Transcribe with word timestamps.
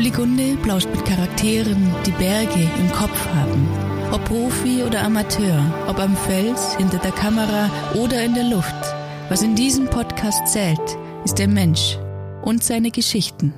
Uli 0.00 0.12
Gunde 0.12 0.56
plauscht 0.62 0.88
mit 0.88 1.04
Charakteren, 1.04 1.94
die 2.06 2.10
Berge 2.12 2.70
im 2.78 2.90
Kopf 2.90 3.28
haben. 3.34 3.68
Ob 4.10 4.24
Profi 4.24 4.82
oder 4.82 5.02
Amateur, 5.02 5.62
ob 5.88 5.98
am 5.98 6.16
Fels, 6.16 6.74
hinter 6.76 6.96
der 6.96 7.10
Kamera 7.10 7.68
oder 7.94 8.24
in 8.24 8.32
der 8.32 8.44
Luft. 8.44 8.74
Was 9.28 9.42
in 9.42 9.54
diesem 9.54 9.90
Podcast 9.90 10.46
zählt, 10.46 10.80
ist 11.26 11.38
der 11.38 11.48
Mensch 11.48 11.98
und 12.40 12.64
seine 12.64 12.90
Geschichten. 12.90 13.52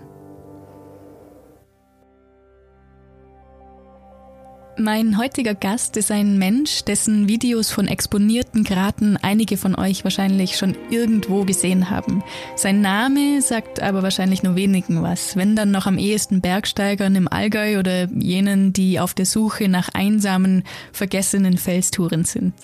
Mein 4.79 5.19
heutiger 5.19 5.55
Gast 5.55 5.99
ist 5.99 6.11
ein 6.11 6.39
Mensch, 6.39 6.83
dessen 6.85 7.29
Videos 7.29 7.71
von 7.71 7.89
exponierten 7.89 8.65
Graten 8.65 9.19
einige 9.19 9.59
von 9.59 9.75
euch 9.75 10.03
wahrscheinlich 10.03 10.57
schon 10.57 10.75
irgendwo 10.89 11.45
gesehen 11.45 11.91
haben. 11.91 12.25
Sein 12.57 12.81
Name 12.81 13.43
sagt 13.43 13.81
aber 13.81 14.03
wahrscheinlich 14.03 14.43
nur 14.43 14.57
wenigen 14.57 15.03
was, 15.03 15.37
wenn 15.37 15.57
dann 15.57 15.73
noch 15.73 15.87
am 15.87 15.99
ehesten 15.99 16.41
Bergsteigern 16.41 17.15
im 17.17 17.29
Allgäu 17.29 17.79
oder 17.79 18.09
jenen, 18.13 18.73
die 18.73 18.99
auf 18.99 19.13
der 19.13 19.27
Suche 19.27 19.69
nach 19.69 19.91
einsamen, 19.91 20.65
vergessenen 20.91 21.59
Felstouren 21.59 22.25
sind. 22.25 22.55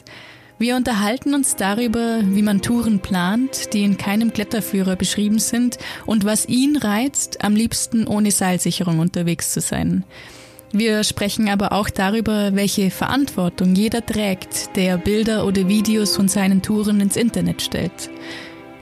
Wir 0.59 0.77
unterhalten 0.77 1.35
uns 1.35 1.57
darüber, 1.57 2.21
wie 2.25 2.43
man 2.43 2.63
Touren 2.63 3.01
plant, 3.01 3.75
die 3.75 3.85
in 3.85 3.99
keinem 3.99 4.33
Kletterführer 4.33 4.97
beschrieben 4.97 5.39
sind 5.41 5.77
und 6.07 6.25
was 6.25 6.49
ihn 6.49 6.79
reizt, 6.79 7.45
am 7.45 7.55
liebsten 7.55 8.07
ohne 8.07 8.31
Seilsicherung 8.31 8.99
unterwegs 8.99 9.53
zu 9.53 9.61
sein. 9.61 10.05
Wir 10.73 11.03
sprechen 11.03 11.49
aber 11.49 11.73
auch 11.73 11.89
darüber, 11.89 12.55
welche 12.55 12.91
Verantwortung 12.91 13.75
jeder 13.75 14.05
trägt, 14.05 14.77
der 14.77 14.99
Bilder 14.99 15.47
oder 15.47 15.67
Videos 15.67 16.15
von 16.15 16.29
seinen 16.29 16.61
Touren 16.61 17.01
ins 17.01 17.17
Internet 17.17 17.63
stellt. 17.63 18.11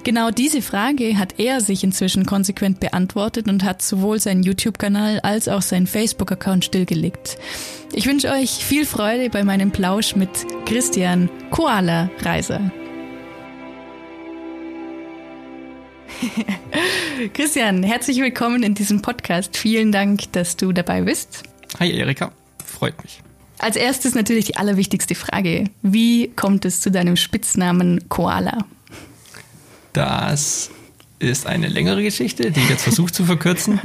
Genau 0.03 0.31
diese 0.31 0.63
Frage 0.63 1.19
hat 1.19 1.39
er 1.39 1.61
sich 1.61 1.85
inzwischen 1.85 2.27
konsequent 2.27 2.81
beantwortet 2.81 3.49
und 3.49 3.65
hat 3.65 3.83
sowohl 3.83 4.21
seinen 4.21 4.43
YouTube-Kanal 4.43 5.21
als 5.21 5.49
auch 5.49 5.63
seinen 5.63 5.87
Facebook-Account 5.87 6.65
stillgelegt. 6.65 7.39
Ich 7.93 8.07
wünsche 8.07 8.31
euch 8.31 8.51
viel 8.51 8.85
Freude 8.85 9.31
bei 9.31 9.45
meinem 9.45 9.71
Plausch 9.71 10.17
mit 10.17 10.31
Christian 10.65 11.29
Koala 11.51 12.11
Reiser. 12.21 12.71
Christian, 17.35 17.83
herzlich 17.83 18.19
willkommen 18.19 18.63
in 18.63 18.75
diesem 18.75 19.03
Podcast. 19.03 19.57
Vielen 19.57 19.93
Dank, 19.93 20.33
dass 20.33 20.57
du 20.57 20.73
dabei 20.73 21.03
bist. 21.03 21.43
Hi 21.79 21.91
Erika, 21.93 22.33
freut 22.65 23.03
mich. 23.03 23.23
Als 23.59 23.77
erstes 23.77 24.15
natürlich 24.15 24.47
die 24.47 24.57
allerwichtigste 24.57 25.15
Frage. 25.15 25.71
Wie 25.83 26.29
kommt 26.29 26.65
es 26.65 26.81
zu 26.81 26.91
deinem 26.91 27.17
Spitznamen 27.17 28.09
Koala? 28.09 28.65
Das 29.93 30.71
ist 31.19 31.47
eine 31.47 31.69
längere 31.69 32.03
Geschichte, 32.03 32.51
die 32.51 32.61
ich 32.61 32.69
jetzt 32.69 32.83
versuche 32.83 33.13
zu 33.13 33.25
verkürzen. 33.25 33.81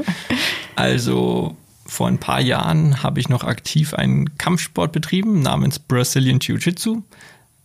Also 0.75 1.55
vor 1.85 2.07
ein 2.07 2.17
paar 2.17 2.41
Jahren 2.41 3.03
habe 3.03 3.19
ich 3.19 3.29
noch 3.29 3.43
aktiv 3.43 3.93
einen 3.93 4.37
Kampfsport 4.37 4.91
betrieben 4.91 5.41
namens 5.41 5.79
Brazilian 5.79 6.39
Jiu-Jitsu. 6.39 7.03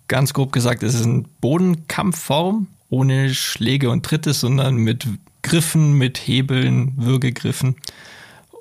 Ganz 0.09 0.33
grob 0.33 0.53
gesagt, 0.53 0.83
es 0.83 0.95
ist 0.95 1.05
eine 1.05 1.25
Bodenkampfform 1.41 2.67
ohne 2.89 3.35
Schläge 3.35 3.91
und 3.91 4.05
Tritte, 4.05 4.33
sondern 4.33 4.77
mit 4.77 5.07
Griffen, 5.43 5.95
mit 5.95 6.19
Hebeln, 6.19 6.95
Würgegriffen. 6.97 7.77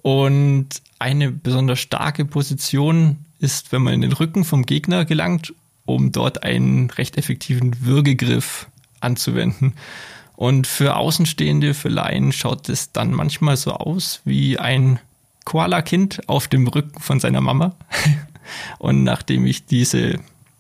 Und 0.06 0.84
eine 1.00 1.32
besonders 1.32 1.80
starke 1.80 2.26
Position 2.26 3.26
ist, 3.40 3.72
wenn 3.72 3.82
man 3.82 3.96
in 3.96 4.02
den 4.02 4.14
Rücken 4.14 4.44
vom 4.44 4.64
Gegner 4.68 5.04
gelangt, 5.04 5.52
um 5.86 6.12
dort 6.12 6.44
einen 6.44 6.92
recht 6.92 7.18
effektiven 7.18 7.84
Würgegriff 7.84 8.68
anzuwenden. 9.00 9.74
Und 10.36 10.68
für 10.68 10.96
Außenstehende, 10.98 11.74
für 11.74 11.90
Laien 11.90 12.32
schaut 12.32 12.70
es 12.70 12.92
dann 12.92 13.14
manchmal 13.14 13.58
so 13.58 13.72
aus 13.72 14.22
wie 14.26 14.60
ein 14.60 15.00
Koala-Kind 15.44 16.30
auf 16.30 16.48
dem 16.48 16.68
Rücken 16.68 17.02
von 17.02 17.20
seiner 17.20 17.42
Mama. 17.42 17.76
Und 18.78 19.04
nachdem 19.04 19.48
ich 19.48 19.66
diese 19.66 20.20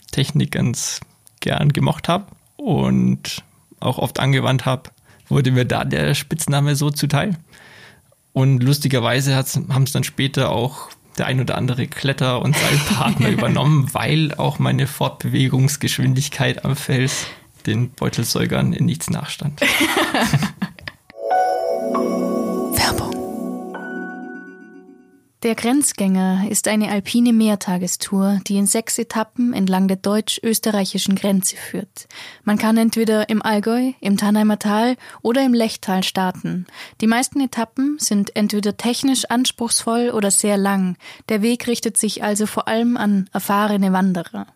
Technik 0.09 0.53
ganz 0.53 1.02
gern 1.40 1.72
gemocht 1.72 2.09
habe 2.09 2.25
und 2.58 3.44
auch 3.80 4.00
oft 4.00 4.19
angewandt 4.19 4.66
habe, 4.66 4.90
wurde 5.28 5.52
mir 5.52 5.66
da 5.66 5.86
der 5.86 6.16
Spitzname 6.16 6.75
so 6.75 6.90
zuteil. 6.90 7.38
Und 8.35 8.62
lustigerweise 8.62 9.34
haben 9.34 9.84
es 9.84 9.94
dann 9.94 10.03
später 10.03 10.51
auch 10.51 10.90
der 11.18 11.25
ein 11.28 11.40
oder 11.40 11.57
andere 11.57 11.88
Kletter- 11.88 12.41
und 12.41 12.53
Seilpartner 12.53 13.29
übernommen, 13.31 13.88
weil 13.94 14.34
auch 14.35 14.59
meine 14.59 14.88
Fortbewegungsgeschwindigkeit 14.88 16.66
am 16.66 16.75
Fels 16.75 17.28
den 17.66 17.91
Beutelsäugern 17.91 18.74
in 18.74 18.88
nichts 18.88 19.09
nachstand. 19.09 19.62
Der 25.45 25.53
Grenzgänger 25.53 26.47
ist 26.50 26.67
eine 26.67 26.89
alpine 26.89 27.31
Mehrtagestour, 27.31 28.39
die 28.47 28.57
in 28.57 28.66
sechs 28.66 28.97
Etappen 28.97 29.53
entlang 29.53 29.88
der 29.88 29.97
deutsch-österreichischen 29.97 31.13
Grenze 31.13 31.56
führt. 31.56 32.07
Man 32.44 32.57
kann 32.57 32.78
entweder 32.78 33.29
im 33.29 33.44
Allgäu, 33.44 33.91
im 34.01 34.17
Tannheimer 34.17 34.57
Tal 34.57 34.95
oder 35.22 35.45
im 35.45 35.53
Lechtal 35.53 36.03
starten. 36.03 36.66
Die 37.00 37.06
meisten 37.06 37.39
Etappen 37.41 37.97
sind 38.00 38.35
entweder 38.35 38.75
technisch 38.75 39.25
anspruchsvoll 39.25 40.09
oder 40.09 40.31
sehr 40.31 40.57
lang. 40.57 40.97
Der 41.29 41.44
Weg 41.44 41.67
richtet 41.67 41.95
sich 41.95 42.23
also 42.23 42.47
vor 42.47 42.67
allem 42.67 42.97
an 42.97 43.29
erfahrene 43.31 43.94
Wanderer. 43.94 44.47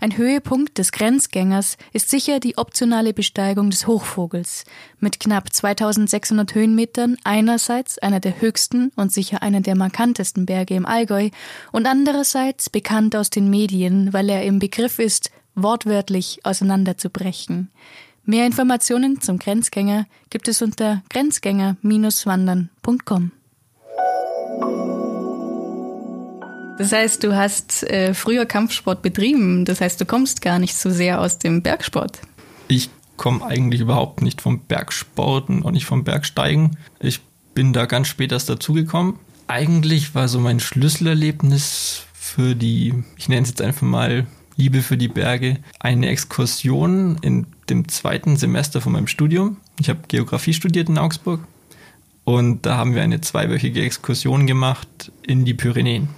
Ein 0.00 0.16
Höhepunkt 0.16 0.78
des 0.78 0.92
Grenzgängers 0.92 1.76
ist 1.92 2.08
sicher 2.10 2.38
die 2.40 2.58
optionale 2.58 3.12
Besteigung 3.12 3.70
des 3.70 3.86
Hochvogels. 3.86 4.64
Mit 5.00 5.20
knapp 5.20 5.52
2600 5.52 6.54
Höhenmetern 6.54 7.16
einerseits 7.24 7.98
einer 7.98 8.20
der 8.20 8.40
höchsten 8.40 8.90
und 8.96 9.12
sicher 9.12 9.42
einer 9.42 9.60
der 9.60 9.76
markantesten 9.76 10.46
Berge 10.46 10.74
im 10.74 10.86
Allgäu 10.86 11.28
und 11.72 11.86
andererseits 11.86 12.70
bekannt 12.70 13.14
aus 13.16 13.28
den 13.30 13.50
Medien, 13.50 14.12
weil 14.12 14.28
er 14.28 14.44
im 14.44 14.58
Begriff 14.58 14.98
ist, 14.98 15.30
wortwörtlich 15.54 16.40
auseinanderzubrechen. 16.44 17.70
Mehr 18.24 18.46
Informationen 18.46 19.20
zum 19.20 19.38
Grenzgänger 19.38 20.06
gibt 20.30 20.48
es 20.48 20.60
unter 20.60 21.02
grenzgänger-wandern.com. 21.08 23.30
Das 26.78 26.92
heißt, 26.92 27.24
du 27.24 27.34
hast 27.34 27.82
äh, 27.84 28.14
früher 28.14 28.46
Kampfsport 28.46 29.02
betrieben. 29.02 29.64
Das 29.64 29.80
heißt, 29.80 30.00
du 30.00 30.06
kommst 30.06 30.42
gar 30.42 30.58
nicht 30.58 30.76
so 30.76 30.90
sehr 30.90 31.20
aus 31.20 31.38
dem 31.38 31.62
Bergsport. 31.62 32.20
Ich 32.68 32.90
komme 33.16 33.44
eigentlich 33.44 33.80
überhaupt 33.80 34.22
nicht 34.22 34.40
vom 34.40 34.60
Bergsport 34.60 35.48
und 35.48 35.72
nicht 35.72 35.86
vom 35.86 36.04
Bergsteigen. 36.04 36.76
Ich 37.00 37.20
bin 37.54 37.72
da 37.72 37.86
ganz 37.86 38.08
spät 38.08 38.32
erst 38.32 38.48
dazugekommen. 38.48 39.14
Eigentlich 39.48 40.14
war 40.14 40.28
so 40.28 40.38
mein 40.38 40.60
Schlüsselerlebnis 40.60 42.04
für 42.12 42.54
die, 42.54 42.94
ich 43.16 43.28
nenne 43.28 43.42
es 43.42 43.48
jetzt 43.48 43.62
einfach 43.62 43.82
mal 43.82 44.26
Liebe 44.56 44.82
für 44.82 44.96
die 44.96 45.08
Berge, 45.08 45.58
eine 45.80 46.08
Exkursion 46.08 47.16
in 47.22 47.46
dem 47.70 47.88
zweiten 47.88 48.36
Semester 48.36 48.80
von 48.80 48.92
meinem 48.92 49.06
Studium. 49.06 49.56
Ich 49.80 49.88
habe 49.88 50.00
Geografie 50.08 50.52
studiert 50.52 50.88
in 50.88 50.98
Augsburg 50.98 51.40
und 52.24 52.66
da 52.66 52.76
haben 52.76 52.94
wir 52.94 53.02
eine 53.02 53.20
zweiwöchige 53.20 53.82
Exkursion 53.82 54.46
gemacht 54.46 55.10
in 55.22 55.44
die 55.44 55.54
Pyrenäen. 55.54 56.08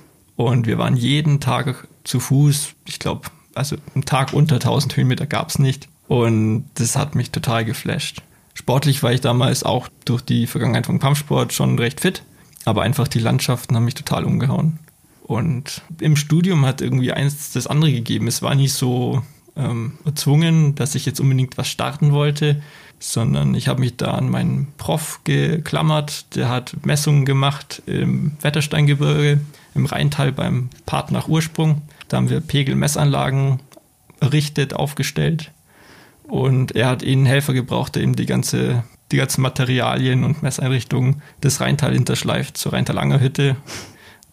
Und 0.41 0.67
wir 0.67 0.79
waren 0.79 0.97
jeden 0.97 1.39
Tag 1.39 1.87
zu 2.03 2.19
Fuß. 2.19 2.71
Ich 2.87 2.99
glaube, 2.99 3.29
also 3.55 3.77
einen 3.95 4.07
Tag 4.07 4.33
unter 4.33 4.55
1000 4.55 4.97
Höhenmeter 4.97 5.27
gab 5.27 5.51
es 5.51 5.59
nicht. 5.59 5.87
Und 6.09 6.65
das 6.75 6.97
hat 6.97 7.15
mich 7.15 7.31
total 7.31 7.67
geflasht. 7.67 8.23
Sportlich 8.55 9.03
war 9.03 9.13
ich 9.13 9.21
damals 9.21 9.65
auch 9.65 9.89
durch 10.07 10.23
die 10.23 10.47
Vergangenheit 10.47 10.87
vom 10.87 10.99
Kampfsport 10.99 11.53
schon 11.53 11.79
recht 11.79 12.01
fit. 12.01 12.23
Aber 12.65 12.81
einfach 12.83 13.07
die 13.07 13.19
Landschaften 13.19 13.77
haben 13.77 13.85
mich 13.85 13.95
total 13.95 14.25
umgehauen. 14.25 14.79
Und 15.25 15.83
im 16.01 16.17
Studium 16.17 16.65
hat 16.65 16.81
irgendwie 16.81 17.13
eins 17.13 17.53
das 17.53 17.67
andere 17.67 17.93
gegeben. 17.93 18.27
Es 18.27 18.41
war 18.41 18.55
nicht 18.55 18.73
so 18.73 19.23
ähm, 19.57 19.99
erzwungen, 20.07 20.75
dass 20.75 20.95
ich 20.95 21.05
jetzt 21.05 21.21
unbedingt 21.21 21.59
was 21.59 21.69
starten 21.69 22.13
wollte, 22.13 22.63
sondern 22.99 23.55
ich 23.55 23.69
habe 23.69 23.81
mich 23.81 23.99
da 23.99 24.13
an 24.13 24.31
meinen 24.31 24.69
Prof 24.79 25.21
geklammert. 25.25 26.35
Der 26.35 26.49
hat 26.49 26.75
Messungen 26.87 27.27
gemacht 27.27 27.83
im 27.85 28.33
Wettersteingebirge 28.41 29.41
im 29.75 29.87
Rheintal 29.87 30.33
beim 30.33 30.71
Part 30.87 31.11
nach 31.11 31.29
Ursprung. 31.29 31.83
Da 32.09 32.17
haben 32.17 32.31
wir 32.31 32.41
Pegelmessanlagen 32.41 33.61
errichtet, 34.21 34.75
aufgestellt. 34.75 35.51
Und 36.25 36.77
er 36.77 36.89
hat 36.89 37.03
ihnen 37.03 37.27
Helfer 37.27 37.53
gebraucht, 37.53 37.97
der 37.97 38.03
ihm 38.03 38.15
die 38.15 38.27
ganze, 38.27 38.85
die 39.11 39.17
ganzen 39.17 39.43
Materialien 39.43 40.25
und 40.25 40.43
Messeinrichtungen 40.43 41.23
des 41.43 41.61
Rheintal 41.61 41.93
hinterschleift 41.93 42.57
zur 42.57 42.73
Rheintalanger 42.73 43.21
Hütte 43.21 43.57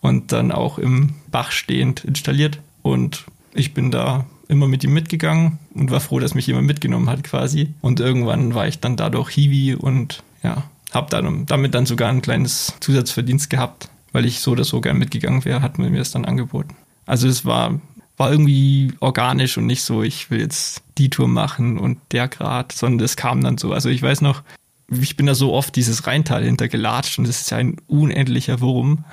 und 0.02 0.32
dann 0.32 0.52
auch 0.52 0.78
im 0.78 1.16
Bach 1.32 1.52
stehend 1.52 2.04
installiert. 2.04 2.60
Und 2.84 3.26
ich 3.54 3.74
bin 3.74 3.90
da 3.90 4.26
immer 4.48 4.68
mit 4.68 4.84
ihm 4.84 4.94
mitgegangen 4.94 5.58
und 5.74 5.92
war 5.92 6.00
froh, 6.00 6.20
dass 6.20 6.36
mich 6.36 6.48
jemand 6.48 6.68
mitgenommen 6.68 7.10
hat 7.10 7.24
quasi. 7.24 7.74
Und 7.82 8.00
irgendwann 8.00 8.54
war 8.54 8.68
ich 8.68 8.80
dann 8.80 8.96
dadurch 8.96 9.32
Hiwi 9.32 9.76
und 9.76 10.24
ja, 10.44 10.64
habe 10.94 11.10
dann 11.10 11.46
damit 11.48 11.74
dann 11.74 11.86
sogar 11.86 12.10
ein 12.10 12.22
kleines 12.22 12.74
Zusatzverdienst 12.80 13.50
gehabt 13.50 13.90
weil 14.12 14.26
ich 14.26 14.40
so 14.40 14.52
oder 14.52 14.64
so 14.64 14.82
gern 14.82 14.98
mitgegangen 14.98 15.46
wäre, 15.46 15.62
hat 15.62 15.78
man 15.78 15.92
mir 15.92 16.00
das 16.00 16.12
dann 16.12 16.26
angeboten. 16.26 16.76
Also 17.06 17.28
es 17.28 17.46
war, 17.46 17.80
war 18.18 18.32
irgendwie 18.32 18.94
organisch 19.00 19.58
und 19.58 19.66
nicht 19.66 19.84
so, 19.84 20.04
ich 20.04 20.30
will 20.30 20.42
jetzt 20.42 20.82
die 20.98 21.10
Tour 21.10 21.28
machen 21.28 21.78
und 21.78 22.00
der 22.12 22.28
Grad, 22.28 22.72
sondern 22.72 23.00
das 23.00 23.16
kam 23.16 23.42
dann 23.42 23.58
so. 23.58 23.74
Also 23.74 23.90
ich 23.90 24.02
weiß 24.02 24.22
noch, 24.22 24.44
ich 24.90 25.18
bin 25.18 25.26
da 25.26 25.36
so 25.36 25.54
oft 25.54 25.76
dieses 25.76 26.08
Rheintal 26.08 26.44
hintergelatscht 26.44 27.20
und 27.20 27.28
das 27.28 27.42
ist 27.42 27.52
ja 27.52 27.58
ein 27.58 27.78
unendlicher 27.88 28.62
Wurm. 28.62 29.04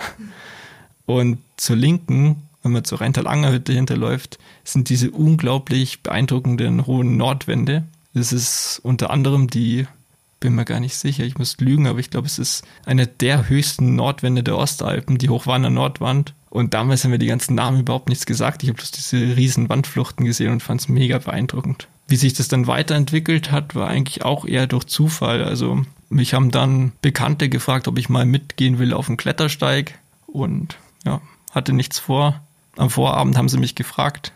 Und 1.07 1.39
zur 1.57 1.77
Linken, 1.77 2.43
wenn 2.63 2.73
man 2.73 2.85
zur 2.85 3.01
Rheintal-Anger-Hütte 3.01 3.73
hinterläuft, 3.73 4.39
sind 4.63 4.89
diese 4.89 5.11
unglaublich 5.11 6.03
beeindruckenden 6.03 6.87
hohen 6.87 7.17
Nordwände. 7.17 7.85
Das 8.15 8.33
ist 8.33 8.81
unter 8.83 9.11
anderem 9.11 9.49
die, 9.49 9.87
bin 10.41 10.55
mir 10.55 10.65
gar 10.65 10.81
nicht 10.81 10.97
sicher, 10.97 11.25
ich 11.25 11.39
muss 11.39 11.59
lügen, 11.59 11.87
aber 11.87 11.99
ich 11.99 12.11
glaube, 12.11 12.27
es 12.27 12.39
ist 12.39 12.65
eine 12.85 13.07
der 13.07 13.49
höchsten 13.49 13.95
Nordwände 13.95 14.43
der 14.43 14.57
Ostalpen, 14.57 15.19
die 15.19 15.29
Hochwanner 15.29 15.71
Nordwand. 15.71 16.35
Und 16.51 16.75
damals 16.75 17.03
haben 17.03 17.11
wir 17.11 17.19
die 17.19 17.27
ganzen 17.27 17.55
Namen 17.55 17.81
überhaupt 17.81 18.09
nichts 18.09 18.27
gesagt. 18.27 18.63
Ich 18.63 18.69
habe 18.69 18.77
bloß 18.77 18.93
diese 18.93 19.17
riesen 19.37 19.69
Wandfluchten 19.69 20.25
gesehen 20.25 20.53
und 20.53 20.63
fand 20.63 20.83
es 20.83 20.89
mega 20.89 21.19
beeindruckend. 21.19 21.89
Wie 22.07 22.17
sich 22.17 22.35
das 22.35 22.49
dann 22.49 22.67
weiterentwickelt 22.67 23.51
hat, 23.51 23.75
war 23.75 23.89
eigentlich 23.89 24.25
auch 24.25 24.45
eher 24.45 24.67
durch 24.67 24.85
Zufall. 24.85 25.43
Also 25.43 25.83
mich 26.11 26.35
haben 26.35 26.51
dann 26.51 26.93
Bekannte 27.01 27.49
gefragt, 27.49 27.89
ob 27.89 27.99
ich 27.99 28.09
mal 28.09 28.27
mitgehen 28.27 28.79
will 28.79 28.93
auf 28.93 29.07
den 29.07 29.17
Klettersteig 29.17 29.99
und 30.27 30.77
ja, 31.05 31.21
hatte 31.53 31.73
nichts 31.73 31.99
vor. 31.99 32.41
Am 32.77 32.91
Vorabend 32.91 33.37
haben 33.37 33.49
sie 33.49 33.59
mich 33.59 33.75
gefragt 33.75 34.33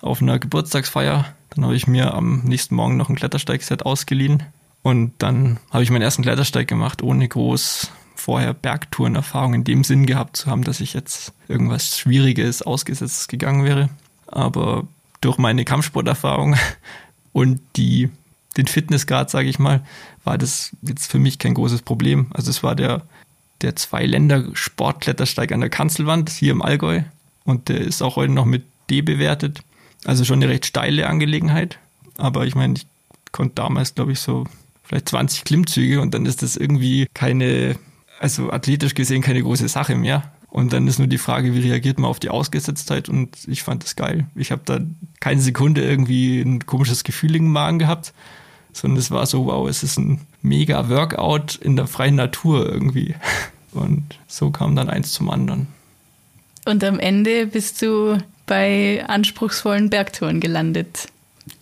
auf 0.00 0.20
einer 0.20 0.38
Geburtstagsfeier. 0.38 1.24
Dann 1.50 1.64
habe 1.64 1.76
ich 1.76 1.86
mir 1.86 2.12
am 2.12 2.42
nächsten 2.44 2.74
Morgen 2.74 2.96
noch 2.96 3.08
ein 3.08 3.16
Klettersteigset 3.16 3.86
ausgeliehen 3.86 4.42
und 4.86 5.14
dann 5.18 5.58
habe 5.72 5.82
ich 5.82 5.90
meinen 5.90 6.02
ersten 6.02 6.22
Klettersteig 6.22 6.68
gemacht, 6.68 7.02
ohne 7.02 7.26
groß 7.26 7.90
vorher 8.14 8.54
Bergtourenerfahrung 8.54 9.52
in 9.54 9.64
dem 9.64 9.82
Sinn 9.82 10.06
gehabt 10.06 10.36
zu 10.36 10.46
haben, 10.48 10.62
dass 10.62 10.78
ich 10.78 10.94
jetzt 10.94 11.32
irgendwas 11.48 11.98
Schwieriges, 11.98 12.62
Ausgesetztes 12.62 13.26
gegangen 13.26 13.64
wäre. 13.64 13.88
Aber 14.28 14.86
durch 15.20 15.38
meine 15.38 15.64
Kampfsporterfahrung 15.64 16.54
und 17.32 17.60
die, 17.74 18.10
den 18.56 18.68
Fitnessgrad, 18.68 19.28
sage 19.28 19.48
ich 19.48 19.58
mal, 19.58 19.84
war 20.22 20.38
das 20.38 20.70
jetzt 20.82 21.10
für 21.10 21.18
mich 21.18 21.40
kein 21.40 21.54
großes 21.54 21.82
Problem. 21.82 22.28
Also 22.32 22.50
es 22.50 22.62
war 22.62 22.76
der, 22.76 23.02
der 23.62 23.74
Zwei-Länder-Sportklettersteig 23.74 25.50
an 25.50 25.62
der 25.62 25.70
Kanzelwand 25.70 26.30
hier 26.30 26.52
im 26.52 26.62
Allgäu 26.62 27.02
und 27.42 27.70
der 27.70 27.80
ist 27.80 28.02
auch 28.02 28.14
heute 28.14 28.32
noch 28.32 28.44
mit 28.44 28.62
D 28.88 29.02
bewertet. 29.02 29.64
Also 30.04 30.24
schon 30.24 30.40
eine 30.40 30.48
recht 30.48 30.64
steile 30.64 31.08
Angelegenheit. 31.08 31.80
Aber 32.18 32.46
ich 32.46 32.54
meine, 32.54 32.74
ich 32.74 32.86
konnte 33.32 33.56
damals, 33.56 33.96
glaube 33.96 34.12
ich, 34.12 34.20
so 34.20 34.44
vielleicht 34.86 35.08
20 35.08 35.44
Klimmzüge 35.44 36.00
und 36.00 36.14
dann 36.14 36.26
ist 36.26 36.42
das 36.42 36.56
irgendwie 36.56 37.06
keine 37.12 37.76
also 38.18 38.50
athletisch 38.50 38.94
gesehen 38.94 39.22
keine 39.22 39.42
große 39.42 39.68
Sache 39.68 39.94
mehr. 39.94 40.32
Und 40.48 40.72
dann 40.72 40.86
ist 40.86 40.98
nur 40.98 41.08
die 41.08 41.18
Frage, 41.18 41.54
wie 41.54 41.68
reagiert 41.68 41.98
man 41.98 42.10
auf 42.10 42.20
die 42.20 42.30
Ausgesetztheit 42.30 43.08
und 43.08 43.36
ich 43.46 43.62
fand 43.62 43.84
das 43.84 43.94
geil. 43.94 44.26
Ich 44.34 44.52
habe 44.52 44.62
da 44.64 44.78
keine 45.20 45.40
Sekunde 45.40 45.82
irgendwie 45.82 46.40
ein 46.40 46.64
komisches 46.64 47.04
Gefühl 47.04 47.36
im 47.36 47.52
Magen 47.52 47.78
gehabt, 47.78 48.14
sondern 48.72 48.98
es 48.98 49.10
war 49.10 49.26
so, 49.26 49.46
wow, 49.46 49.68
es 49.68 49.82
ist 49.82 49.98
ein 49.98 50.20
mega 50.40 50.88
Workout 50.88 51.56
in 51.56 51.76
der 51.76 51.86
freien 51.86 52.14
Natur 52.14 52.66
irgendwie. 52.66 53.14
Und 53.72 54.18
so 54.28 54.50
kam 54.50 54.74
dann 54.76 54.88
eins 54.88 55.12
zum 55.12 55.28
anderen. 55.28 55.66
Und 56.64 56.82
am 56.82 56.98
Ende 56.98 57.46
bist 57.46 57.82
du 57.82 58.18
bei 58.46 59.04
anspruchsvollen 59.06 59.90
Bergtouren 59.90 60.40
gelandet. 60.40 61.08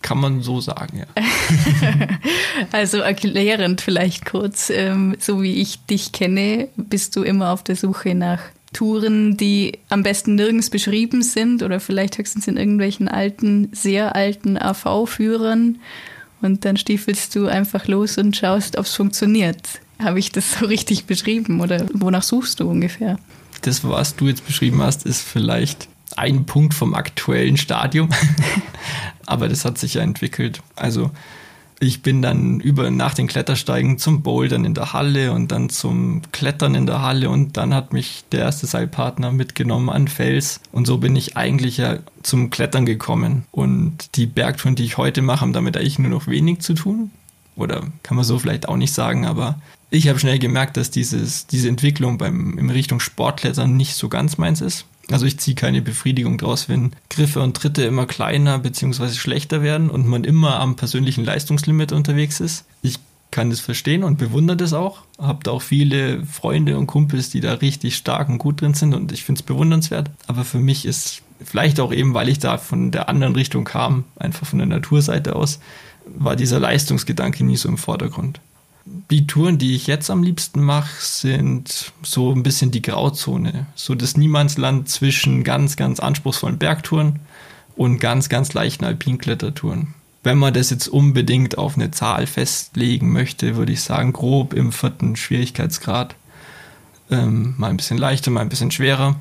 Kann 0.01 0.19
man 0.19 0.41
so 0.41 0.61
sagen, 0.61 0.99
ja. 0.99 1.05
also 2.71 2.97
erklärend 2.97 3.81
vielleicht 3.81 4.25
kurz, 4.25 4.69
ähm, 4.69 5.15
so 5.19 5.41
wie 5.41 5.61
ich 5.61 5.85
dich 5.85 6.11
kenne, 6.11 6.69
bist 6.75 7.15
du 7.15 7.23
immer 7.23 7.51
auf 7.51 7.63
der 7.63 7.75
Suche 7.75 8.15
nach 8.15 8.39
Touren, 8.73 9.37
die 9.37 9.79
am 9.89 10.03
besten 10.03 10.35
nirgends 10.35 10.69
beschrieben 10.69 11.23
sind 11.23 11.63
oder 11.63 11.79
vielleicht 11.79 12.17
höchstens 12.17 12.47
in 12.47 12.57
irgendwelchen 12.57 13.07
alten, 13.07 13.69
sehr 13.71 14.15
alten 14.15 14.57
AV-Führern. 14.57 15.79
Und 16.41 16.65
dann 16.65 16.77
stiefelst 16.77 17.33
du 17.35 17.47
einfach 17.47 17.87
los 17.87 18.17
und 18.17 18.35
schaust, 18.35 18.77
ob 18.77 18.85
es 18.85 18.93
funktioniert. 18.93 19.79
Habe 19.99 20.19
ich 20.19 20.31
das 20.31 20.59
so 20.59 20.65
richtig 20.65 21.05
beschrieben 21.05 21.61
oder 21.61 21.85
wonach 21.93 22.23
suchst 22.23 22.59
du 22.59 22.69
ungefähr? 22.69 23.17
Das, 23.61 23.83
was 23.87 24.15
du 24.15 24.27
jetzt 24.27 24.45
beschrieben 24.45 24.81
hast, 24.81 25.05
ist 25.05 25.21
vielleicht 25.21 25.87
ein 26.15 26.45
Punkt 26.45 26.73
vom 26.73 26.93
aktuellen 26.93 27.57
Stadium. 27.57 28.09
Aber 29.25 29.47
das 29.47 29.65
hat 29.65 29.77
sich 29.77 29.95
ja 29.95 30.01
entwickelt. 30.01 30.61
Also 30.75 31.11
ich 31.79 32.01
bin 32.01 32.21
dann 32.21 32.59
über 32.59 32.89
nach 32.89 33.13
den 33.13 33.27
Klettersteigen 33.27 33.97
zum 33.97 34.21
Bouldern 34.21 34.65
in 34.65 34.73
der 34.73 34.93
Halle 34.93 35.31
und 35.33 35.51
dann 35.51 35.69
zum 35.69 36.21
Klettern 36.31 36.73
in 36.75 36.85
der 36.85 37.01
Halle 37.01 37.29
und 37.29 37.57
dann 37.57 37.73
hat 37.73 37.91
mich 37.91 38.23
der 38.31 38.41
erste 38.41 38.65
Seilpartner 38.65 39.31
mitgenommen 39.31 39.89
an 39.89 40.07
Fels 40.07 40.61
und 40.71 40.87
so 40.87 40.97
bin 40.97 41.15
ich 41.15 41.35
eigentlich 41.35 41.77
ja 41.77 41.97
zum 42.23 42.49
Klettern 42.49 42.85
gekommen 42.85 43.43
und 43.51 44.15
die 44.15 44.25
Bergtouren, 44.25 44.75
die 44.75 44.85
ich 44.85 44.97
heute 44.97 45.21
mache, 45.21 45.41
haben 45.41 45.53
damit 45.53 45.75
eigentlich 45.75 45.99
nur 45.99 46.11
noch 46.11 46.27
wenig 46.27 46.59
zu 46.59 46.75
tun 46.75 47.11
oder 47.55 47.83
kann 48.03 48.15
man 48.15 48.25
so 48.25 48.39
vielleicht 48.39 48.69
auch 48.69 48.77
nicht 48.77 48.93
sagen, 48.93 49.25
aber 49.25 49.59
ich 49.89 50.07
habe 50.07 50.19
schnell 50.19 50.39
gemerkt, 50.39 50.77
dass 50.77 50.91
dieses, 50.91 51.47
diese 51.47 51.69
Entwicklung 51.69 52.17
beim, 52.17 52.57
in 52.57 52.69
Richtung 52.69 52.99
Sportklettern 52.99 53.77
nicht 53.77 53.95
so 53.95 54.09
ganz 54.09 54.37
meins 54.37 54.61
ist. 54.61 54.85
Also 55.11 55.25
ich 55.25 55.39
ziehe 55.39 55.55
keine 55.55 55.81
Befriedigung 55.81 56.37
draus, 56.37 56.67
wenn 56.67 56.91
Griffe 57.09 57.41
und 57.41 57.55
Tritte 57.55 57.83
immer 57.83 58.05
kleiner 58.05 58.57
bzw. 58.59 59.09
schlechter 59.09 59.61
werden 59.61 59.89
und 59.89 60.07
man 60.07 60.23
immer 60.23 60.59
am 60.59 60.75
persönlichen 60.75 61.23
Leistungslimit 61.23 61.91
unterwegs 61.91 62.39
ist. 62.39 62.65
Ich 62.81 62.99
kann 63.31 63.49
das 63.49 63.59
verstehen 63.59 64.03
und 64.03 64.17
bewundere 64.17 64.57
das 64.57 64.73
auch. 64.73 65.01
Habe 65.19 65.43
da 65.43 65.51
auch 65.51 65.61
viele 65.61 66.25
Freunde 66.25 66.77
und 66.77 66.87
Kumpels, 66.87 67.29
die 67.29 67.41
da 67.41 67.53
richtig 67.55 67.97
stark 67.97 68.29
und 68.29 68.37
gut 68.37 68.61
drin 68.61 68.73
sind 68.73 68.93
und 68.93 69.11
ich 69.11 69.23
finde 69.23 69.39
es 69.39 69.43
bewundernswert. 69.43 70.09
Aber 70.27 70.45
für 70.45 70.59
mich 70.59 70.85
ist 70.85 71.21
vielleicht 71.43 71.79
auch 71.79 71.91
eben, 71.91 72.13
weil 72.13 72.29
ich 72.29 72.39
da 72.39 72.57
von 72.57 72.91
der 72.91 73.09
anderen 73.09 73.35
Richtung 73.35 73.65
kam, 73.65 74.05
einfach 74.15 74.47
von 74.47 74.59
der 74.59 74.67
Naturseite 74.67 75.35
aus, 75.35 75.59
war 76.05 76.35
dieser 76.35 76.59
Leistungsgedanke 76.59 77.43
nie 77.43 77.57
so 77.57 77.67
im 77.67 77.77
Vordergrund. 77.77 78.39
Die 78.85 79.25
Touren, 79.25 79.57
die 79.57 79.75
ich 79.75 79.87
jetzt 79.87 80.11
am 80.11 80.21
liebsten 80.21 80.61
mache, 80.61 80.93
sind 80.99 81.91
so 82.03 82.31
ein 82.31 82.43
bisschen 82.43 82.69
die 82.69 82.83
Grauzone. 82.83 83.65
So 83.73 83.95
das 83.95 84.15
Niemandsland 84.15 84.89
zwischen 84.89 85.43
ganz, 85.43 85.75
ganz 85.75 85.99
anspruchsvollen 85.99 86.59
Bergtouren 86.59 87.19
und 87.75 87.99
ganz, 87.99 88.29
ganz 88.29 88.53
leichten 88.53 88.85
Alpinklettertouren. 88.85 89.95
Wenn 90.21 90.37
man 90.37 90.53
das 90.53 90.69
jetzt 90.69 90.87
unbedingt 90.87 91.57
auf 91.57 91.75
eine 91.75 91.89
Zahl 91.89 92.27
festlegen 92.27 93.11
möchte, 93.11 93.55
würde 93.55 93.73
ich 93.73 93.81
sagen, 93.81 94.13
grob 94.13 94.53
im 94.53 94.71
vierten 94.71 95.15
Schwierigkeitsgrad. 95.15 96.15
Ähm, 97.09 97.55
mal 97.57 97.71
ein 97.71 97.77
bisschen 97.77 97.97
leichter, 97.97 98.29
mal 98.29 98.41
ein 98.41 98.49
bisschen 98.49 98.71
schwerer. 98.71 99.19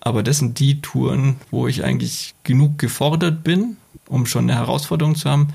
Aber 0.00 0.24
das 0.24 0.38
sind 0.38 0.58
die 0.58 0.80
Touren, 0.80 1.36
wo 1.52 1.68
ich 1.68 1.84
eigentlich 1.84 2.34
genug 2.42 2.78
gefordert 2.78 3.44
bin, 3.44 3.76
um 4.08 4.26
schon 4.26 4.50
eine 4.50 4.58
Herausforderung 4.58 5.14
zu 5.14 5.30
haben, 5.30 5.48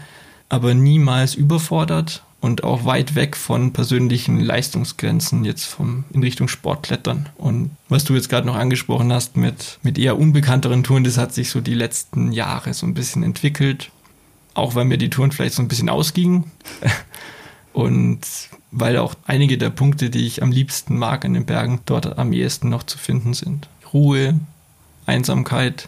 aber 0.47 0.73
niemals 0.73 1.35
überfordert 1.35 2.23
und 2.43 2.65
auch 2.65 2.83
weit 2.83 3.15
weg 3.15 3.37
von 3.37 3.71
persönlichen 3.71 4.37
Leistungsgrenzen 4.37 5.45
jetzt 5.45 5.63
vom, 5.63 6.03
in 6.11 6.21
Richtung 6.21 6.49
Sportklettern. 6.49 7.29
Und 7.37 7.71
was 7.87 8.03
du 8.03 8.15
jetzt 8.15 8.27
gerade 8.27 8.45
noch 8.45 8.57
angesprochen 8.57 9.13
hast 9.13 9.37
mit, 9.37 9.79
mit 9.81 9.97
eher 9.97 10.19
unbekannteren 10.19 10.83
Touren, 10.83 11.05
das 11.05 11.17
hat 11.17 11.33
sich 11.33 11.49
so 11.49 11.61
die 11.61 11.73
letzten 11.73 12.33
Jahre 12.33 12.73
so 12.73 12.85
ein 12.85 12.95
bisschen 12.95 13.23
entwickelt. 13.23 13.91
Auch 14.55 14.75
weil 14.75 14.83
mir 14.83 14.97
die 14.97 15.09
Touren 15.09 15.31
vielleicht 15.31 15.55
so 15.55 15.61
ein 15.61 15.69
bisschen 15.69 15.87
ausgingen. 15.87 16.51
Und 17.71 18.19
weil 18.71 18.97
auch 18.97 19.15
einige 19.25 19.57
der 19.57 19.69
Punkte, 19.69 20.09
die 20.09 20.27
ich 20.27 20.43
am 20.43 20.51
liebsten 20.51 20.97
mag 20.97 21.23
in 21.23 21.35
den 21.35 21.45
Bergen, 21.45 21.79
dort 21.85 22.17
am 22.17 22.33
ehesten 22.33 22.67
noch 22.67 22.83
zu 22.83 22.97
finden 22.97 23.33
sind. 23.33 23.69
Ruhe, 23.93 24.37
Einsamkeit 25.05 25.87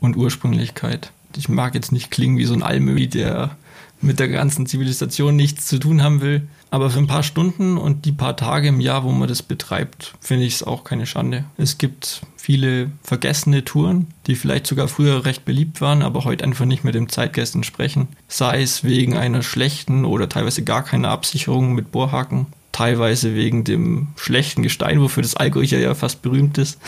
und 0.00 0.18
Ursprünglichkeit. 0.18 1.12
Ich 1.34 1.48
mag 1.48 1.74
jetzt 1.74 1.92
nicht 1.92 2.10
klingen 2.10 2.36
wie 2.36 2.44
so 2.44 2.52
ein 2.52 2.62
Almöhi, 2.62 3.08
der 3.08 3.56
mit 4.00 4.18
der 4.18 4.28
ganzen 4.28 4.66
Zivilisation 4.66 5.34
nichts 5.36 5.66
zu 5.66 5.78
tun 5.78 6.02
haben 6.02 6.20
will. 6.20 6.46
Aber 6.70 6.90
für 6.90 6.98
ein 6.98 7.06
paar 7.06 7.22
Stunden 7.22 7.78
und 7.78 8.04
die 8.04 8.12
paar 8.12 8.36
Tage 8.36 8.68
im 8.68 8.80
Jahr, 8.80 9.02
wo 9.04 9.10
man 9.10 9.28
das 9.28 9.42
betreibt, 9.42 10.14
finde 10.20 10.44
ich 10.44 10.56
es 10.56 10.62
auch 10.62 10.84
keine 10.84 11.06
Schande. 11.06 11.44
Es 11.56 11.78
gibt 11.78 12.20
viele 12.36 12.90
vergessene 13.02 13.64
Touren, 13.64 14.08
die 14.26 14.34
vielleicht 14.34 14.66
sogar 14.66 14.88
früher 14.88 15.24
recht 15.24 15.44
beliebt 15.44 15.80
waren, 15.80 16.02
aber 16.02 16.24
heute 16.24 16.44
einfach 16.44 16.66
nicht 16.66 16.84
mehr 16.84 16.92
dem 16.92 17.08
Zeitgeist 17.08 17.54
entsprechen. 17.54 18.08
Sei 18.28 18.62
es 18.62 18.84
wegen 18.84 19.16
einer 19.16 19.42
schlechten 19.42 20.04
oder 20.04 20.28
teilweise 20.28 20.62
gar 20.62 20.84
keiner 20.84 21.08
Absicherung 21.08 21.74
mit 21.74 21.90
Bohrhaken, 21.90 22.46
teilweise 22.72 23.34
wegen 23.34 23.64
dem 23.64 24.08
schlechten 24.16 24.62
Gestein, 24.62 25.00
wofür 25.00 25.22
das 25.22 25.36
Allgäu 25.36 25.62
ja 25.62 25.94
fast 25.94 26.20
berühmt 26.22 26.58
ist. 26.58 26.78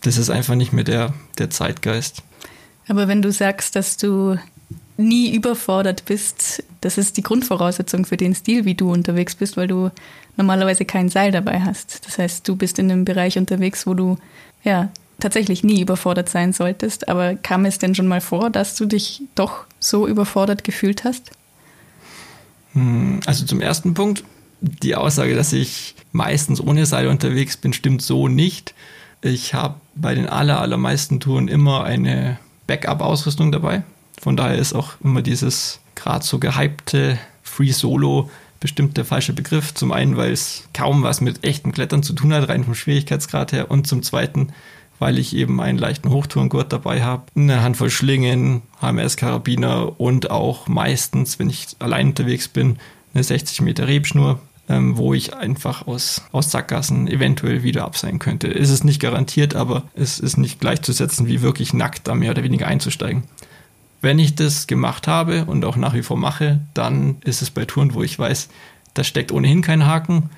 Das 0.00 0.16
ist 0.16 0.30
einfach 0.30 0.54
nicht 0.54 0.72
mehr 0.72 0.84
der, 0.84 1.12
der 1.38 1.50
Zeitgeist. 1.50 2.22
Aber 2.88 3.06
wenn 3.06 3.20
du 3.20 3.30
sagst, 3.30 3.76
dass 3.76 3.98
du 3.98 4.38
nie 5.00 5.34
überfordert 5.34 6.04
bist. 6.04 6.62
Das 6.80 6.98
ist 6.98 7.16
die 7.16 7.22
Grundvoraussetzung 7.22 8.04
für 8.04 8.16
den 8.16 8.34
Stil, 8.34 8.64
wie 8.64 8.74
du 8.74 8.92
unterwegs 8.92 9.34
bist, 9.34 9.56
weil 9.56 9.66
du 9.66 9.90
normalerweise 10.36 10.84
kein 10.84 11.08
Seil 11.08 11.32
dabei 11.32 11.60
hast. 11.60 12.06
Das 12.06 12.18
heißt, 12.18 12.46
du 12.46 12.56
bist 12.56 12.78
in 12.78 12.90
einem 12.90 13.04
Bereich 13.04 13.38
unterwegs, 13.38 13.86
wo 13.86 13.94
du 13.94 14.16
ja 14.64 14.90
tatsächlich 15.18 15.64
nie 15.64 15.80
überfordert 15.80 16.28
sein 16.28 16.52
solltest. 16.52 17.08
Aber 17.08 17.34
kam 17.34 17.64
es 17.64 17.78
denn 17.78 17.94
schon 17.94 18.08
mal 18.08 18.20
vor, 18.20 18.50
dass 18.50 18.74
du 18.74 18.86
dich 18.86 19.22
doch 19.34 19.66
so 19.78 20.06
überfordert 20.06 20.64
gefühlt 20.64 21.04
hast? 21.04 21.30
Hm, 22.72 23.20
also 23.26 23.44
zum 23.44 23.60
ersten 23.60 23.94
Punkt, 23.94 24.24
die 24.60 24.94
Aussage, 24.94 25.34
dass 25.34 25.52
ich 25.52 25.94
meistens 26.12 26.60
ohne 26.60 26.86
Seil 26.86 27.08
unterwegs 27.08 27.56
bin, 27.56 27.72
stimmt 27.72 28.02
so 28.02 28.28
nicht. 28.28 28.74
Ich 29.22 29.54
habe 29.54 29.76
bei 29.94 30.14
den 30.14 30.28
aller, 30.28 30.60
allermeisten 30.60 31.20
Touren 31.20 31.48
immer 31.48 31.84
eine 31.84 32.38
Backup-Ausrüstung 32.66 33.52
dabei. 33.52 33.82
Von 34.20 34.36
daher 34.36 34.58
ist 34.58 34.74
auch 34.74 34.92
immer 35.02 35.22
dieses 35.22 35.80
gerade 35.94 36.24
so 36.24 36.38
gehypte 36.38 37.18
Free 37.42 37.72
Solo 37.72 38.30
bestimmt 38.60 38.98
der 38.98 39.06
falsche 39.06 39.32
Begriff. 39.32 39.72
Zum 39.72 39.92
einen, 39.92 40.18
weil 40.18 40.32
es 40.32 40.68
kaum 40.74 41.02
was 41.02 41.22
mit 41.22 41.42
echtem 41.42 41.72
Klettern 41.72 42.02
zu 42.02 42.12
tun 42.12 42.32
hat, 42.34 42.48
rein 42.48 42.64
vom 42.64 42.74
Schwierigkeitsgrad 42.74 43.52
her. 43.52 43.70
Und 43.70 43.86
zum 43.86 44.02
zweiten, 44.02 44.52
weil 44.98 45.18
ich 45.18 45.34
eben 45.34 45.60
einen 45.60 45.78
leichten 45.78 46.10
Hochtourengurt 46.10 46.70
dabei 46.72 47.02
habe, 47.02 47.24
eine 47.34 47.62
Handvoll 47.62 47.88
Schlingen, 47.88 48.60
HMS-Karabiner 48.82 49.98
und 49.98 50.30
auch 50.30 50.68
meistens, 50.68 51.38
wenn 51.38 51.48
ich 51.48 51.68
allein 51.78 52.08
unterwegs 52.08 52.48
bin, 52.48 52.76
eine 53.14 53.24
60 53.24 53.62
Meter 53.62 53.88
Rebschnur, 53.88 54.38
ähm, 54.68 54.98
wo 54.98 55.14
ich 55.14 55.34
einfach 55.34 55.86
aus, 55.86 56.22
aus 56.30 56.50
Sackgassen 56.50 57.08
eventuell 57.08 57.62
wieder 57.62 57.84
ab 57.84 57.96
sein 57.96 58.18
könnte. 58.18 58.48
Es 58.48 58.68
ist 58.68 58.84
nicht 58.84 59.00
garantiert, 59.00 59.56
aber 59.56 59.84
es 59.94 60.20
ist 60.20 60.36
nicht 60.36 60.60
gleichzusetzen, 60.60 61.26
wie 61.26 61.40
wirklich 61.40 61.72
nackt 61.72 62.06
da 62.06 62.14
mehr 62.14 62.32
oder 62.32 62.44
weniger 62.44 62.68
einzusteigen. 62.68 63.24
Wenn 64.00 64.18
ich 64.18 64.34
das 64.34 64.66
gemacht 64.66 65.06
habe 65.06 65.44
und 65.44 65.64
auch 65.64 65.76
nach 65.76 65.94
wie 65.94 66.02
vor 66.02 66.16
mache, 66.16 66.60
dann 66.74 67.16
ist 67.24 67.42
es 67.42 67.50
bei 67.50 67.64
Touren, 67.64 67.94
wo 67.94 68.02
ich 68.02 68.18
weiß, 68.18 68.48
da 68.94 69.04
steckt 69.04 69.32
ohnehin 69.32 69.62
kein 69.62 69.86
Haken 69.86 70.30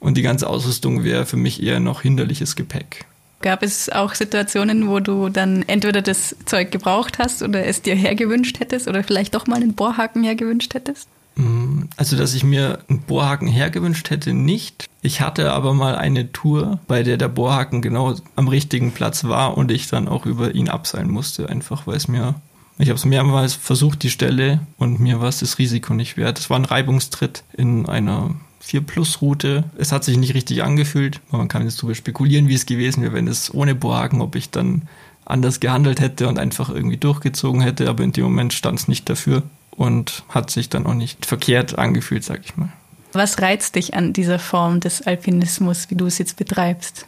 und 0.00 0.16
die 0.16 0.22
ganze 0.22 0.48
Ausrüstung 0.48 1.04
wäre 1.04 1.26
für 1.26 1.36
mich 1.36 1.62
eher 1.62 1.80
noch 1.80 2.02
hinderliches 2.02 2.56
Gepäck. 2.56 3.04
Gab 3.42 3.62
es 3.62 3.88
auch 3.88 4.14
Situationen, 4.14 4.88
wo 4.88 5.00
du 5.00 5.30
dann 5.30 5.62
entweder 5.66 6.02
das 6.02 6.36
Zeug 6.44 6.70
gebraucht 6.70 7.18
hast 7.18 7.42
oder 7.42 7.64
es 7.64 7.80
dir 7.80 7.94
hergewünscht 7.94 8.60
hättest 8.60 8.86
oder 8.86 9.02
vielleicht 9.02 9.34
doch 9.34 9.46
mal 9.46 9.56
einen 9.56 9.74
Bohrhaken 9.74 10.24
hergewünscht 10.24 10.74
hättest? 10.74 11.08
Mm, 11.36 11.84
also, 11.96 12.16
dass 12.18 12.34
ich 12.34 12.44
mir 12.44 12.80
einen 12.88 13.00
Bohrhaken 13.00 13.48
hergewünscht 13.48 14.10
hätte, 14.10 14.34
nicht. 14.34 14.86
Ich 15.00 15.22
hatte 15.22 15.52
aber 15.52 15.72
mal 15.72 15.94
eine 15.94 16.32
Tour, 16.32 16.80
bei 16.86 17.02
der 17.02 17.16
der 17.16 17.28
Bohrhaken 17.28 17.80
genau 17.80 18.14
am 18.36 18.48
richtigen 18.48 18.92
Platz 18.92 19.24
war 19.24 19.56
und 19.56 19.70
ich 19.70 19.88
dann 19.88 20.08
auch 20.08 20.26
über 20.26 20.54
ihn 20.54 20.68
abseilen 20.68 21.10
musste, 21.10 21.48
einfach 21.48 21.86
weil 21.86 21.96
es 21.96 22.08
mir 22.08 22.34
ich 22.80 22.88
habe 22.88 22.96
es 22.96 23.04
mehrmals 23.04 23.54
versucht, 23.54 24.02
die 24.02 24.10
Stelle, 24.10 24.60
und 24.78 25.00
mir 25.00 25.20
war 25.20 25.28
es 25.28 25.40
das 25.40 25.58
Risiko 25.58 25.94
nicht 25.94 26.16
wert. 26.16 26.38
Es 26.38 26.50
war 26.50 26.58
ein 26.58 26.64
Reibungstritt 26.64 27.44
in 27.52 27.86
einer 27.86 28.34
4-Plus-Route. 28.64 29.64
Es 29.76 29.92
hat 29.92 30.04
sich 30.04 30.16
nicht 30.16 30.34
richtig 30.34 30.62
angefühlt. 30.62 31.20
Man 31.30 31.48
kann 31.48 31.64
jetzt 31.64 31.78
darüber 31.78 31.94
spekulieren, 31.94 32.48
wie 32.48 32.54
es 32.54 32.66
gewesen 32.66 33.02
wäre, 33.02 33.12
wenn 33.12 33.28
es 33.28 33.52
ohne 33.52 33.74
Bohagen, 33.74 34.20
ob 34.20 34.34
ich 34.34 34.50
dann 34.50 34.82
anders 35.24 35.60
gehandelt 35.60 36.00
hätte 36.00 36.28
und 36.28 36.38
einfach 36.38 36.70
irgendwie 36.70 36.96
durchgezogen 36.96 37.60
hätte. 37.60 37.88
Aber 37.88 38.04
in 38.04 38.12
dem 38.12 38.24
Moment 38.24 38.52
stand 38.52 38.78
es 38.80 38.88
nicht 38.88 39.08
dafür 39.08 39.42
und 39.70 40.24
hat 40.28 40.50
sich 40.50 40.68
dann 40.68 40.86
auch 40.86 40.94
nicht 40.94 41.26
verkehrt 41.26 41.78
angefühlt, 41.78 42.24
sag 42.24 42.40
ich 42.44 42.56
mal. 42.56 42.70
Was 43.12 43.40
reizt 43.40 43.74
dich 43.74 43.94
an 43.94 44.12
dieser 44.12 44.38
Form 44.38 44.80
des 44.80 45.02
Alpinismus, 45.02 45.90
wie 45.90 45.96
du 45.96 46.06
es 46.06 46.18
jetzt 46.18 46.36
betreibst? 46.36 47.06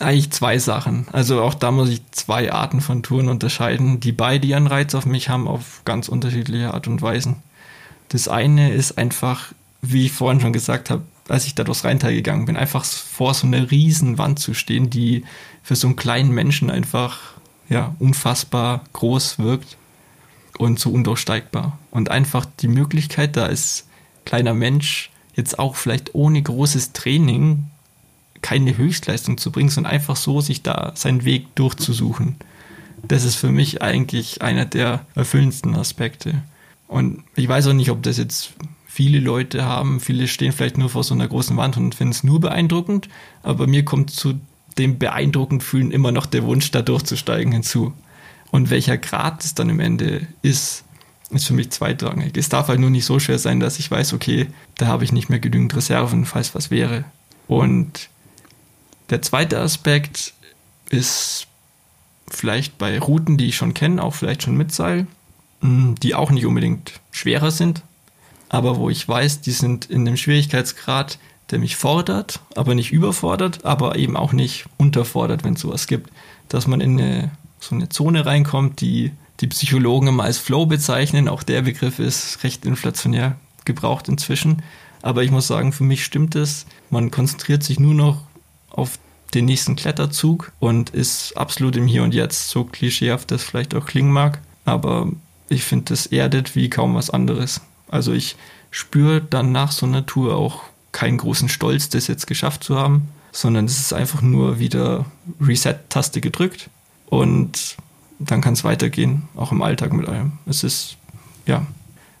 Eigentlich 0.00 0.30
zwei 0.30 0.58
Sachen. 0.58 1.06
Also 1.12 1.42
auch 1.42 1.54
da 1.54 1.70
muss 1.70 1.90
ich 1.90 2.02
zwei 2.10 2.52
Arten 2.52 2.80
von 2.80 3.02
Touren 3.02 3.28
unterscheiden, 3.28 4.00
die 4.00 4.12
beide 4.12 4.46
ihren 4.46 4.66
Reiz 4.66 4.94
auf 4.94 5.06
mich 5.06 5.28
haben, 5.28 5.48
auf 5.48 5.82
ganz 5.84 6.08
unterschiedliche 6.08 6.72
Art 6.72 6.88
und 6.88 7.02
Weisen. 7.02 7.36
Das 8.08 8.28
eine 8.28 8.72
ist 8.72 8.98
einfach, 8.98 9.52
wie 9.80 10.06
ich 10.06 10.12
vorhin 10.12 10.40
schon 10.40 10.52
gesagt 10.52 10.90
habe, 10.90 11.02
als 11.28 11.46
ich 11.46 11.54
da 11.54 11.64
durchs 11.64 11.84
Rheintal 11.84 12.14
gegangen 12.14 12.46
bin, 12.46 12.56
einfach 12.56 12.84
vor 12.84 13.34
so 13.34 13.46
einer 13.46 13.70
riesen 13.70 14.18
Wand 14.18 14.38
zu 14.38 14.54
stehen, 14.54 14.90
die 14.90 15.24
für 15.62 15.76
so 15.76 15.86
einen 15.86 15.96
kleinen 15.96 16.30
Menschen 16.30 16.70
einfach 16.70 17.18
ja, 17.68 17.94
unfassbar 17.98 18.84
groß 18.92 19.38
wirkt 19.38 19.76
und 20.58 20.78
so 20.78 20.90
undurchsteigbar. 20.90 21.78
Und 21.90 22.10
einfach 22.10 22.44
die 22.60 22.68
Möglichkeit, 22.68 23.36
da 23.36 23.44
als 23.44 23.86
kleiner 24.24 24.54
Mensch 24.54 25.10
jetzt 25.34 25.58
auch 25.58 25.76
vielleicht 25.76 26.14
ohne 26.14 26.42
großes 26.42 26.92
Training 26.92 27.64
keine 28.42 28.76
Höchstleistung 28.76 29.38
zu 29.38 29.50
bringen, 29.50 29.70
sondern 29.70 29.92
einfach 29.92 30.16
so 30.16 30.40
sich 30.40 30.62
da 30.62 30.92
seinen 30.94 31.24
Weg 31.24 31.54
durchzusuchen. 31.54 32.36
Das 33.06 33.24
ist 33.24 33.36
für 33.36 33.50
mich 33.50 33.82
eigentlich 33.82 34.42
einer 34.42 34.64
der 34.64 35.06
erfüllendsten 35.14 35.74
Aspekte. 35.74 36.42
Und 36.86 37.24
ich 37.36 37.48
weiß 37.48 37.68
auch 37.68 37.72
nicht, 37.72 37.90
ob 37.90 38.02
das 38.02 38.18
jetzt 38.18 38.52
viele 38.86 39.20
Leute 39.20 39.64
haben. 39.64 40.00
Viele 40.00 40.28
stehen 40.28 40.52
vielleicht 40.52 40.76
nur 40.76 40.90
vor 40.90 41.02
so 41.02 41.14
einer 41.14 41.26
großen 41.26 41.56
Wand 41.56 41.76
und 41.78 41.94
finden 41.94 42.12
es 42.12 42.24
nur 42.24 42.40
beeindruckend. 42.40 43.08
Aber 43.42 43.66
mir 43.66 43.84
kommt 43.84 44.10
zu 44.10 44.38
dem 44.78 44.98
beeindruckend 44.98 45.62
fühlen 45.62 45.90
immer 45.90 46.12
noch 46.12 46.26
der 46.26 46.44
Wunsch, 46.44 46.70
da 46.70 46.82
durchzusteigen 46.82 47.52
hinzu. 47.52 47.92
Und 48.50 48.70
welcher 48.70 48.98
Grad 48.98 49.44
es 49.44 49.54
dann 49.54 49.70
im 49.70 49.80
Ende 49.80 50.26
ist, 50.42 50.84
ist 51.30 51.46
für 51.46 51.54
mich 51.54 51.70
zweitrangig. 51.70 52.36
Es 52.36 52.50
darf 52.50 52.68
halt 52.68 52.80
nur 52.80 52.90
nicht 52.90 53.06
so 53.06 53.18
schwer 53.18 53.38
sein, 53.38 53.60
dass 53.60 53.78
ich 53.78 53.90
weiß, 53.90 54.12
okay, 54.12 54.48
da 54.76 54.86
habe 54.86 55.04
ich 55.04 55.12
nicht 55.12 55.30
mehr 55.30 55.38
genügend 55.38 55.74
Reserven, 55.74 56.26
falls 56.26 56.54
was 56.54 56.70
wäre. 56.70 57.04
Und 57.48 58.10
der 59.12 59.20
zweite 59.20 59.60
Aspekt 59.60 60.32
ist 60.88 61.46
vielleicht 62.28 62.78
bei 62.78 62.98
Routen, 62.98 63.36
die 63.36 63.48
ich 63.48 63.56
schon 63.56 63.74
kenne, 63.74 64.02
auch 64.02 64.14
vielleicht 64.14 64.42
schon 64.42 64.56
mit 64.56 64.72
Seil, 64.72 65.06
hm, 65.60 65.96
die 66.02 66.14
auch 66.14 66.30
nicht 66.30 66.46
unbedingt 66.46 66.94
schwerer 67.10 67.50
sind, 67.50 67.82
aber 68.48 68.78
wo 68.78 68.88
ich 68.88 69.06
weiß, 69.06 69.42
die 69.42 69.50
sind 69.50 69.84
in 69.84 70.08
einem 70.08 70.16
Schwierigkeitsgrad, 70.16 71.18
der 71.50 71.58
mich 71.58 71.76
fordert, 71.76 72.40
aber 72.56 72.74
nicht 72.74 72.90
überfordert, 72.90 73.66
aber 73.66 73.96
eben 73.96 74.16
auch 74.16 74.32
nicht 74.32 74.64
unterfordert, 74.78 75.44
wenn 75.44 75.54
es 75.54 75.60
sowas 75.60 75.86
gibt, 75.86 76.10
dass 76.48 76.66
man 76.66 76.80
in 76.80 76.98
eine, 76.98 77.32
so 77.60 77.74
eine 77.74 77.90
Zone 77.90 78.24
reinkommt, 78.24 78.80
die 78.80 79.12
die 79.40 79.46
Psychologen 79.48 80.08
immer 80.08 80.24
als 80.24 80.38
Flow 80.38 80.64
bezeichnen. 80.64 81.28
Auch 81.28 81.42
der 81.42 81.62
Begriff 81.62 81.98
ist 81.98 82.44
recht 82.44 82.64
inflationär 82.64 83.36
gebraucht 83.66 84.08
inzwischen. 84.08 84.62
Aber 85.02 85.22
ich 85.22 85.30
muss 85.30 85.48
sagen, 85.48 85.72
für 85.72 85.84
mich 85.84 86.04
stimmt 86.04 86.34
es. 86.34 86.64
Man 86.88 87.10
konzentriert 87.10 87.62
sich 87.62 87.78
nur 87.78 87.94
noch 87.94 88.22
auf 88.72 88.98
den 89.34 89.44
nächsten 89.46 89.76
Kletterzug 89.76 90.52
und 90.60 90.90
ist 90.90 91.36
absolut 91.36 91.76
im 91.76 91.86
Hier 91.86 92.02
und 92.02 92.14
Jetzt, 92.14 92.50
so 92.50 92.64
klischeehaft 92.64 93.30
das 93.30 93.42
vielleicht 93.42 93.74
auch 93.74 93.86
klingen 93.86 94.12
mag. 94.12 94.40
Aber 94.64 95.08
ich 95.48 95.64
finde, 95.64 95.86
das 95.86 96.06
erdet 96.06 96.54
wie 96.54 96.70
kaum 96.70 96.94
was 96.94 97.10
anderes. 97.10 97.60
Also 97.88 98.12
ich 98.12 98.36
spüre 98.70 99.20
dann 99.20 99.52
nach 99.52 99.72
so 99.72 99.86
einer 99.86 100.06
Tour 100.06 100.36
auch 100.36 100.62
keinen 100.92 101.18
großen 101.18 101.48
Stolz, 101.48 101.88
das 101.88 102.06
jetzt 102.06 102.26
geschafft 102.26 102.64
zu 102.64 102.76
haben, 102.76 103.08
sondern 103.32 103.64
es 103.64 103.78
ist 103.78 103.92
einfach 103.92 104.22
nur 104.22 104.58
wieder 104.58 105.06
Reset-Taste 105.40 106.20
gedrückt 106.20 106.68
und 107.06 107.76
dann 108.18 108.40
kann 108.40 108.52
es 108.52 108.64
weitergehen, 108.64 109.28
auch 109.34 109.52
im 109.52 109.62
Alltag 109.62 109.92
mit 109.92 110.08
allem. 110.08 110.32
Es 110.46 110.62
ist, 110.62 110.96
ja, 111.46 111.66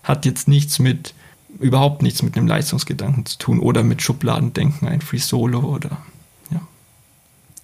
hat 0.02 0.24
jetzt 0.24 0.48
nichts 0.48 0.78
mit, 0.78 1.14
überhaupt 1.60 2.02
nichts 2.02 2.22
mit 2.22 2.36
einem 2.36 2.48
Leistungsgedanken 2.48 3.26
zu 3.26 3.38
tun 3.38 3.60
oder 3.60 3.82
mit 3.82 4.02
Schubladendenken, 4.02 4.88
ein 4.88 5.00
Free 5.00 5.18
Solo 5.18 5.60
oder 5.60 5.98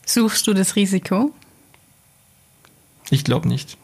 Suchst 0.08 0.46
du 0.46 0.54
das 0.54 0.74
Risiko? 0.74 1.34
Ich 3.10 3.24
glaube 3.24 3.46
nicht. 3.46 3.76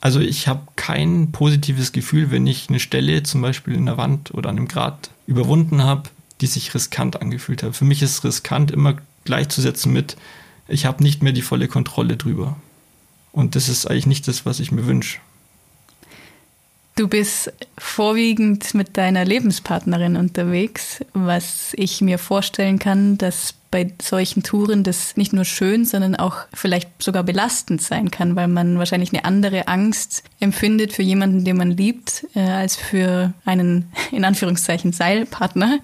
Also 0.00 0.20
ich 0.20 0.46
habe 0.46 0.68
kein 0.76 1.32
positives 1.32 1.90
Gefühl, 1.90 2.30
wenn 2.30 2.46
ich 2.46 2.68
eine 2.68 2.78
Stelle 2.78 3.24
zum 3.24 3.42
Beispiel 3.42 3.74
in 3.74 3.86
der 3.86 3.96
Wand 3.96 4.32
oder 4.32 4.48
an 4.50 4.58
einem 4.58 4.68
Grat 4.68 5.10
überwunden 5.26 5.82
habe, 5.82 6.04
die 6.40 6.46
sich 6.46 6.72
riskant 6.72 7.20
angefühlt 7.20 7.64
hat. 7.64 7.74
Für 7.74 7.84
mich 7.84 8.00
ist 8.00 8.22
riskant 8.22 8.70
immer 8.70 8.96
gleichzusetzen 9.24 9.92
mit, 9.92 10.16
ich 10.68 10.86
habe 10.86 11.02
nicht 11.02 11.24
mehr 11.24 11.32
die 11.32 11.42
volle 11.42 11.66
Kontrolle 11.66 12.16
drüber. 12.16 12.56
Und 13.32 13.56
das 13.56 13.68
ist 13.68 13.86
eigentlich 13.90 14.06
nicht 14.06 14.28
das, 14.28 14.46
was 14.46 14.60
ich 14.60 14.70
mir 14.70 14.86
wünsche. 14.86 15.18
Du 16.94 17.08
bist 17.08 17.52
vorwiegend 17.76 18.72
mit 18.72 18.96
deiner 18.96 19.24
Lebenspartnerin 19.24 20.14
unterwegs, 20.14 21.00
was 21.12 21.72
ich 21.74 22.00
mir 22.00 22.20
vorstellen 22.20 22.78
kann, 22.78 23.18
dass 23.18 23.54
bei 23.74 23.92
solchen 24.00 24.44
Touren 24.44 24.84
das 24.84 25.16
nicht 25.16 25.32
nur 25.32 25.44
schön, 25.44 25.84
sondern 25.84 26.14
auch 26.14 26.36
vielleicht 26.54 27.02
sogar 27.02 27.24
belastend 27.24 27.82
sein 27.82 28.12
kann, 28.12 28.36
weil 28.36 28.46
man 28.46 28.78
wahrscheinlich 28.78 29.12
eine 29.12 29.24
andere 29.24 29.66
Angst 29.66 30.22
empfindet 30.38 30.92
für 30.92 31.02
jemanden, 31.02 31.44
den 31.44 31.56
man 31.56 31.72
liebt, 31.72 32.24
äh, 32.36 32.40
als 32.42 32.76
für 32.76 33.32
einen 33.44 33.86
in 34.12 34.24
Anführungszeichen 34.24 34.92
Seilpartner. 34.92 35.80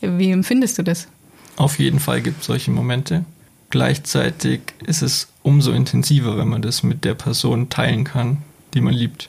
Wie 0.00 0.30
empfindest 0.30 0.78
du 0.78 0.84
das? 0.84 1.08
Auf 1.56 1.80
jeden 1.80 1.98
Fall 1.98 2.22
gibt 2.22 2.42
es 2.42 2.46
solche 2.46 2.70
Momente. 2.70 3.24
Gleichzeitig 3.70 4.60
ist 4.86 5.02
es 5.02 5.26
umso 5.42 5.72
intensiver, 5.72 6.38
wenn 6.38 6.46
man 6.46 6.62
das 6.62 6.84
mit 6.84 7.04
der 7.04 7.14
Person 7.14 7.68
teilen 7.68 8.04
kann, 8.04 8.36
die 8.74 8.80
man 8.80 8.94
liebt. 8.94 9.28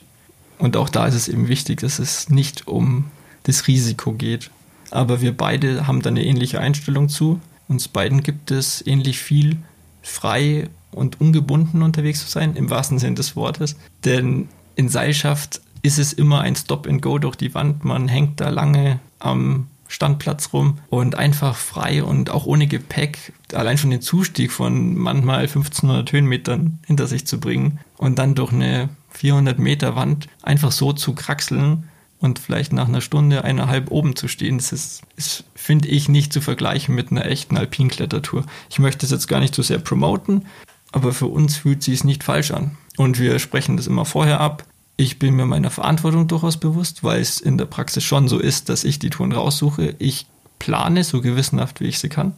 Und 0.58 0.76
auch 0.76 0.90
da 0.90 1.08
ist 1.08 1.16
es 1.16 1.26
eben 1.26 1.48
wichtig, 1.48 1.80
dass 1.80 1.98
es 1.98 2.28
nicht 2.30 2.68
um 2.68 3.06
das 3.42 3.66
Risiko 3.66 4.12
geht. 4.12 4.48
Aber 4.92 5.20
wir 5.20 5.36
beide 5.36 5.88
haben 5.88 6.02
da 6.02 6.10
eine 6.10 6.24
ähnliche 6.24 6.60
Einstellung 6.60 7.08
zu. 7.08 7.40
Uns 7.70 7.86
beiden 7.86 8.24
gibt 8.24 8.50
es 8.50 8.84
ähnlich 8.84 9.20
viel 9.20 9.56
frei 10.02 10.68
und 10.90 11.20
ungebunden 11.20 11.82
unterwegs 11.82 12.20
zu 12.20 12.28
sein, 12.28 12.56
im 12.56 12.68
wahrsten 12.68 12.98
Sinne 12.98 13.14
des 13.14 13.36
Wortes. 13.36 13.76
Denn 14.04 14.48
in 14.74 14.88
Seilschaft 14.88 15.60
ist 15.82 16.00
es 16.00 16.12
immer 16.12 16.40
ein 16.40 16.56
Stop 16.56 16.88
and 16.88 17.00
Go 17.00 17.20
durch 17.20 17.36
die 17.36 17.54
Wand. 17.54 17.84
Man 17.84 18.08
hängt 18.08 18.40
da 18.40 18.48
lange 18.48 18.98
am 19.20 19.68
Standplatz 19.86 20.52
rum 20.52 20.78
und 20.88 21.14
einfach 21.14 21.54
frei 21.54 22.02
und 22.02 22.30
auch 22.30 22.44
ohne 22.44 22.66
Gepäck 22.66 23.32
allein 23.52 23.78
schon 23.78 23.90
den 23.90 24.02
Zustieg 24.02 24.50
von 24.50 24.96
manchmal 24.96 25.42
1500 25.42 26.10
Höhenmetern 26.10 26.80
hinter 26.88 27.06
sich 27.06 27.24
zu 27.24 27.38
bringen 27.38 27.78
und 27.96 28.18
dann 28.18 28.34
durch 28.34 28.52
eine 28.52 28.88
400 29.10 29.60
Meter 29.60 29.94
Wand 29.94 30.26
einfach 30.42 30.72
so 30.72 30.92
zu 30.92 31.14
kraxeln 31.14 31.88
und 32.20 32.38
vielleicht 32.38 32.72
nach 32.72 32.86
einer 32.86 33.00
Stunde, 33.00 33.44
eineinhalb 33.44 33.90
oben 33.90 34.14
zu 34.14 34.28
stehen, 34.28 34.58
das 34.58 34.72
ist, 34.72 35.02
ist 35.16 35.44
finde 35.54 35.88
ich, 35.88 36.08
nicht 36.08 36.32
zu 36.32 36.40
vergleichen 36.40 36.94
mit 36.94 37.10
einer 37.10 37.24
echten 37.24 37.56
Alpinklettertour. 37.56 38.44
Ich 38.68 38.78
möchte 38.78 39.06
es 39.06 39.12
jetzt 39.12 39.26
gar 39.26 39.40
nicht 39.40 39.54
so 39.54 39.62
sehr 39.62 39.78
promoten, 39.78 40.46
aber 40.92 41.12
für 41.12 41.26
uns 41.26 41.56
fühlt 41.56 41.82
sich 41.82 41.94
es 41.94 42.04
nicht 42.04 42.22
falsch 42.22 42.50
an. 42.50 42.76
Und 42.98 43.18
wir 43.18 43.38
sprechen 43.38 43.76
das 43.76 43.86
immer 43.86 44.04
vorher 44.04 44.40
ab. 44.40 44.64
Ich 44.98 45.18
bin 45.18 45.34
mir 45.34 45.46
meiner 45.46 45.70
Verantwortung 45.70 46.28
durchaus 46.28 46.58
bewusst, 46.58 47.02
weil 47.02 47.22
es 47.22 47.40
in 47.40 47.56
der 47.56 47.64
Praxis 47.64 48.04
schon 48.04 48.28
so 48.28 48.38
ist, 48.38 48.68
dass 48.68 48.84
ich 48.84 48.98
die 48.98 49.08
Touren 49.08 49.32
raussuche. 49.32 49.94
Ich 49.98 50.26
plane 50.58 51.04
so 51.04 51.22
gewissenhaft, 51.22 51.80
wie 51.80 51.86
ich 51.86 51.98
sie 51.98 52.10
kann. 52.10 52.34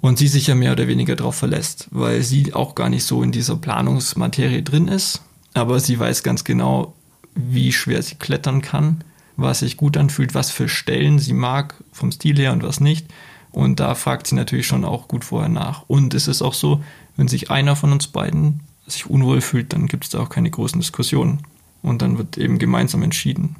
Und 0.00 0.16
sie 0.16 0.28
sich 0.28 0.46
ja 0.46 0.54
mehr 0.54 0.72
oder 0.72 0.88
weniger 0.88 1.14
darauf 1.14 1.34
verlässt, 1.34 1.88
weil 1.90 2.22
sie 2.22 2.54
auch 2.54 2.74
gar 2.74 2.88
nicht 2.88 3.04
so 3.04 3.22
in 3.22 3.32
dieser 3.32 3.56
Planungsmaterie 3.56 4.62
drin 4.62 4.88
ist. 4.88 5.20
Aber 5.52 5.78
sie 5.78 5.98
weiß 5.98 6.22
ganz 6.22 6.44
genau, 6.44 6.94
wie 7.34 7.70
schwer 7.70 8.00
sie 8.00 8.14
klettern 8.14 8.62
kann, 8.62 9.04
was 9.40 9.60
sich 9.60 9.76
gut 9.76 9.96
anfühlt, 9.96 10.34
was 10.34 10.50
für 10.50 10.68
Stellen 10.68 11.18
sie 11.18 11.32
mag 11.32 11.74
vom 11.92 12.12
Stil 12.12 12.38
her 12.38 12.52
und 12.52 12.62
was 12.62 12.80
nicht. 12.80 13.06
Und 13.52 13.80
da 13.80 13.94
fragt 13.94 14.26
sie 14.26 14.34
natürlich 14.34 14.66
schon 14.66 14.84
auch 14.84 15.08
gut 15.08 15.24
vorher 15.24 15.48
nach. 15.48 15.84
Und 15.88 16.14
es 16.14 16.28
ist 16.28 16.42
auch 16.42 16.54
so, 16.54 16.82
wenn 17.16 17.28
sich 17.28 17.50
einer 17.50 17.76
von 17.76 17.92
uns 17.92 18.06
beiden 18.06 18.60
sich 18.86 19.08
unwohl 19.08 19.40
fühlt, 19.40 19.72
dann 19.72 19.86
gibt 19.86 20.04
es 20.04 20.10
da 20.10 20.20
auch 20.20 20.28
keine 20.28 20.50
großen 20.50 20.80
Diskussionen 20.80 21.40
und 21.82 22.02
dann 22.02 22.18
wird 22.18 22.38
eben 22.38 22.58
gemeinsam 22.58 23.02
entschieden. 23.02 23.56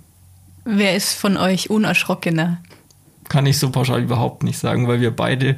Wer 0.65 0.97
ist 0.97 1.15
von 1.15 1.37
euch 1.37 1.71
unerschrockener? 1.71 2.59
Kann 3.29 3.47
ich 3.47 3.59
so 3.59 3.71
pauschal 3.71 4.03
überhaupt 4.03 4.43
nicht 4.43 4.59
sagen, 4.59 4.89
weil 4.89 5.01
wir 5.01 5.11
beide 5.11 5.57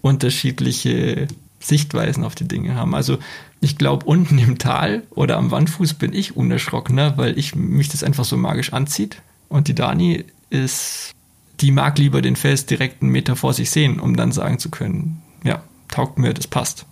unterschiedliche 0.00 1.28
Sichtweisen 1.60 2.24
auf 2.24 2.34
die 2.34 2.46
Dinge 2.46 2.74
haben. 2.74 2.94
Also 2.94 3.18
ich 3.60 3.78
glaube, 3.78 4.06
unten 4.06 4.38
im 4.38 4.58
Tal 4.58 5.02
oder 5.10 5.36
am 5.36 5.50
Wandfuß 5.50 5.94
bin 5.94 6.12
ich 6.12 6.36
unerschrockener, 6.36 7.18
weil 7.18 7.38
ich 7.38 7.54
mich 7.54 7.88
das 7.88 8.04
einfach 8.04 8.24
so 8.24 8.36
magisch 8.36 8.72
anzieht. 8.72 9.20
Und 9.48 9.68
die 9.68 9.74
Dani 9.74 10.24
ist, 10.50 11.12
die 11.60 11.70
mag 11.70 11.98
lieber 11.98 12.22
den 12.22 12.36
Fels 12.36 12.66
direkt 12.66 13.02
einen 13.02 13.12
Meter 13.12 13.36
vor 13.36 13.52
sich 13.52 13.70
sehen, 13.70 14.00
um 14.00 14.16
dann 14.16 14.32
sagen 14.32 14.58
zu 14.58 14.70
können, 14.70 15.22
ja, 15.44 15.62
taugt 15.88 16.18
mir, 16.18 16.34
das 16.34 16.46
passt. 16.46 16.86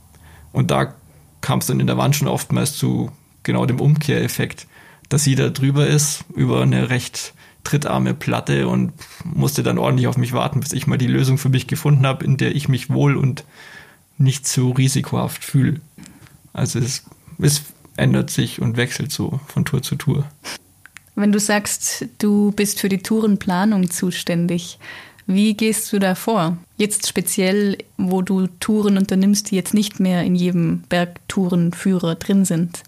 Und 0.52 0.70
da 0.70 0.94
kam 1.40 1.58
es 1.58 1.66
dann 1.66 1.80
in 1.80 1.86
der 1.86 1.98
Wand 1.98 2.16
schon 2.16 2.28
oftmals 2.28 2.76
zu 2.76 3.10
genau 3.42 3.66
dem 3.66 3.80
Umkehreffekt 3.80 4.66
dass 5.08 5.24
sie 5.24 5.34
da 5.34 5.48
drüber 5.48 5.86
ist 5.86 6.24
über 6.34 6.62
eine 6.62 6.90
recht 6.90 7.34
trittarme 7.64 8.14
Platte 8.14 8.68
und 8.68 8.92
musste 9.24 9.62
dann 9.62 9.78
ordentlich 9.78 10.06
auf 10.06 10.16
mich 10.16 10.32
warten, 10.32 10.60
bis 10.60 10.72
ich 10.72 10.86
mal 10.86 10.98
die 10.98 11.06
Lösung 11.06 11.38
für 11.38 11.48
mich 11.48 11.66
gefunden 11.66 12.06
habe, 12.06 12.24
in 12.24 12.36
der 12.36 12.54
ich 12.54 12.68
mich 12.68 12.90
wohl 12.90 13.16
und 13.16 13.44
nicht 14.18 14.46
so 14.46 14.70
risikohaft 14.70 15.44
fühle. 15.44 15.80
Also 16.52 16.78
es, 16.78 17.04
es 17.38 17.62
ändert 17.96 18.30
sich 18.30 18.60
und 18.60 18.76
wechselt 18.76 19.10
so 19.10 19.40
von 19.48 19.64
Tour 19.64 19.82
zu 19.82 19.96
Tour. 19.96 20.26
Wenn 21.16 21.32
du 21.32 21.40
sagst, 21.40 22.06
du 22.18 22.52
bist 22.52 22.78
für 22.78 22.88
die 22.88 23.02
Tourenplanung 23.02 23.90
zuständig, 23.90 24.78
wie 25.26 25.54
gehst 25.54 25.92
du 25.92 25.98
da 25.98 26.14
vor? 26.14 26.56
Jetzt 26.76 27.08
speziell, 27.08 27.78
wo 27.96 28.22
du 28.22 28.46
Touren 28.60 28.96
unternimmst, 28.96 29.50
die 29.50 29.56
jetzt 29.56 29.74
nicht 29.74 29.98
mehr 29.98 30.22
in 30.22 30.36
jedem 30.36 30.82
Bergtourenführer 30.88 32.14
drin 32.14 32.44
sind 32.44 32.82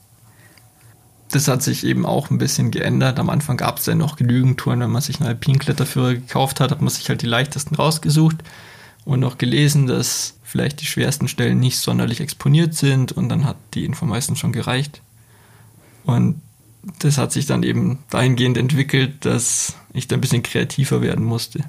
das 1.31 1.49
hat 1.49 1.63
sich 1.63 1.85
eben 1.85 2.07
auch 2.07 2.31
ein 2.31 2.39
bisschen 2.39 2.71
geändert. 2.71 3.19
Am 3.19 3.31
Anfang 3.31 3.57
gab 3.57 3.79
es 3.79 3.87
ja 3.87 3.95
noch 3.95 4.17
genügend 4.17 4.59
Touren, 4.59 4.81
wenn 4.81 4.91
man 4.91 5.03
sich 5.03 5.21
einen 5.21 5.29
Alpinkletterführer 5.29 6.15
gekauft 6.15 6.61
hat, 6.61 6.71
hat 6.71 6.81
man 6.81 6.91
sich 6.91 7.09
halt 7.09 7.23
die 7.23 7.27
leichtesten 7.27 7.75
rausgesucht 7.75 8.37
und 9.05 9.21
noch 9.21 9.39
gelesen, 9.39 9.87
dass 9.87 10.35
vielleicht 10.43 10.81
die 10.81 10.87
schwersten 10.87 11.29
Stellen 11.29 11.61
nicht 11.61 11.79
sonderlich 11.79 12.21
exponiert 12.21 12.75
sind 12.75 13.13
und 13.13 13.29
dann 13.29 13.45
hat 13.45 13.57
die 13.75 13.85
Info 13.85 14.07
meistens 14.07 14.39
schon 14.39 14.53
gereicht. 14.53 15.03
Und 16.05 16.41
das 17.01 17.19
hat 17.19 17.33
sich 17.33 17.47
dann 17.47 17.63
eben 17.63 17.99
dahingehend 18.11 18.57
entwickelt, 18.57 19.25
dass 19.25 19.77
ich 19.93 20.09
da 20.09 20.17
ein 20.17 20.21
bisschen 20.21 20.43
kreativer 20.43 21.03
werden 21.03 21.25
musste. 21.25 21.65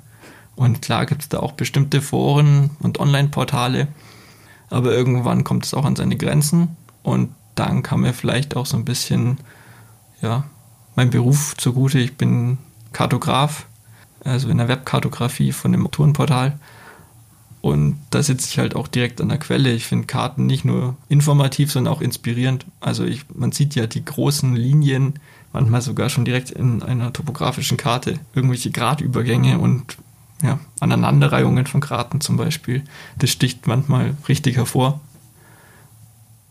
Und 0.55 0.81
klar 0.81 1.05
gibt 1.05 1.21
es 1.21 1.29
da 1.29 1.39
auch 1.39 1.53
bestimmte 1.53 2.01
Foren 2.01 2.71
und 2.79 2.99
Online-Portale, 2.99 3.87
aber 4.69 4.91
irgendwann 4.91 5.43
kommt 5.43 5.65
es 5.65 5.73
auch 5.73 5.85
an 5.85 5.95
seine 5.95 6.17
Grenzen 6.17 6.75
und 7.01 7.33
dann 7.55 7.83
kam 7.83 8.01
mir 8.01 8.13
vielleicht 8.13 8.55
auch 8.55 8.65
so 8.65 8.77
ein 8.77 8.85
bisschen, 8.85 9.37
ja, 10.21 10.45
mein 10.95 11.09
Beruf 11.09 11.55
zugute. 11.57 11.99
Ich 11.99 12.17
bin 12.17 12.57
Kartograf, 12.93 13.65
also 14.23 14.49
in 14.49 14.57
der 14.57 14.67
Webkartografie 14.67 15.51
von 15.51 15.71
dem 15.71 15.89
Tourenportal. 15.91 16.59
Und 17.61 17.97
da 18.09 18.23
sitze 18.23 18.47
ich 18.49 18.57
halt 18.57 18.75
auch 18.75 18.87
direkt 18.87 19.19
an 19.19 19.29
der 19.29 19.37
Quelle. 19.37 19.73
Ich 19.73 19.85
finde 19.85 20.07
Karten 20.07 20.45
nicht 20.45 20.63
nur 20.63 20.95
informativ, 21.09 21.71
sondern 21.71 21.93
auch 21.93 22.01
inspirierend. 22.01 22.65
Also 22.79 23.03
ich, 23.03 23.25
man 23.33 23.51
sieht 23.51 23.75
ja 23.75 23.85
die 23.85 24.03
großen 24.03 24.55
Linien, 24.55 25.15
manchmal 25.51 25.81
sogar 25.81 26.09
schon 26.09 26.25
direkt 26.25 26.51
in 26.51 26.81
einer 26.83 27.11
topografischen 27.11 27.77
Karte, 27.77 28.19
irgendwelche 28.33 28.71
Gradübergänge 28.71 29.59
und 29.59 29.97
ja, 30.41 30.59
Aneinanderreihungen 30.79 31.65
von 31.65 31.81
Graten 31.81 32.21
zum 32.21 32.37
Beispiel. 32.37 32.83
Das 33.17 33.29
sticht 33.29 33.67
manchmal 33.67 34.15
richtig 34.29 34.55
hervor. 34.55 35.01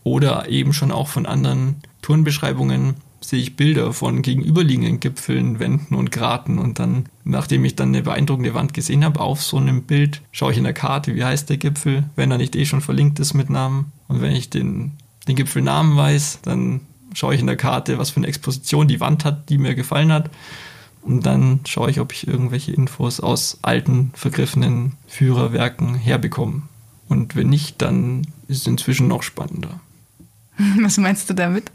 Oder 0.05 0.49
eben 0.49 0.75
schon 0.75 0.92
auch 0.92 1.09
von 1.09 1.27
anderen 1.27 1.77
Tourenbeschreibungen 2.03 2.97
sehe 3.20 3.40
ich 3.40 3.57
Bilder 3.57 3.92
von 3.92 4.22
gegenüberliegenden 4.22 5.00
Gipfeln, 5.00 5.59
Wänden 5.59 5.94
und 5.94 6.12
Graten 6.12 6.59
und 6.59 6.78
dann, 6.78 7.07
nachdem 7.24 7.64
ich 7.64 7.76
dann 7.76 7.88
eine 7.88 8.02
beeindruckende 8.02 8.54
Wand 8.54 8.74
gesehen 8.74 9.04
habe, 9.04 9.20
auf 9.20 9.42
so 9.42 9.57
einem 9.57 9.83
Bild, 9.83 10.22
schaue 10.33 10.52
ich 10.52 10.59
in 10.59 10.64
der 10.64 10.72
Karte, 10.72 11.14
wie 11.14 11.24
heißt 11.24 11.50
der 11.50 11.57
Gipfel, 11.57 12.04
wenn 12.16 12.31
er 12.31 12.38
nicht 12.38 12.57
eh 12.57 12.64
schon 12.64 12.81
verlinkt 12.81 13.18
ist 13.18 13.35
mit 13.35 13.50
Namen. 13.50 13.92
Und 14.07 14.20
wenn 14.20 14.33
ich 14.33 14.50
den, 14.50 14.92
den 15.26 15.37
Gipfelnamen 15.37 15.96
weiß, 15.96 16.40
dann 16.42 16.81
schaue 17.14 17.35
ich 17.35 17.40
in 17.40 17.46
der 17.46 17.57
Karte, 17.57 17.98
was 17.98 18.11
für 18.11 18.18
eine 18.18 18.28
Exposition 18.28 18.88
die 18.88 19.00
Wand 19.00 19.24
hat, 19.24 19.48
die 19.50 19.59
mir 19.59 19.74
gefallen 19.74 20.12
hat. 20.12 20.31
Und 21.02 21.26
dann 21.26 21.61
schaue 21.66 21.90
ich, 21.90 22.00
ob 22.00 22.12
ich 22.12 22.28
irgendwelche 22.28 22.72
Infos 22.72 23.20
aus 23.20 23.59
alten, 23.62 24.11
vergriffenen 24.14 24.94
Führerwerken 25.07 25.94
herbekomme. 25.94 26.62
Und 27.09 27.35
wenn 27.35 27.48
nicht, 27.48 27.81
dann 27.81 28.26
ist 28.46 28.59
es 28.59 28.66
inzwischen 28.66 29.09
noch 29.09 29.22
spannender. 29.22 29.81
Was 30.83 30.98
meinst 30.98 31.31
du 31.31 31.35
damit? 31.35 31.70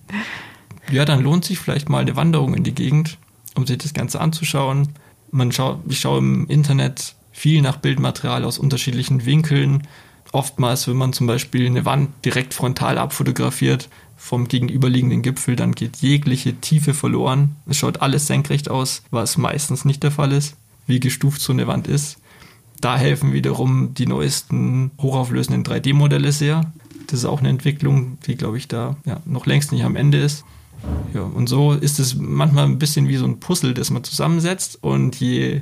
Ja, 0.91 1.05
dann 1.05 1.23
lohnt 1.23 1.45
sich 1.45 1.59
vielleicht 1.59 1.89
mal 1.89 2.01
eine 2.01 2.15
Wanderung 2.15 2.53
in 2.53 2.63
die 2.63 2.75
Gegend, 2.75 3.17
um 3.55 3.65
sich 3.65 3.77
das 3.77 3.93
Ganze 3.93 4.19
anzuschauen. 4.19 4.89
Man 5.31 5.51
schaut, 5.51 5.79
ich 5.87 5.99
schaue 5.99 6.19
im 6.19 6.47
Internet 6.47 7.15
viel 7.31 7.61
nach 7.61 7.77
Bildmaterial 7.77 8.45
aus 8.45 8.59
unterschiedlichen 8.59 9.25
Winkeln. 9.25 9.87
Oftmals, 10.31 10.87
wenn 10.87 10.97
man 10.97 11.13
zum 11.13 11.27
Beispiel 11.27 11.65
eine 11.65 11.85
Wand 11.85 12.09
direkt 12.25 12.53
frontal 12.53 12.97
abfotografiert 12.97 13.89
vom 14.15 14.47
gegenüberliegenden 14.47 15.21
Gipfel, 15.21 15.55
dann 15.55 15.73
geht 15.73 15.97
jegliche 15.97 16.55
Tiefe 16.55 16.93
verloren. 16.93 17.55
Es 17.67 17.77
schaut 17.77 18.01
alles 18.01 18.27
senkrecht 18.27 18.69
aus, 18.69 19.03
was 19.11 19.37
meistens 19.37 19.85
nicht 19.85 20.03
der 20.03 20.11
Fall 20.11 20.31
ist, 20.31 20.55
wie 20.87 20.99
gestuft 20.99 21.41
so 21.41 21.51
eine 21.51 21.67
Wand 21.67 21.87
ist. 21.87 22.17
Da 22.79 22.97
helfen 22.97 23.33
wiederum 23.33 23.93
die 23.93 24.07
neuesten 24.07 24.91
hochauflösenden 25.01 25.63
3D-Modelle 25.63 26.31
sehr. 26.31 26.71
Das 27.07 27.19
ist 27.19 27.25
auch 27.25 27.39
eine 27.39 27.49
Entwicklung, 27.49 28.17
die, 28.25 28.35
glaube 28.35 28.57
ich, 28.57 28.67
da 28.67 28.97
ja, 29.05 29.21
noch 29.25 29.45
längst 29.45 29.71
nicht 29.71 29.83
am 29.83 29.95
Ende 29.95 30.19
ist. 30.19 30.45
Ja, 31.13 31.21
und 31.21 31.47
so 31.47 31.73
ist 31.73 31.99
es 31.99 32.15
manchmal 32.15 32.65
ein 32.65 32.79
bisschen 32.79 33.07
wie 33.07 33.17
so 33.17 33.25
ein 33.25 33.39
Puzzle, 33.39 33.73
das 33.73 33.91
man 33.91 34.03
zusammensetzt. 34.03 34.79
Und 34.81 35.15
je, 35.19 35.61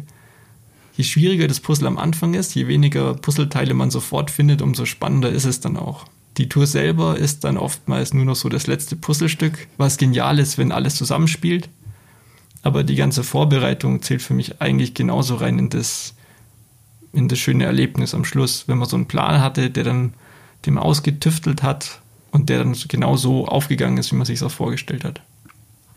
je 0.96 1.04
schwieriger 1.04 1.48
das 1.48 1.60
Puzzle 1.60 1.88
am 1.88 1.98
Anfang 1.98 2.34
ist, 2.34 2.56
je 2.56 2.68
weniger 2.68 3.14
Puzzleteile 3.16 3.74
man 3.74 3.92
sofort 3.92 4.32
findet, 4.32 4.62
umso 4.62 4.86
spannender 4.86 5.30
ist 5.30 5.46
es 5.46 5.60
dann 5.60 5.78
auch. 5.78 6.06
Die 6.38 6.48
Tour 6.48 6.66
selber 6.66 7.18
ist 7.18 7.44
dann 7.44 7.58
oftmals 7.58 8.14
nur 8.14 8.24
noch 8.24 8.38
so 8.38 8.48
das 8.48 8.68
letzte 8.68 8.96
Puzzlestück, 8.96 9.68
was 9.78 9.98
genial 9.98 10.40
ist, 10.40 10.58
wenn 10.58 10.72
alles 10.72 10.96
zusammenspielt. 10.96 11.70
Aber 12.64 12.84
die 12.84 12.96
ganze 12.96 13.24
Vorbereitung 13.24 14.02
zählt 14.02 14.22
für 14.22 14.34
mich 14.34 14.62
eigentlich 14.62 14.94
genauso 14.94 15.36
rein 15.36 15.60
in 15.60 15.70
das, 15.70 16.14
in 17.12 17.28
das 17.28 17.40
schöne 17.40 17.66
Erlebnis 17.66 18.14
am 18.14 18.24
Schluss, 18.24 18.68
wenn 18.68 18.78
man 18.78 18.88
so 18.88 18.96
einen 18.96 19.08
Plan 19.08 19.42
hatte, 19.42 19.70
der 19.70 19.84
dann 19.84 20.14
dem 20.66 20.78
ausgetüftelt 20.78 21.64
hat 21.64 22.01
und 22.32 22.50
der 22.50 22.60
dann 22.60 22.76
genau 22.88 23.17
so 23.17 23.48
aufgegangen 23.48 23.98
ist, 23.98 24.12
wie 24.12 24.15
man 24.15 24.26
sich 24.26 24.39
das 24.39 24.48
auch 24.48 24.56
vorgestellt 24.56 25.04
hat. 25.04 25.22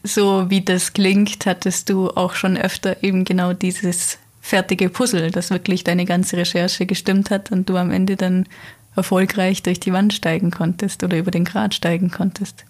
So 0.02 0.50
wie 0.50 0.60
das 0.60 0.92
klingt, 0.92 1.46
hattest 1.46 1.88
du 1.88 2.10
auch 2.10 2.34
schon 2.34 2.56
öfter 2.56 3.02
eben 3.02 3.24
genau 3.24 3.54
dieses 3.54 4.18
fertige 4.42 4.90
Puzzle, 4.90 5.30
das 5.30 5.48
wirklich 5.48 5.84
deine 5.84 6.04
ganze 6.04 6.36
Recherche 6.36 6.84
gestimmt 6.84 7.30
hat 7.30 7.50
und 7.50 7.70
du 7.70 7.78
am 7.78 7.90
Ende 7.90 8.16
dann 8.16 8.46
erfolgreich 8.94 9.62
durch 9.62 9.80
die 9.80 9.92
Wand 9.92 10.12
steigen 10.12 10.50
konntest 10.50 11.02
oder 11.02 11.16
über 11.16 11.30
den 11.30 11.44
Grat 11.44 11.74
steigen 11.74 12.10
konntest. 12.10 12.64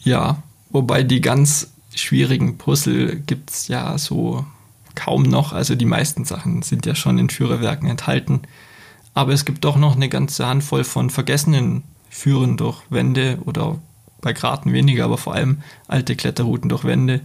Ja, 0.00 0.42
wobei 0.68 1.02
die 1.02 1.22
ganz 1.22 1.72
schwierigen 1.94 2.58
Puzzle 2.58 3.16
gibt 3.16 3.50
es 3.50 3.68
ja 3.68 3.96
so 3.96 4.44
kaum 4.94 5.22
noch. 5.22 5.52
Also 5.52 5.74
die 5.74 5.86
meisten 5.86 6.24
Sachen 6.24 6.62
sind 6.62 6.84
ja 6.86 6.94
schon 6.94 7.18
in 7.18 7.30
Führerwerken 7.30 7.88
enthalten. 7.88 8.42
Aber 9.14 9.32
es 9.32 9.44
gibt 9.44 9.64
doch 9.64 9.76
noch 9.76 9.96
eine 9.96 10.08
ganze 10.08 10.46
Handvoll 10.46 10.84
von 10.84 11.08
vergessenen 11.08 11.84
Führen 12.14 12.56
durch 12.56 12.80
Wände 12.90 13.38
oder 13.44 13.80
bei 14.20 14.32
Graten 14.32 14.72
weniger, 14.72 15.04
aber 15.04 15.18
vor 15.18 15.34
allem 15.34 15.62
alte 15.88 16.14
Kletterrouten 16.14 16.68
durch 16.68 16.84
Wände, 16.84 17.22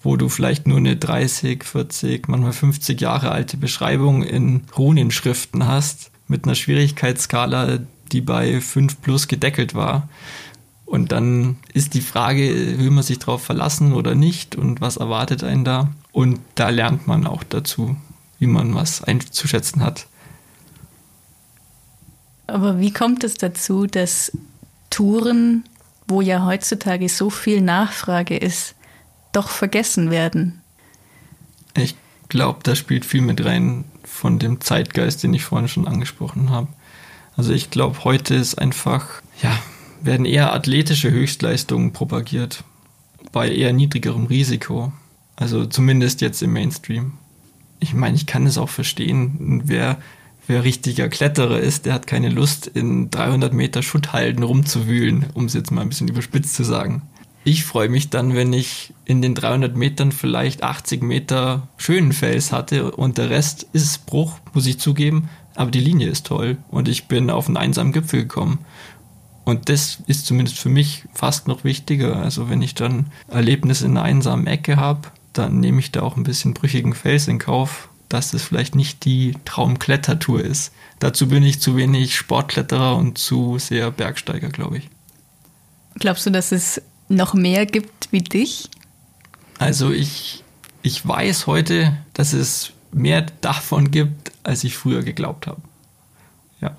wo 0.00 0.16
du 0.16 0.30
vielleicht 0.30 0.66
nur 0.66 0.78
eine 0.78 0.96
30, 0.96 1.62
40, 1.62 2.26
manchmal 2.26 2.54
50 2.54 2.98
Jahre 2.98 3.30
alte 3.30 3.58
Beschreibung 3.58 4.22
in 4.22 4.62
Runenschriften 4.76 5.66
hast, 5.66 6.10
mit 6.28 6.44
einer 6.44 6.54
Schwierigkeitsskala, 6.54 7.80
die 8.10 8.22
bei 8.22 8.62
5 8.62 9.02
plus 9.02 9.28
gedeckelt 9.28 9.74
war. 9.74 10.08
Und 10.86 11.12
dann 11.12 11.58
ist 11.74 11.92
die 11.92 12.00
Frage, 12.00 12.78
will 12.78 12.90
man 12.90 13.04
sich 13.04 13.18
darauf 13.18 13.44
verlassen 13.44 13.92
oder 13.92 14.14
nicht 14.14 14.56
und 14.56 14.80
was 14.80 14.96
erwartet 14.96 15.44
einen 15.44 15.64
da? 15.64 15.92
Und 16.10 16.40
da 16.54 16.70
lernt 16.70 17.06
man 17.06 17.26
auch 17.26 17.44
dazu, 17.44 17.96
wie 18.38 18.46
man 18.46 18.74
was 18.74 19.04
einzuschätzen 19.04 19.84
hat. 19.84 20.06
Aber 22.50 22.78
wie 22.80 22.92
kommt 22.92 23.24
es 23.24 23.34
dazu, 23.34 23.86
dass 23.86 24.32
Touren, 24.90 25.64
wo 26.08 26.20
ja 26.20 26.44
heutzutage 26.44 27.08
so 27.08 27.30
viel 27.30 27.60
Nachfrage 27.60 28.36
ist, 28.36 28.74
doch 29.32 29.48
vergessen 29.48 30.10
werden? 30.10 30.60
Ich 31.74 31.94
glaube, 32.28 32.60
da 32.62 32.74
spielt 32.74 33.04
viel 33.04 33.22
mit 33.22 33.44
rein 33.44 33.84
von 34.04 34.38
dem 34.38 34.60
Zeitgeist, 34.60 35.22
den 35.22 35.34
ich 35.34 35.44
vorhin 35.44 35.68
schon 35.68 35.86
angesprochen 35.86 36.50
habe. 36.50 36.68
Also 37.36 37.52
ich 37.52 37.70
glaube, 37.70 38.04
heute 38.04 38.34
ist 38.34 38.56
einfach, 38.56 39.22
ja, 39.42 39.56
werden 40.02 40.26
eher 40.26 40.52
athletische 40.52 41.10
Höchstleistungen 41.10 41.92
propagiert, 41.92 42.64
bei 43.32 43.48
eher 43.50 43.72
niedrigerem 43.72 44.26
Risiko. 44.26 44.92
Also 45.36 45.66
zumindest 45.66 46.20
jetzt 46.20 46.42
im 46.42 46.52
Mainstream. 46.52 47.12
Ich 47.78 47.94
meine, 47.94 48.16
ich 48.16 48.26
kann 48.26 48.46
es 48.46 48.58
auch 48.58 48.68
verstehen, 48.68 49.62
wer, 49.64 49.98
wer 50.50 50.64
richtiger 50.64 51.08
Kletterer 51.08 51.60
ist, 51.60 51.86
der 51.86 51.94
hat 51.94 52.08
keine 52.08 52.28
Lust, 52.28 52.66
in 52.66 53.08
300 53.08 53.54
Meter 53.54 53.82
Schutthalden 53.82 54.42
rumzuwühlen, 54.42 55.26
um 55.32 55.44
es 55.44 55.54
jetzt 55.54 55.70
mal 55.70 55.82
ein 55.82 55.88
bisschen 55.88 56.08
überspitzt 56.08 56.54
zu 56.54 56.64
sagen. 56.64 57.02
Ich 57.44 57.64
freue 57.64 57.88
mich 57.88 58.10
dann, 58.10 58.34
wenn 58.34 58.52
ich 58.52 58.92
in 59.04 59.22
den 59.22 59.34
300 59.34 59.76
Metern 59.76 60.10
vielleicht 60.10 60.62
80 60.62 61.02
Meter 61.02 61.68
schönen 61.76 62.12
Fels 62.12 62.52
hatte 62.52 62.90
und 62.90 63.16
der 63.16 63.30
Rest 63.30 63.66
ist 63.72 64.06
Bruch, 64.06 64.38
muss 64.52 64.66
ich 64.66 64.80
zugeben, 64.80 65.30
aber 65.54 65.70
die 65.70 65.80
Linie 65.80 66.08
ist 66.08 66.26
toll 66.26 66.58
und 66.68 66.88
ich 66.88 67.06
bin 67.06 67.30
auf 67.30 67.46
einen 67.46 67.56
einsamen 67.56 67.92
Gipfel 67.92 68.22
gekommen. 68.22 68.58
Und 69.44 69.68
das 69.68 70.02
ist 70.06 70.26
zumindest 70.26 70.58
für 70.58 70.68
mich 70.68 71.04
fast 71.14 71.46
noch 71.46 71.62
wichtiger. 71.62 72.16
Also 72.16 72.50
wenn 72.50 72.60
ich 72.60 72.74
dann 72.74 73.06
Erlebnisse 73.28 73.86
in 73.86 73.92
einer 73.92 74.02
einsamen 74.02 74.46
Ecke 74.48 74.76
habe, 74.76 75.08
dann 75.32 75.60
nehme 75.60 75.78
ich 75.78 75.92
da 75.92 76.02
auch 76.02 76.16
ein 76.16 76.24
bisschen 76.24 76.54
brüchigen 76.54 76.92
Fels 76.92 77.28
in 77.28 77.38
Kauf, 77.38 77.89
dass 78.10 78.32
das 78.32 78.42
vielleicht 78.42 78.74
nicht 78.74 79.04
die 79.06 79.34
Traumklettertour 79.46 80.44
ist. 80.44 80.72
Dazu 80.98 81.28
bin 81.28 81.42
ich 81.42 81.60
zu 81.60 81.76
wenig 81.76 82.16
Sportkletterer 82.16 82.96
und 82.96 83.16
zu 83.16 83.58
sehr 83.58 83.90
Bergsteiger, 83.90 84.50
glaube 84.50 84.78
ich. 84.78 84.90
Glaubst 85.94 86.26
du, 86.26 86.30
dass 86.30 86.52
es 86.52 86.82
noch 87.08 87.32
mehr 87.34 87.64
gibt 87.64 88.12
wie 88.12 88.20
dich? 88.20 88.68
Also 89.58 89.90
ich, 89.90 90.44
ich 90.82 91.06
weiß 91.06 91.46
heute, 91.46 91.96
dass 92.12 92.32
es 92.32 92.72
mehr 92.92 93.26
davon 93.40 93.90
gibt, 93.90 94.32
als 94.42 94.64
ich 94.64 94.76
früher 94.76 95.02
geglaubt 95.02 95.46
habe. 95.46 95.62
Ja. 96.60 96.76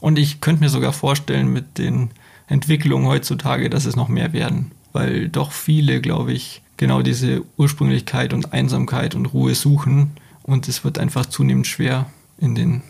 Und 0.00 0.18
ich 0.18 0.40
könnte 0.40 0.62
mir 0.62 0.70
sogar 0.70 0.92
vorstellen, 0.92 1.52
mit 1.52 1.78
den 1.78 2.10
Entwicklungen 2.48 3.06
heutzutage, 3.06 3.70
dass 3.70 3.84
es 3.84 3.96
noch 3.96 4.08
mehr 4.08 4.32
werden. 4.32 4.72
Weil 4.92 5.28
doch 5.28 5.52
viele, 5.52 6.00
glaube 6.00 6.32
ich, 6.32 6.62
genau 6.76 7.02
diese 7.02 7.42
Ursprünglichkeit 7.56 8.32
und 8.32 8.52
Einsamkeit 8.52 9.14
und 9.14 9.26
Ruhe 9.26 9.54
suchen. 9.54 10.12
Und 10.44 10.68
es 10.68 10.84
wird 10.84 10.98
einfach 10.98 11.26
zunehmend 11.26 11.66
schwer 11.66 12.06
in 12.38 12.54
den, 12.54 12.82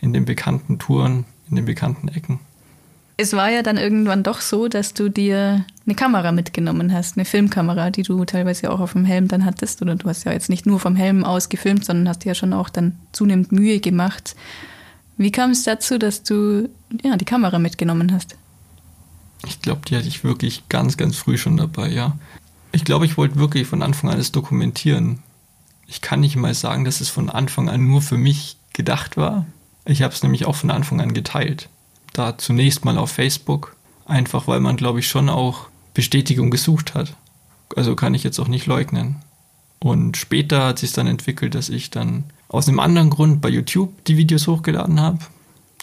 in 0.00 0.12
den 0.12 0.24
bekannten 0.24 0.78
Touren, 0.78 1.26
in 1.48 1.56
den 1.56 1.66
bekannten 1.66 2.08
Ecken. 2.08 2.40
Es 3.16 3.32
war 3.34 3.48
ja 3.48 3.62
dann 3.62 3.76
irgendwann 3.76 4.24
doch 4.24 4.40
so, 4.40 4.66
dass 4.66 4.92
du 4.92 5.08
dir 5.08 5.64
eine 5.86 5.94
Kamera 5.94 6.32
mitgenommen 6.32 6.92
hast, 6.92 7.16
eine 7.16 7.24
Filmkamera, 7.24 7.90
die 7.90 8.02
du 8.02 8.24
teilweise 8.24 8.72
auch 8.72 8.80
auf 8.80 8.92
dem 8.92 9.04
Helm 9.04 9.28
dann 9.28 9.44
hattest. 9.44 9.82
Oder 9.82 9.94
du 9.94 10.08
hast 10.08 10.24
ja 10.24 10.32
jetzt 10.32 10.48
nicht 10.48 10.66
nur 10.66 10.80
vom 10.80 10.96
Helm 10.96 11.22
aus 11.22 11.48
gefilmt, 11.48 11.84
sondern 11.84 12.08
hast 12.08 12.24
dir 12.24 12.30
ja 12.30 12.34
schon 12.34 12.52
auch 12.52 12.70
dann 12.70 12.96
zunehmend 13.12 13.52
Mühe 13.52 13.78
gemacht. 13.78 14.34
Wie 15.16 15.30
kam 15.30 15.50
es 15.50 15.62
dazu, 15.62 15.98
dass 15.98 16.24
du 16.24 16.68
ja, 17.04 17.16
die 17.16 17.24
Kamera 17.24 17.60
mitgenommen 17.60 18.12
hast? 18.12 18.36
Ich 19.46 19.60
glaube, 19.60 19.82
die 19.86 19.96
hatte 19.96 20.08
ich 20.08 20.24
wirklich 20.24 20.68
ganz, 20.68 20.96
ganz 20.96 21.16
früh 21.16 21.38
schon 21.38 21.56
dabei, 21.56 21.88
ja. 21.88 22.18
Ich 22.72 22.84
glaube, 22.84 23.04
ich 23.04 23.16
wollte 23.16 23.36
wirklich 23.36 23.68
von 23.68 23.82
Anfang 23.82 24.10
an 24.10 24.18
das 24.18 24.32
dokumentieren. 24.32 25.20
Ich 25.86 26.00
kann 26.00 26.20
nicht 26.20 26.36
mal 26.36 26.54
sagen, 26.54 26.84
dass 26.84 27.00
es 27.00 27.08
von 27.08 27.30
Anfang 27.30 27.68
an 27.68 27.86
nur 27.86 28.02
für 28.02 28.16
mich 28.16 28.56
gedacht 28.72 29.16
war. 29.16 29.46
Ich 29.84 30.02
habe 30.02 30.14
es 30.14 30.22
nämlich 30.22 30.46
auch 30.46 30.56
von 30.56 30.70
Anfang 30.70 31.00
an 31.00 31.14
geteilt. 31.14 31.68
Da 32.12 32.38
zunächst 32.38 32.84
mal 32.84 32.98
auf 32.98 33.10
Facebook, 33.10 33.76
einfach 34.06 34.46
weil 34.48 34.60
man, 34.60 34.76
glaube 34.76 35.00
ich, 35.00 35.08
schon 35.08 35.28
auch 35.28 35.68
Bestätigung 35.92 36.50
gesucht 36.50 36.94
hat. 36.94 37.16
Also 37.76 37.96
kann 37.96 38.14
ich 38.14 38.24
jetzt 38.24 38.38
auch 38.38 38.48
nicht 38.48 38.66
leugnen. 38.66 39.16
Und 39.80 40.16
später 40.16 40.66
hat 40.66 40.78
sich 40.78 40.92
dann 40.92 41.06
entwickelt, 41.06 41.54
dass 41.54 41.68
ich 41.68 41.90
dann 41.90 42.24
aus 42.48 42.68
einem 42.68 42.80
anderen 42.80 43.10
Grund 43.10 43.40
bei 43.40 43.48
YouTube 43.48 44.04
die 44.04 44.16
Videos 44.16 44.46
hochgeladen 44.46 45.00
habe. 45.00 45.18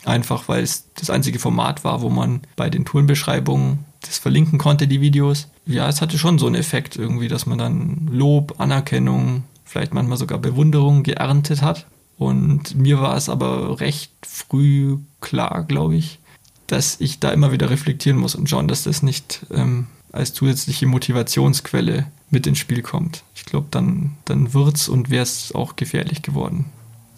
Einfach 0.04 0.48
weil 0.48 0.64
es 0.64 0.88
das 0.96 1.12
einzige 1.12 1.38
Format 1.38 1.84
war, 1.84 2.02
wo 2.02 2.10
man 2.10 2.42
bei 2.56 2.70
den 2.70 2.86
Tourenbeschreibungen 2.86 3.86
das 4.00 4.18
verlinken 4.18 4.58
konnte, 4.58 4.88
die 4.88 5.02
Videos 5.02 5.48
ja, 5.66 5.88
es 5.88 6.02
hatte 6.02 6.18
schon 6.18 6.40
so 6.40 6.48
einen 6.48 6.56
Effekt 6.56 6.96
irgendwie, 6.96 7.28
dass 7.28 7.46
man 7.46 7.58
dann 7.58 8.10
Lob, 8.12 8.56
Anerkennung, 8.60 9.44
vielleicht 9.72 9.94
manchmal 9.94 10.18
sogar 10.18 10.38
Bewunderung 10.38 11.04
geerntet 11.04 11.62
hat. 11.62 11.88
Und 12.18 12.76
mir 12.76 13.02
war 13.02 13.16
es 13.16 13.30
aber 13.30 13.80
recht 13.80 14.12
früh 14.22 14.98
klar, 15.22 15.64
glaube 15.64 15.96
ich, 15.96 16.20
dass 16.68 17.00
ich 17.00 17.20
da 17.20 17.32
immer 17.32 17.52
wieder 17.52 17.70
reflektieren 17.70 18.20
muss 18.20 18.36
und 18.36 18.50
schauen, 18.50 18.68
dass 18.68 18.84
das 18.84 19.02
nicht 19.02 19.46
ähm, 19.50 19.88
als 20.12 20.34
zusätzliche 20.34 20.86
Motivationsquelle 20.86 22.08
mit 22.30 22.46
ins 22.48 22.60
Spiel 22.60 22.82
kommt. 22.82 23.24
Ich 23.34 23.46
glaube, 23.46 23.68
dann, 23.72 24.12
dann 24.26 24.54
es 24.54 24.90
und 24.90 25.10
wäre 25.10 25.24
es 25.24 25.56
auch 25.56 25.76
gefährlich 25.76 26.22
geworden. 26.22 26.66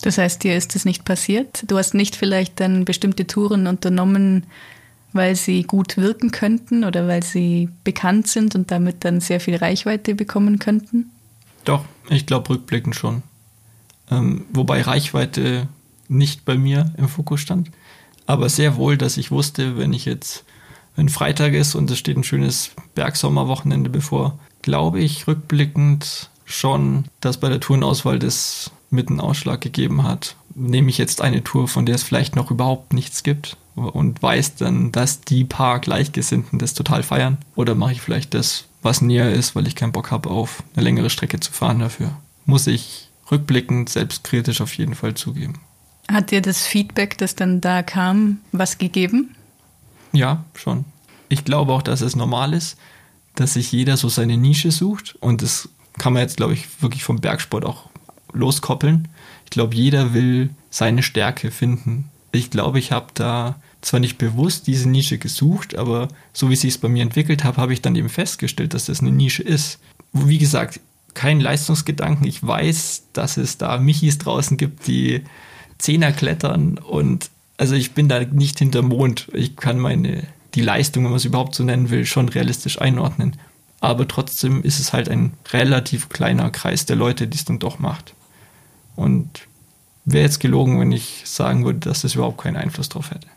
Das 0.01 0.17
heißt, 0.17 0.43
dir 0.43 0.55
ist 0.55 0.75
das 0.75 0.85
nicht 0.85 1.05
passiert? 1.05 1.63
Du 1.67 1.77
hast 1.77 1.93
nicht 1.93 2.15
vielleicht 2.15 2.59
dann 2.59 2.85
bestimmte 2.85 3.25
Touren 3.25 3.67
unternommen, 3.67 4.45
weil 5.11 5.35
sie 5.35 5.63
gut 5.63 5.97
wirken 5.97 6.31
könnten 6.31 6.83
oder 6.83 7.07
weil 7.07 7.23
sie 7.23 7.69
bekannt 7.83 8.27
sind 8.27 8.55
und 8.55 8.71
damit 8.71 9.05
dann 9.05 9.21
sehr 9.21 9.39
viel 9.39 9.55
Reichweite 9.55 10.15
bekommen 10.15 10.59
könnten? 10.59 11.11
Doch, 11.63 11.85
ich 12.09 12.25
glaube 12.25 12.49
rückblickend 12.49 12.95
schon. 12.95 13.23
Ähm, 14.11 14.45
wobei 14.51 14.81
Reichweite 14.81 15.67
nicht 16.07 16.45
bei 16.45 16.57
mir 16.57 16.93
im 16.97 17.07
Fokus 17.07 17.39
stand, 17.39 17.71
aber 18.25 18.49
sehr 18.49 18.75
wohl, 18.75 18.97
dass 18.97 19.17
ich 19.17 19.31
wusste, 19.31 19.77
wenn 19.77 19.93
ich 19.93 20.05
jetzt, 20.05 20.43
wenn 20.95 21.09
Freitag 21.09 21.53
ist 21.53 21.75
und 21.75 21.89
es 21.89 21.97
steht 21.97 22.17
ein 22.17 22.23
schönes 22.23 22.71
Bergsommerwochenende 22.95 23.89
bevor, 23.89 24.37
glaube 24.61 24.99
ich 24.99 25.27
rückblickend 25.27 26.29
schon, 26.45 27.05
dass 27.21 27.37
bei 27.37 27.49
der 27.49 27.59
Tourenauswahl 27.59 28.19
das 28.19 28.71
mit 28.89 29.09
einen 29.09 29.19
Ausschlag 29.19 29.61
gegeben 29.61 30.03
hat. 30.03 30.35
Nehme 30.55 30.89
ich 30.89 30.97
jetzt 30.97 31.21
eine 31.21 31.43
Tour, 31.43 31.67
von 31.67 31.85
der 31.85 31.95
es 31.95 32.03
vielleicht 32.03 32.35
noch 32.35 32.51
überhaupt 32.51 32.93
nichts 32.93 33.23
gibt, 33.23 33.57
und 33.75 34.21
weiß 34.21 34.55
dann, 34.55 34.91
dass 34.91 35.21
die 35.21 35.43
paar 35.43 35.79
Gleichgesinnten 35.79 36.59
das 36.59 36.73
total 36.73 37.03
feiern? 37.03 37.37
Oder 37.55 37.75
mache 37.75 37.93
ich 37.93 38.01
vielleicht 38.01 38.33
das, 38.33 38.65
was 38.81 39.01
näher 39.01 39.31
ist, 39.31 39.55
weil 39.55 39.67
ich 39.67 39.75
keinen 39.75 39.91
Bock 39.91 40.11
habe, 40.11 40.29
auf 40.29 40.63
eine 40.75 40.83
längere 40.83 41.09
Strecke 41.09 41.39
zu 41.39 41.51
fahren 41.51 41.79
dafür? 41.79 42.11
Muss 42.45 42.67
ich 42.67 43.09
rückblickend 43.31 43.89
selbstkritisch 43.89 44.61
auf 44.61 44.73
jeden 44.77 44.95
Fall 44.95 45.15
zugeben. 45.15 45.59
Hat 46.11 46.31
dir 46.31 46.41
das 46.41 46.65
Feedback, 46.65 47.17
das 47.17 47.35
dann 47.35 47.61
da 47.61 47.81
kam, 47.81 48.39
was 48.51 48.77
gegeben? 48.77 49.35
Ja, 50.11 50.43
schon. 50.53 50.85
Ich 51.29 51.45
glaube 51.45 51.71
auch, 51.73 51.81
dass 51.81 52.01
es 52.01 52.15
normal 52.15 52.53
ist, 52.53 52.77
dass 53.35 53.53
sich 53.53 53.71
jeder 53.71 53.97
so 53.97 54.09
seine 54.09 54.37
Nische 54.37 54.71
sucht 54.71 55.15
und 55.19 55.41
das 55.41 55.69
kann 55.97 56.13
man 56.13 56.21
jetzt, 56.21 56.37
glaube 56.37 56.53
ich, 56.53 56.81
wirklich 56.81 57.03
vom 57.03 57.21
Bergsport 57.21 57.65
auch 57.65 57.89
loskoppeln. 58.33 59.07
Ich 59.45 59.51
glaube, 59.51 59.75
jeder 59.75 60.13
will 60.13 60.49
seine 60.69 61.03
Stärke 61.03 61.51
finden 61.51 62.09
ich 62.33 62.49
glaube, 62.49 62.79
ich 62.79 62.91
habe 62.91 63.07
da 63.13 63.55
zwar 63.81 63.99
nicht 63.99 64.17
bewusst 64.17 64.67
diese 64.67 64.89
Nische 64.89 65.17
gesucht, 65.17 65.75
aber 65.75 66.07
so 66.33 66.49
wie 66.49 66.55
sich 66.55 66.71
es 66.71 66.77
bei 66.79 66.89
mir 66.89 67.03
entwickelt 67.03 67.43
habe, 67.43 67.57
habe 67.57 67.73
ich 67.73 67.81
dann 67.81 67.95
eben 67.95 68.09
festgestellt, 68.09 68.73
dass 68.73 68.85
das 68.85 69.01
eine 69.01 69.11
Nische 69.11 69.43
ist. 69.43 69.79
Wie 70.13 70.39
gesagt, 70.39 70.79
kein 71.13 71.39
Leistungsgedanken. 71.39 72.25
Ich 72.25 72.45
weiß, 72.45 73.03
dass 73.13 73.37
es 73.37 73.57
da 73.59 73.77
Michis 73.77 74.17
draußen 74.17 74.57
gibt, 74.57 74.87
die 74.87 75.21
Zehner 75.77 76.11
klettern 76.11 76.79
und 76.79 77.29
also 77.57 77.75
ich 77.75 77.91
bin 77.91 78.09
da 78.09 78.21
nicht 78.21 78.57
hinter 78.57 78.81
Mond. 78.81 79.27
Ich 79.33 79.55
kann 79.55 79.77
meine, 79.77 80.23
die 80.55 80.61
Leistung, 80.61 81.03
wenn 81.03 81.11
man 81.11 81.17
es 81.17 81.25
überhaupt 81.25 81.53
so 81.53 81.63
nennen 81.63 81.91
will, 81.91 82.05
schon 82.05 82.29
realistisch 82.29 82.81
einordnen. 82.81 83.37
Aber 83.79 84.07
trotzdem 84.07 84.63
ist 84.63 84.79
es 84.79 84.91
halt 84.91 85.07
ein 85.07 85.33
relativ 85.51 86.09
kleiner 86.09 86.49
Kreis 86.49 86.87
der 86.87 86.95
Leute, 86.95 87.27
die 87.27 87.37
es 87.37 87.45
dann 87.45 87.59
doch 87.59 87.77
macht. 87.77 88.15
Und 88.95 89.47
wäre 90.05 90.23
jetzt 90.23 90.39
gelogen, 90.39 90.79
wenn 90.79 90.91
ich 90.91 91.23
sagen 91.25 91.65
würde, 91.65 91.79
dass 91.79 92.01
das 92.01 92.15
überhaupt 92.15 92.39
keinen 92.39 92.57
Einfluss 92.57 92.89
drauf 92.89 93.11
hätte. 93.11 93.27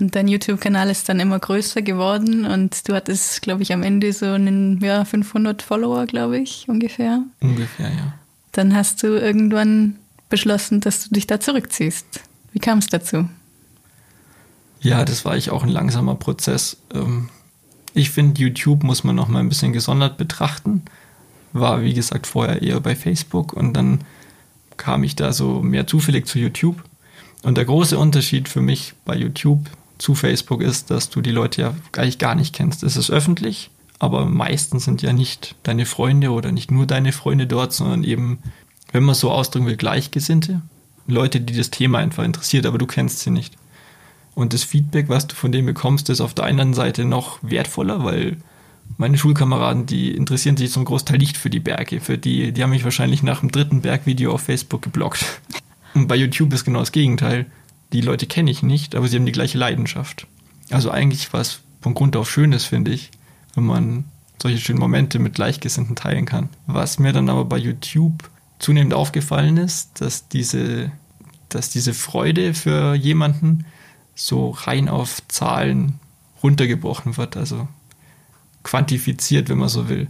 Und 0.00 0.16
dein 0.16 0.26
YouTube-Kanal 0.26 0.90
ist 0.90 1.08
dann 1.08 1.20
immer 1.20 1.38
größer 1.38 1.80
geworden 1.80 2.46
und 2.46 2.88
du 2.88 2.94
hattest, 2.94 3.42
glaube 3.42 3.62
ich, 3.62 3.72
am 3.72 3.82
Ende 3.82 4.12
so 4.12 4.26
einen, 4.26 4.80
ja, 4.80 5.04
500 5.04 5.62
Follower, 5.62 6.06
glaube 6.06 6.38
ich, 6.38 6.68
ungefähr. 6.68 7.22
Ungefähr, 7.40 7.90
ja. 7.90 8.14
Dann 8.52 8.74
hast 8.74 9.02
du 9.02 9.08
irgendwann 9.08 9.96
beschlossen, 10.28 10.80
dass 10.80 11.04
du 11.04 11.14
dich 11.14 11.28
da 11.28 11.38
zurückziehst. 11.38 12.06
Wie 12.52 12.58
kam 12.58 12.78
es 12.78 12.88
dazu? 12.88 13.28
Ja, 14.80 15.04
das 15.04 15.24
war 15.24 15.32
eigentlich 15.32 15.50
auch 15.50 15.62
ein 15.62 15.68
langsamer 15.68 16.16
Prozess. 16.16 16.76
Ähm, 16.92 17.28
ich 17.94 18.10
finde, 18.10 18.40
YouTube 18.40 18.82
muss 18.82 19.04
man 19.04 19.14
noch 19.14 19.28
mal 19.28 19.38
ein 19.38 19.48
bisschen 19.48 19.72
gesondert 19.72 20.16
betrachten. 20.16 20.82
War, 21.52 21.82
wie 21.82 21.94
gesagt, 21.94 22.26
vorher 22.26 22.62
eher 22.62 22.80
bei 22.80 22.96
Facebook 22.96 23.52
und 23.52 23.74
dann 23.74 24.00
kam 24.76 25.04
ich 25.04 25.16
da 25.16 25.32
so 25.32 25.60
mehr 25.60 25.86
zufällig 25.86 26.26
zu 26.26 26.38
YouTube. 26.38 26.82
Und 27.42 27.56
der 27.56 27.64
große 27.64 27.98
Unterschied 27.98 28.48
für 28.48 28.60
mich 28.60 28.94
bei 29.04 29.16
YouTube 29.16 29.68
zu 29.98 30.14
Facebook 30.14 30.62
ist, 30.62 30.90
dass 30.90 31.10
du 31.10 31.20
die 31.20 31.30
Leute 31.30 31.62
ja 31.62 31.74
eigentlich 31.96 32.18
gar 32.18 32.34
nicht 32.34 32.54
kennst. 32.54 32.82
Es 32.82 32.96
ist 32.96 33.10
öffentlich, 33.10 33.70
aber 33.98 34.26
meistens 34.26 34.84
sind 34.84 35.02
ja 35.02 35.12
nicht 35.12 35.54
deine 35.62 35.86
Freunde 35.86 36.30
oder 36.30 36.52
nicht 36.52 36.70
nur 36.70 36.86
deine 36.86 37.12
Freunde 37.12 37.46
dort, 37.46 37.72
sondern 37.72 38.04
eben, 38.04 38.38
wenn 38.92 39.04
man 39.04 39.14
so 39.14 39.30
ausdrücken 39.30 39.66
will, 39.66 39.76
Gleichgesinnte. 39.76 40.62
Leute, 41.06 41.40
die 41.40 41.56
das 41.56 41.70
Thema 41.70 41.98
einfach 41.98 42.24
interessiert, 42.24 42.66
aber 42.66 42.78
du 42.78 42.86
kennst 42.86 43.20
sie 43.20 43.30
nicht. 43.30 43.54
Und 44.34 44.52
das 44.52 44.64
Feedback, 44.64 45.08
was 45.08 45.26
du 45.26 45.34
von 45.34 45.52
denen 45.52 45.66
bekommst, 45.66 46.10
ist 46.10 46.20
auf 46.20 46.34
der 46.34 46.44
einen 46.44 46.74
Seite 46.74 47.04
noch 47.04 47.38
wertvoller, 47.42 48.04
weil 48.04 48.38
meine 48.96 49.18
Schulkameraden, 49.18 49.86
die 49.86 50.14
interessieren 50.14 50.56
sich 50.56 50.70
zum 50.70 50.84
Großteil 50.84 51.18
nicht 51.18 51.36
für 51.36 51.50
die 51.50 51.60
Berge. 51.60 52.00
Für 52.00 52.18
die, 52.18 52.52
die 52.52 52.62
haben 52.62 52.70
mich 52.70 52.84
wahrscheinlich 52.84 53.22
nach 53.22 53.40
dem 53.40 53.50
dritten 53.50 53.80
Bergvideo 53.80 54.32
auf 54.32 54.42
Facebook 54.42 54.82
geblockt. 54.82 55.24
Und 55.94 56.08
bei 56.08 56.16
YouTube 56.16 56.52
ist 56.52 56.64
genau 56.64 56.80
das 56.80 56.92
Gegenteil. 56.92 57.46
Die 57.92 58.00
Leute 58.00 58.26
kenne 58.26 58.50
ich 58.50 58.62
nicht, 58.62 58.94
aber 58.94 59.08
sie 59.08 59.16
haben 59.16 59.26
die 59.26 59.32
gleiche 59.32 59.58
Leidenschaft. 59.58 60.26
Also 60.70 60.90
eigentlich 60.90 61.32
was 61.32 61.60
von 61.80 61.94
Grund 61.94 62.16
auf 62.16 62.30
Schönes, 62.30 62.64
finde 62.64 62.92
ich, 62.92 63.10
wenn 63.54 63.64
man 63.64 64.04
solche 64.40 64.58
schönen 64.58 64.80
Momente 64.80 65.18
mit 65.18 65.34
Gleichgesinnten 65.34 65.96
teilen 65.96 66.26
kann. 66.26 66.48
Was 66.66 66.98
mir 66.98 67.12
dann 67.12 67.28
aber 67.28 67.44
bei 67.44 67.58
YouTube 67.58 68.30
zunehmend 68.58 68.94
aufgefallen 68.94 69.56
ist, 69.56 70.00
dass 70.00 70.28
diese, 70.28 70.90
dass 71.48 71.70
diese 71.70 71.94
Freude 71.94 72.54
für 72.54 72.94
jemanden 72.94 73.64
so 74.14 74.50
rein 74.50 74.88
auf 74.88 75.22
Zahlen 75.28 75.98
runtergebrochen 76.42 77.16
wird, 77.16 77.36
also 77.36 77.68
quantifiziert, 78.64 79.48
wenn 79.48 79.58
man 79.58 79.68
so 79.68 79.88
will. 79.88 80.08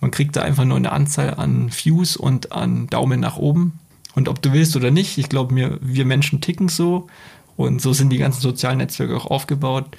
Man 0.00 0.10
kriegt 0.10 0.36
da 0.36 0.42
einfach 0.42 0.64
nur 0.64 0.76
eine 0.76 0.92
Anzahl 0.92 1.34
an 1.34 1.72
Views 1.72 2.16
und 2.16 2.52
an 2.52 2.86
Daumen 2.88 3.20
nach 3.20 3.36
oben. 3.36 3.80
Und 4.14 4.28
ob 4.28 4.40
du 4.40 4.52
willst 4.52 4.76
oder 4.76 4.90
nicht, 4.90 5.18
ich 5.18 5.28
glaube 5.28 5.52
mir, 5.52 5.78
wir 5.80 6.04
Menschen 6.04 6.40
ticken 6.40 6.68
so 6.68 7.08
und 7.56 7.80
so 7.80 7.92
sind 7.92 8.10
die 8.10 8.18
ganzen 8.18 8.40
sozialen 8.40 8.78
Netzwerke 8.78 9.16
auch 9.16 9.26
aufgebaut. 9.26 9.96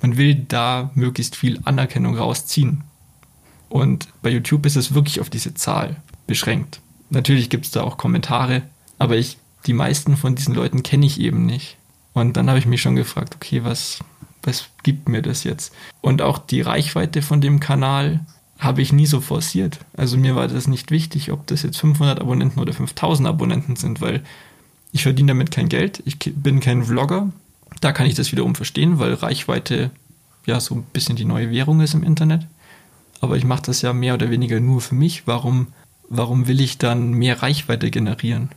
Man 0.00 0.16
will 0.16 0.34
da 0.34 0.90
möglichst 0.94 1.36
viel 1.36 1.60
Anerkennung 1.64 2.16
rausziehen. 2.16 2.84
Und 3.68 4.08
bei 4.22 4.30
YouTube 4.30 4.66
ist 4.66 4.76
es 4.76 4.94
wirklich 4.94 5.20
auf 5.20 5.30
diese 5.30 5.54
Zahl 5.54 5.96
beschränkt. 6.26 6.80
Natürlich 7.10 7.50
gibt 7.50 7.66
es 7.66 7.70
da 7.72 7.82
auch 7.82 7.98
Kommentare, 7.98 8.62
aber 8.98 9.16
ich, 9.16 9.38
die 9.66 9.72
meisten 9.72 10.16
von 10.16 10.34
diesen 10.34 10.54
Leuten 10.54 10.82
kenne 10.82 11.06
ich 11.06 11.20
eben 11.20 11.44
nicht. 11.44 11.76
Und 12.12 12.36
dann 12.36 12.48
habe 12.48 12.58
ich 12.58 12.66
mich 12.66 12.82
schon 12.82 12.96
gefragt, 12.96 13.34
okay, 13.34 13.62
was, 13.64 14.00
was 14.42 14.66
gibt 14.82 15.08
mir 15.08 15.22
das 15.22 15.44
jetzt? 15.44 15.72
Und 16.00 16.22
auch 16.22 16.38
die 16.38 16.60
Reichweite 16.60 17.22
von 17.22 17.40
dem 17.40 17.60
Kanal 17.60 18.20
habe 18.58 18.82
ich 18.82 18.92
nie 18.92 19.06
so 19.06 19.20
forciert. 19.20 19.80
Also 19.96 20.18
mir 20.18 20.36
war 20.36 20.48
das 20.48 20.66
nicht 20.66 20.90
wichtig, 20.90 21.32
ob 21.32 21.46
das 21.46 21.62
jetzt 21.62 21.78
500 21.78 22.20
Abonnenten 22.20 22.60
oder 22.60 22.72
5000 22.72 23.28
Abonnenten 23.28 23.76
sind, 23.76 24.00
weil 24.00 24.22
ich 24.92 25.02
verdiene 25.02 25.28
damit 25.28 25.50
kein 25.50 25.68
Geld. 25.68 26.02
Ich 26.04 26.18
bin 26.18 26.60
kein 26.60 26.84
Vlogger. 26.84 27.30
Da 27.80 27.92
kann 27.92 28.06
ich 28.06 28.14
das 28.14 28.32
wiederum 28.32 28.54
verstehen, 28.54 28.98
weil 28.98 29.14
Reichweite 29.14 29.90
ja 30.46 30.60
so 30.60 30.74
ein 30.74 30.82
bisschen 30.92 31.16
die 31.16 31.24
neue 31.24 31.50
Währung 31.50 31.80
ist 31.80 31.94
im 31.94 32.02
Internet 32.02 32.46
aber 33.20 33.36
ich 33.36 33.44
mache 33.44 33.62
das 33.62 33.82
ja 33.82 33.92
mehr 33.92 34.14
oder 34.14 34.30
weniger 34.30 34.60
nur 34.60 34.80
für 34.80 34.94
mich. 34.94 35.26
Warum, 35.26 35.68
warum 36.08 36.48
will 36.48 36.60
ich 36.60 36.78
dann 36.78 37.12
mehr 37.12 37.42
Reichweite 37.42 37.90
generieren? 37.90 38.50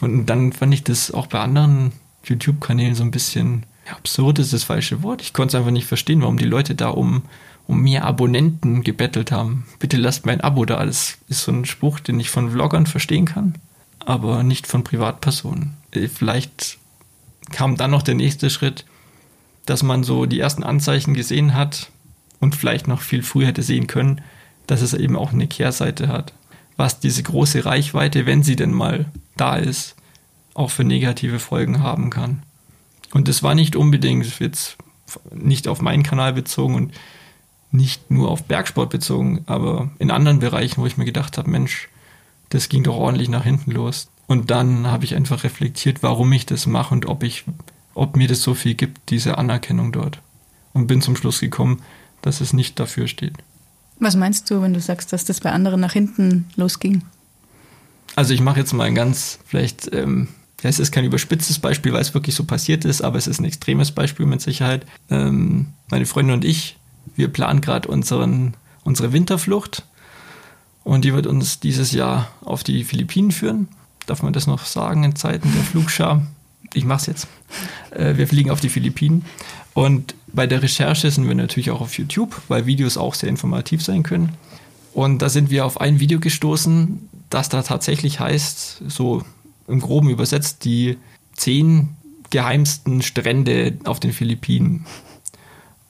Und 0.00 0.26
dann 0.26 0.52
fand 0.52 0.74
ich 0.74 0.84
das 0.84 1.10
auch 1.10 1.26
bei 1.26 1.40
anderen 1.40 1.92
YouTube-Kanälen 2.24 2.94
so 2.94 3.02
ein 3.02 3.10
bisschen 3.10 3.64
ja, 3.86 3.92
absurd 3.92 4.38
ist 4.38 4.52
das 4.52 4.64
falsche 4.64 5.02
Wort. 5.02 5.22
Ich 5.22 5.32
konnte 5.32 5.56
es 5.56 5.60
einfach 5.60 5.70
nicht 5.70 5.86
verstehen, 5.86 6.20
warum 6.22 6.38
die 6.38 6.44
Leute 6.44 6.74
da 6.74 6.88
um, 6.88 7.22
um 7.66 7.80
mehr 7.80 8.04
Abonnenten 8.04 8.82
gebettelt 8.82 9.32
haben. 9.32 9.66
Bitte 9.78 9.96
lasst 9.96 10.26
mein 10.26 10.40
Abo 10.40 10.64
da. 10.64 10.84
Das 10.84 11.18
ist 11.28 11.42
so 11.42 11.52
ein 11.52 11.64
Spruch, 11.64 12.00
den 12.00 12.18
ich 12.18 12.30
von 12.30 12.50
Vloggern 12.50 12.86
verstehen 12.86 13.26
kann, 13.26 13.54
aber 14.00 14.42
nicht 14.42 14.66
von 14.66 14.84
Privatpersonen. 14.84 15.76
Äh, 15.92 16.08
vielleicht 16.08 16.78
kam 17.52 17.76
dann 17.76 17.92
noch 17.92 18.02
der 18.02 18.16
nächste 18.16 18.50
Schritt, 18.50 18.84
dass 19.66 19.82
man 19.82 20.02
so 20.04 20.26
die 20.26 20.40
ersten 20.40 20.64
Anzeichen 20.64 21.14
gesehen 21.14 21.54
hat, 21.54 21.90
und 22.40 22.54
vielleicht 22.54 22.88
noch 22.88 23.00
viel 23.00 23.22
früher 23.22 23.48
hätte 23.48 23.62
sehen 23.62 23.86
können, 23.86 24.20
dass 24.66 24.82
es 24.82 24.94
eben 24.94 25.16
auch 25.16 25.32
eine 25.32 25.46
Kehrseite 25.46 26.08
hat. 26.08 26.32
Was 26.76 27.00
diese 27.00 27.22
große 27.22 27.64
Reichweite, 27.64 28.26
wenn 28.26 28.42
sie 28.42 28.56
denn 28.56 28.72
mal 28.72 29.06
da 29.36 29.56
ist, 29.56 29.96
auch 30.54 30.70
für 30.70 30.84
negative 30.84 31.38
Folgen 31.38 31.82
haben 31.82 32.10
kann. 32.10 32.42
Und 33.12 33.28
das 33.28 33.42
war 33.42 33.54
nicht 33.54 33.76
unbedingt 33.76 34.40
jetzt 34.40 34.76
nicht 35.32 35.68
auf 35.68 35.80
meinen 35.80 36.02
Kanal 36.02 36.32
bezogen 36.32 36.74
und 36.74 36.92
nicht 37.70 38.10
nur 38.10 38.30
auf 38.30 38.44
Bergsport 38.44 38.90
bezogen, 38.90 39.42
aber 39.46 39.90
in 39.98 40.10
anderen 40.10 40.38
Bereichen, 40.38 40.80
wo 40.80 40.86
ich 40.86 40.96
mir 40.96 41.04
gedacht 41.04 41.38
habe, 41.38 41.50
Mensch, 41.50 41.88
das 42.48 42.68
ging 42.68 42.84
doch 42.84 42.96
ordentlich 42.96 43.28
nach 43.28 43.44
hinten 43.44 43.70
los. 43.70 44.08
Und 44.26 44.50
dann 44.50 44.86
habe 44.86 45.04
ich 45.04 45.14
einfach 45.14 45.44
reflektiert, 45.44 46.02
warum 46.02 46.32
ich 46.32 46.46
das 46.46 46.66
mache 46.66 46.94
und 46.94 47.06
ob 47.06 47.22
ich, 47.22 47.44
ob 47.94 48.16
mir 48.16 48.28
das 48.28 48.42
so 48.42 48.54
viel 48.54 48.74
gibt, 48.74 49.10
diese 49.10 49.38
Anerkennung 49.38 49.92
dort. 49.92 50.20
Und 50.72 50.86
bin 50.86 51.00
zum 51.00 51.16
Schluss 51.16 51.40
gekommen, 51.40 51.82
dass 52.22 52.40
es 52.40 52.52
nicht 52.52 52.78
dafür 52.78 53.06
steht. 53.06 53.34
Was 53.98 54.16
meinst 54.16 54.50
du, 54.50 54.60
wenn 54.60 54.74
du 54.74 54.80
sagst, 54.80 55.12
dass 55.12 55.24
das 55.24 55.40
bei 55.40 55.52
anderen 55.52 55.80
nach 55.80 55.92
hinten 55.92 56.46
losging? 56.56 57.02
Also 58.14 58.34
ich 58.34 58.40
mache 58.40 58.60
jetzt 58.60 58.72
mal 58.72 58.84
ein 58.84 58.94
ganz, 58.94 59.38
vielleicht, 59.46 59.92
ähm, 59.94 60.28
es 60.62 60.78
ist 60.78 60.92
kein 60.92 61.04
überspitztes 61.04 61.58
Beispiel, 61.58 61.92
weil 61.92 62.00
es 62.00 62.14
wirklich 62.14 62.34
so 62.34 62.44
passiert 62.44 62.84
ist, 62.84 63.02
aber 63.02 63.18
es 63.18 63.26
ist 63.26 63.40
ein 63.40 63.44
extremes 63.44 63.92
Beispiel 63.92 64.26
mit 64.26 64.40
Sicherheit. 64.40 64.86
Ähm, 65.10 65.68
meine 65.90 66.06
Freundin 66.06 66.34
und 66.34 66.44
ich, 66.44 66.76
wir 67.14 67.28
planen 67.28 67.60
gerade 67.60 67.88
unsere 67.88 69.12
Winterflucht 69.12 69.84
und 70.82 71.04
die 71.04 71.12
wird 71.12 71.26
uns 71.26 71.60
dieses 71.60 71.92
Jahr 71.92 72.28
auf 72.42 72.64
die 72.64 72.84
Philippinen 72.84 73.32
führen. 73.32 73.68
Darf 74.06 74.22
man 74.22 74.32
das 74.32 74.46
noch 74.46 74.64
sagen 74.64 75.04
in 75.04 75.16
Zeiten 75.16 75.52
der 75.52 75.62
Flugschar? 75.62 76.22
Ich 76.74 76.84
mache 76.84 77.00
es 77.00 77.06
jetzt. 77.06 77.28
Äh, 77.90 78.16
wir 78.16 78.26
fliegen 78.26 78.50
auf 78.50 78.60
die 78.60 78.68
Philippinen 78.68 79.24
und 79.74 80.14
bei 80.32 80.46
der 80.46 80.62
Recherche 80.62 81.10
sind 81.10 81.28
wir 81.28 81.34
natürlich 81.34 81.70
auch 81.70 81.80
auf 81.80 81.98
YouTube, 81.98 82.40
weil 82.48 82.66
Videos 82.66 82.96
auch 82.96 83.14
sehr 83.14 83.28
informativ 83.28 83.82
sein 83.82 84.02
können. 84.02 84.34
Und 84.94 85.20
da 85.20 85.28
sind 85.28 85.50
wir 85.50 85.66
auf 85.66 85.80
ein 85.80 86.00
Video 86.00 86.18
gestoßen, 86.18 87.08
das 87.28 87.50
da 87.50 87.62
tatsächlich 87.62 88.18
heißt, 88.18 88.82
so 88.88 89.22
im 89.68 89.80
Groben 89.80 90.10
übersetzt, 90.10 90.64
die 90.64 90.98
zehn 91.34 91.96
geheimsten 92.30 93.02
Strände 93.02 93.78
auf 93.84 94.00
den 94.00 94.12
Philippinen. 94.12 94.86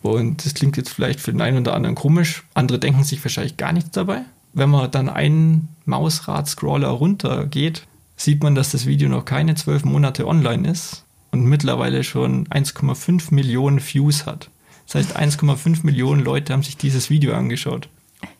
Und 0.02 0.44
das 0.44 0.54
klingt 0.54 0.76
jetzt 0.76 0.90
vielleicht 0.90 1.20
für 1.20 1.32
den 1.32 1.40
einen 1.40 1.58
oder 1.58 1.74
anderen 1.74 1.96
komisch. 1.96 2.44
Andere 2.54 2.78
denken 2.78 3.04
sich 3.04 3.24
wahrscheinlich 3.24 3.56
gar 3.56 3.72
nichts 3.72 3.90
dabei. 3.90 4.22
Wenn 4.52 4.70
man 4.70 4.90
dann 4.90 5.08
einen 5.08 5.68
Mausrad-Scroller 5.84 6.88
runtergeht, 6.88 7.86
sieht 8.16 8.42
man, 8.42 8.54
dass 8.54 8.70
das 8.70 8.86
Video 8.86 9.08
noch 9.08 9.24
keine 9.24 9.54
zwölf 9.54 9.84
Monate 9.84 10.26
online 10.26 10.70
ist 10.70 11.04
und 11.32 11.44
mittlerweile 11.44 12.04
schon 12.04 12.46
1,5 12.48 13.34
Millionen 13.34 13.80
Views 13.80 14.26
hat. 14.26 14.50
Das 14.86 14.94
heißt, 14.94 15.18
1,5 15.18 15.84
Millionen 15.84 16.24
Leute 16.24 16.52
haben 16.52 16.62
sich 16.62 16.76
dieses 16.76 17.10
Video 17.10 17.34
angeschaut. 17.34 17.88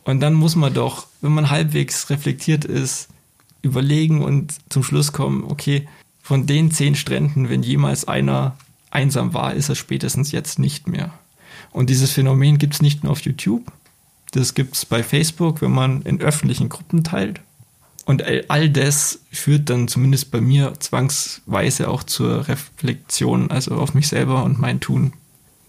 Und 0.05 0.21
dann 0.21 0.35
muss 0.35 0.57
man 0.57 0.73
doch, 0.73 1.07
wenn 1.21 1.33
man 1.33 1.51
halbwegs 1.51 2.09
reflektiert 2.09 2.65
ist, 2.65 3.09
überlegen 3.67 4.23
und 4.23 4.55
zum 4.69 4.83
Schluss 4.83 5.13
kommen, 5.13 5.45
okay, 5.45 5.87
von 6.23 6.47
den 6.47 6.71
zehn 6.71 6.95
Stränden, 6.95 7.49
wenn 7.49 7.63
jemals 7.63 8.09
einer 8.09 8.57
einsam 8.91 9.35
war, 9.35 9.55
ist 9.55 9.69
er 9.69 9.75
spätestens 9.75 10.33
jetzt 10.33 10.59
nicht 10.59 10.89
mehr. 10.89 11.13
Und 11.71 11.91
dieses 11.91 12.13
Phänomen 12.13 12.59
gibt 12.59 12.75
es 12.75 12.83
nicht 12.83 13.05
nur 13.05 13.13
auf 13.13 13.21
YouTube, 13.21 13.71
das 14.33 14.55
gibt 14.55 14.75
es 14.75 14.85
bei 14.85 15.03
Facebook, 15.03 15.63
wenn 15.63 15.71
man 15.71 16.03
in 16.03 16.21
öffentlichen 16.21 16.69
Gruppen 16.69 17.05
teilt. 17.05 17.41
Und 18.05 18.23
all 18.49 18.71
das 18.71 19.21
führt 19.33 19.69
dann 19.69 19.89
zumindest 19.89 20.31
bei 20.31 20.41
mir 20.41 20.75
zwangsweise 20.79 21.89
auch 21.89 22.05
zur 22.05 22.47
Reflexion, 22.47 23.51
also 23.51 23.75
auf 23.77 23.95
mich 23.95 24.09
selber 24.09 24.45
und 24.45 24.61
mein 24.61 24.81
Tun, 24.81 25.13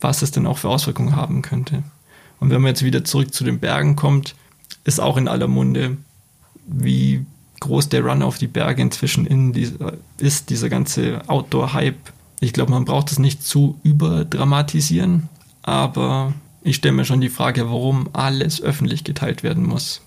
was 0.01 0.21
es 0.21 0.31
denn 0.31 0.45
auch 0.45 0.59
für 0.59 0.69
Auswirkungen 0.69 1.15
haben 1.15 1.41
könnte. 1.41 1.83
Und 2.39 2.51
wenn 2.51 2.61
man 2.61 2.69
jetzt 2.69 2.83
wieder 2.83 3.03
zurück 3.03 3.33
zu 3.33 3.43
den 3.43 3.59
Bergen 3.59 3.95
kommt, 3.95 4.35
ist 4.83 4.99
auch 4.99 5.17
in 5.17 5.27
aller 5.27 5.47
Munde, 5.47 5.97
wie 6.67 7.25
groß 7.59 7.89
der 7.89 8.05
Run 8.05 8.21
auf 8.21 8.37
die 8.37 8.47
Berge 8.47 8.81
inzwischen 8.81 9.25
in 9.25 9.53
dieser, 9.53 9.93
ist, 10.19 10.49
dieser 10.49 10.69
ganze 10.69 11.21
Outdoor-Hype. 11.27 12.11
Ich 12.39 12.53
glaube, 12.53 12.71
man 12.71 12.85
braucht 12.85 13.11
es 13.11 13.19
nicht 13.19 13.43
zu 13.43 13.79
überdramatisieren, 13.83 15.29
aber 15.63 16.33
ich 16.61 16.75
stelle 16.75 16.93
mir 16.93 17.05
schon 17.05 17.21
die 17.21 17.29
Frage, 17.29 17.69
warum 17.69 18.09
alles 18.13 18.61
öffentlich 18.61 19.03
geteilt 19.03 19.43
werden 19.43 19.65
muss. 19.65 20.01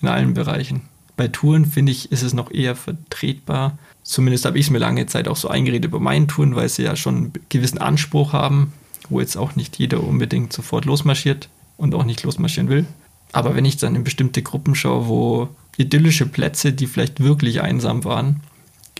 In 0.00 0.08
allen 0.08 0.34
Bereichen. 0.34 0.82
Bei 1.16 1.28
Touren 1.28 1.64
finde 1.64 1.92
ich, 1.92 2.10
ist 2.10 2.22
es 2.22 2.34
noch 2.34 2.50
eher 2.50 2.74
vertretbar. 2.74 3.78
Zumindest 4.02 4.44
habe 4.44 4.58
ich 4.58 4.66
es 4.66 4.70
mir 4.70 4.78
lange 4.78 5.06
Zeit 5.06 5.28
auch 5.28 5.36
so 5.36 5.48
eingeredet 5.48 5.90
bei 5.90 5.98
meinen 5.98 6.28
Touren, 6.28 6.56
weil 6.56 6.68
sie 6.68 6.82
ja 6.82 6.96
schon 6.96 7.16
einen 7.16 7.32
gewissen 7.48 7.78
Anspruch 7.78 8.32
haben, 8.32 8.72
wo 9.08 9.20
jetzt 9.20 9.36
auch 9.36 9.56
nicht 9.56 9.78
jeder 9.78 10.02
unbedingt 10.02 10.52
sofort 10.52 10.84
losmarschiert 10.84 11.48
und 11.76 11.94
auch 11.94 12.04
nicht 12.04 12.22
losmarschieren 12.22 12.68
will. 12.68 12.86
Aber 13.32 13.54
wenn 13.54 13.64
ich 13.64 13.76
dann 13.76 13.94
in 13.94 14.04
bestimmte 14.04 14.42
Gruppen 14.42 14.74
schaue, 14.74 15.08
wo 15.08 15.48
idyllische 15.76 16.26
Plätze, 16.26 16.72
die 16.72 16.86
vielleicht 16.86 17.20
wirklich 17.20 17.62
einsam 17.62 18.04
waren, 18.04 18.40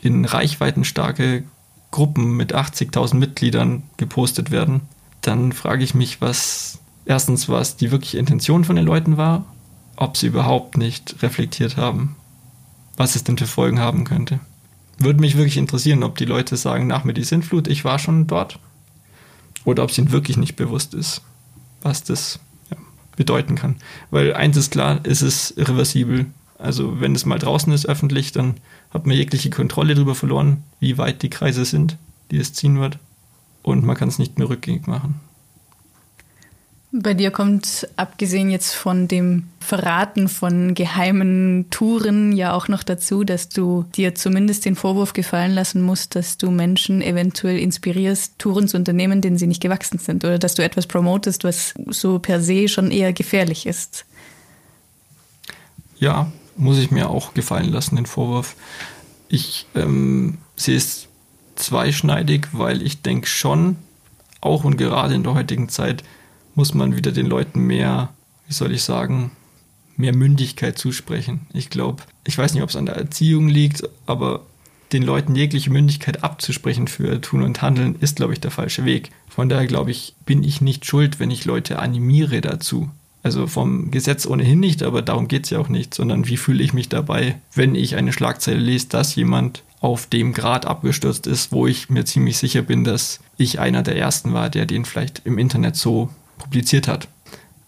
in 0.03 0.25
reichweitenstarke 0.25 1.45
Gruppen 1.91 2.37
mit 2.37 2.55
80.000 2.55 3.15
Mitgliedern 3.15 3.85
gepostet 3.97 4.51
werden, 4.51 4.83
dann 5.21 5.53
frage 5.53 5.85
ich 5.85 5.95
mich, 5.95 6.21
was 6.21 6.81
erstens, 7.07 7.49
was 7.49 7.77
die 7.77 7.91
wirkliche 7.91 8.19
Intention 8.19 8.65
von 8.65 8.77
den 8.77 8.85
Leuten 8.85 9.17
war 9.17 9.47
ob 9.97 10.17
sie 10.17 10.27
überhaupt 10.27 10.77
nicht 10.77 11.23
reflektiert 11.23 11.77
haben, 11.77 12.17
was 12.97 13.17
es 13.17 13.25
denn 13.25 13.39
für 13.39 13.47
Folgen 13.47 13.81
haben 13.81 14.05
könnte. 14.05 14.41
Würde 14.99 15.21
mich 15.21 15.37
wirklich 15.37 15.57
interessieren, 15.57 16.03
ob 16.03 16.17
die 16.17 16.25
Leute 16.25 16.57
sagen, 16.57 16.87
nach 16.87 17.05
mir 17.05 17.15
die 17.15 17.25
Sintflut, 17.25 17.69
ich 17.69 17.85
war 17.85 17.99
schon 17.99 18.27
dort. 18.27 18.59
Oder 19.65 19.83
ob 19.83 19.91
es 19.91 19.99
ihnen 19.99 20.13
wirklich 20.13 20.37
nicht 20.37 20.57
bewusst 20.57 20.95
ist, 20.95 21.23
was 21.83 22.05
das 22.05 22.39
bedeuten 23.17 23.55
kann. 23.55 23.77
Weil 24.11 24.35
eins 24.35 24.57
ist 24.57 24.73
klar, 24.73 25.01
es 25.05 25.23
ist 25.23 25.53
irreversibel. 25.53 26.27
Also 26.59 27.01
wenn 27.01 27.15
es 27.15 27.27
mal 27.27 27.39
draußen 27.39 27.73
ist 27.73 27.87
öffentlich, 27.87 28.33
dann 28.33 28.55
hat 28.91 29.07
man 29.07 29.17
jegliche 29.17 29.51
Kontrolle 29.51 29.95
darüber 29.95 30.15
verloren, 30.15 30.63
wie 30.81 30.99
weit 30.99 31.23
die 31.23 31.31
Kreise 31.31 31.65
sind, 31.65 31.97
die 32.31 32.39
es 32.39 32.53
ziehen 32.53 32.81
wird. 32.81 32.99
Und 33.63 33.85
man 33.85 33.97
kann 33.97 34.09
es 34.09 34.19
nicht 34.19 34.39
mehr 34.39 34.49
rückgängig 34.49 34.87
machen. 34.87 35.21
Bei 36.97 37.13
dir 37.13 37.33
kommt, 37.33 37.89
abgesehen 37.97 38.51
jetzt 38.51 38.73
von 38.73 39.09
dem 39.09 39.49
Verraten 39.59 40.29
von 40.29 40.75
geheimen 40.75 41.67
Touren, 41.71 42.31
ja 42.31 42.53
auch 42.53 42.69
noch 42.69 42.85
dazu, 42.85 43.25
dass 43.25 43.49
du 43.49 43.85
dir 43.97 44.15
zumindest 44.15 44.65
den 44.65 44.77
Vorwurf 44.77 45.13
gefallen 45.13 45.55
lassen 45.55 45.83
musst, 45.83 46.15
dass 46.15 46.39
du 46.39 46.53
Menschen 46.53 47.03
eventuell 47.03 47.59
inspirierst, 47.59 48.39
Touren 48.39 48.69
zu 48.69 48.77
unternehmen, 48.77 49.23
denen 49.23 49.39
sie 49.39 49.49
nicht 49.49 49.61
gewachsen 49.61 49.99
sind. 49.99 50.25
Oder 50.25 50.39
dass 50.39 50.55
du 50.55 50.63
etwas 50.63 50.87
promotest, 50.87 51.43
was 51.43 51.75
so 51.89 52.21
per 52.21 52.41
se 52.41 52.69
schon 52.69 52.93
eher 52.93 53.13
gefährlich 53.13 53.67
ist. 53.67 54.05
Ja, 55.99 56.31
muss 56.57 56.79
ich 56.79 56.91
mir 56.91 57.11
auch 57.11 57.35
gefallen 57.35 57.71
lassen, 57.71 57.97
den 57.97 58.07
Vorwurf. 58.07 58.57
Ich 59.29 59.67
ähm, 59.75 60.39
sehe 60.57 60.77
es 60.77 61.09
zweischneidig, 61.57 62.49
weil 62.53 62.83
ich 62.83 63.03
denke 63.03 63.27
schon, 63.27 63.77
auch 64.41 64.65
und 64.65 64.77
gerade 64.77 65.15
in 65.15 65.23
der 65.23 65.35
heutigen 65.35 65.69
Zeit, 65.69 66.05
muss 66.55 66.75
man 66.75 66.97
wieder 66.97 67.13
den 67.13 67.27
Leuten 67.27 67.61
mehr, 67.61 68.11
wie 68.47 68.53
soll 68.53 68.73
ich 68.73 68.83
sagen, 68.83 69.33
mehr 69.97 70.15
Mündigkeit 70.15 70.79
zusprechen. 70.79 71.47
Ich 71.53 71.71
glaube, 71.71 72.03
ich 72.25 72.37
weiß 72.37 72.55
nicht, 72.55 72.63
ob 72.63 72.69
es 72.69 72.77
an 72.77 72.87
der 72.87 72.97
Erziehung 72.97 73.49
liegt, 73.49 73.89
aber 74.07 74.43
den 74.93 75.03
Leuten 75.03 75.35
jegliche 75.35 75.71
Mündigkeit 75.71 76.23
abzusprechen 76.23 76.87
für 76.87 77.21
Tun 77.21 77.43
und 77.43 77.63
Handeln 77.63 77.97
ist, 78.01 78.17
glaube 78.17 78.33
ich, 78.33 78.41
der 78.41 78.51
falsche 78.51 78.85
Weg. 78.85 79.11
Von 79.29 79.49
daher 79.49 79.67
glaube 79.67 79.91
ich, 79.91 80.15
bin 80.25 80.45
ich 80.45 80.61
nicht 80.61 80.87
schuld, 80.87 81.19
wenn 81.19 81.31
ich 81.31 81.45
Leute 81.45 81.79
animiere 81.79 82.41
dazu. 82.41 82.91
Also 83.25 83.47
vom 83.47 83.91
Gesetz 83.91 84.27
ohnehin 84.27 84.61
nicht, 84.61 84.83
aber 84.83 85.01
darum 85.01 85.29
geht 85.29 85.45
es 85.45 85.51
ja 85.51 85.59
auch 85.59 85.71
nicht, 85.71 85.95
sondern 85.95 86.29
wie 86.29 86.37
fühle 86.37 86.63
ich 86.63 86.75
mich 86.75 86.91
dabei, 86.91 87.41
wenn 87.55 87.75
ich 87.75 87.97
eine 87.97 88.13
Schlagzeile 88.13 88.61
lese, 88.61 88.89
dass 88.89 89.17
jemand 89.17 89.63
auf 89.81 90.07
dem 90.07 90.35
Grad 90.35 90.67
abgestürzt 90.67 91.27
ist, 91.27 91.51
wo 91.51 91.67
ich 91.67 91.89
mir 91.89 92.05
ziemlich 92.05 92.37
sicher 92.37 92.61
bin, 92.61 92.85
dass 92.85 93.21
ich 93.39 93.61
einer 93.61 93.83
der 93.83 93.97
Ersten 93.97 94.35
war, 94.35 94.51
der 94.51 94.67
den 94.67 94.85
vielleicht 94.85 95.23
im 95.25 95.39
Internet 95.39 95.75
so 95.75 96.11
publiziert 96.39 96.87
hat. 96.87 97.09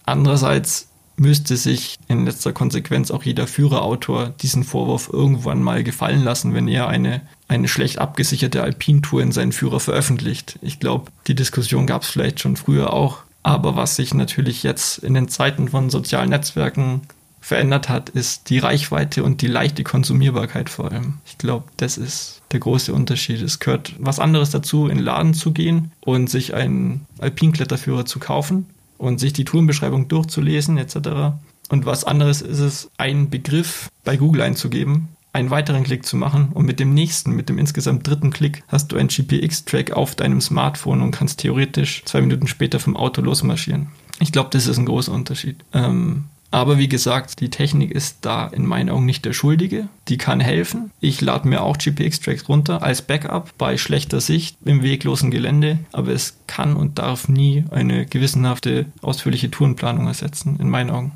Andererseits 0.05 0.88
müsste 1.16 1.57
sich 1.57 1.99
in 2.09 2.27
letzter 2.27 2.53
Konsequenz 2.53 3.11
auch 3.11 3.23
jeder 3.23 3.47
Führerautor 3.47 4.35
diesen 4.42 4.64
Vorwurf 4.64 5.09
irgendwann 5.11 5.62
mal 5.62 5.83
gefallen 5.83 6.23
lassen, 6.23 6.53
wenn 6.53 6.69
er 6.69 6.88
eine, 6.88 7.23
eine 7.49 7.69
schlecht 7.69 7.99
abgesicherte 7.99 8.62
Alpintour 8.62 9.23
in 9.23 9.33
seinen 9.33 9.53
Führer 9.53 9.81
veröffentlicht. 9.81 10.59
Ich 10.61 10.81
glaube, 10.81 11.11
die 11.27 11.35
Diskussion 11.35 11.87
gab 11.87 12.03
es 12.03 12.11
vielleicht 12.11 12.40
schon 12.40 12.57
früher 12.57 12.92
auch. 12.92 13.23
Aber 13.46 13.76
was 13.76 13.94
sich 13.94 14.12
natürlich 14.12 14.64
jetzt 14.64 14.98
in 14.98 15.14
den 15.14 15.28
Zeiten 15.28 15.68
von 15.68 15.88
sozialen 15.88 16.30
Netzwerken 16.30 17.02
verändert 17.40 17.88
hat, 17.88 18.09
ist 18.09 18.50
die 18.50 18.59
Reichweite 18.59 19.22
und 19.22 19.40
die 19.40 19.46
leichte 19.46 19.85
Konsumierbarkeit 19.85 20.68
vor 20.68 20.90
allem. 20.90 21.18
Ich 21.24 21.38
glaube, 21.38 21.66
das 21.76 21.96
ist 21.96 22.42
der 22.50 22.59
große 22.59 22.92
Unterschied. 22.92 23.40
Es 23.40 23.61
gehört 23.61 23.94
was 24.00 24.18
anderes 24.18 24.50
dazu, 24.50 24.88
in 24.88 24.96
den 24.96 25.04
Laden 25.04 25.32
zu 25.32 25.52
gehen 25.52 25.92
und 26.00 26.28
sich 26.28 26.54
einen 26.54 27.06
Alpinkletterführer 27.20 28.04
zu 28.04 28.18
kaufen 28.18 28.66
und 28.98 29.20
sich 29.20 29.32
die 29.32 29.44
Tourenbeschreibung 29.44 30.09
durchzulesen 30.09 30.76
etc. 30.76 31.37
Und 31.68 31.87
was 31.87 32.02
anderes 32.02 32.42
ist 32.42 32.59
es, 32.59 32.90
einen 32.96 33.30
Begriff 33.30 33.90
bei 34.02 34.16
Google 34.16 34.42
einzugeben, 34.42 35.06
einen 35.37 35.51
weiteren 35.51 35.85
Klick 35.85 36.07
zu 36.07 36.16
machen 36.16 36.49
und 36.55 36.66
mit 36.66 36.81
dem 36.81 36.94
nächsten, 36.94 37.33
mit 37.33 37.49
dem 37.49 37.59
insgesamt 37.59 38.07
dritten 38.07 38.31
Klick 38.31 38.64
hast 38.68 38.90
du 38.90 38.96
einen 38.96 39.09
GPX-Track 39.09 39.92
auf 39.92 40.14
deinem 40.14 40.40
Smartphone 40.40 41.03
und 41.03 41.11
kannst 41.11 41.40
theoretisch 41.40 42.03
zwei 42.07 42.22
Minuten 42.22 42.46
später 42.46 42.81
vom 42.81 42.96
Auto 42.96 43.20
losmarschieren. 43.20 43.88
Ich 44.18 44.33
glaube, 44.33 44.49
das 44.51 44.66
ist 44.66 44.79
ein 44.79 44.87
großer 44.87 45.12
Unterschied. 45.12 45.57
Ähm, 45.75 46.25
aber 46.51 46.79
wie 46.79 46.88
gesagt, 46.88 47.40
die 47.40 47.51
Technik 47.51 47.90
ist 47.90 48.18
da 48.22 48.46
in 48.46 48.64
meinen 48.64 48.88
Augen 48.88 49.05
nicht 49.05 49.27
der 49.27 49.35
Schuldige. 49.35 49.88
Die 50.09 50.16
kann 50.16 50.40
helfen. 50.40 50.90
Ich 51.01 51.20
lade 51.20 51.46
mir 51.46 51.62
auch 51.62 51.77
GPX-Tracks 51.77 52.49
runter 52.49 52.83
als 52.83 53.03
Backup 53.03 53.53
bei 53.59 53.77
schlechter 53.77 54.22
Sicht 54.22 54.57
im 54.64 54.83
weglosen 54.83 55.31
Gelände. 55.31 55.81
Aber 55.92 56.12
es 56.12 56.38
kann 56.46 56.77
und 56.77 56.99
darf 56.99 57.29
nie 57.29 57.64
eine 57.70 58.07
gewissenhafte, 58.07 58.87
ausführliche 59.03 59.51
Tourenplanung 59.51 60.07
ersetzen, 60.07 60.59
in 60.59 60.70
meinen 60.70 60.90
Augen. 60.90 61.12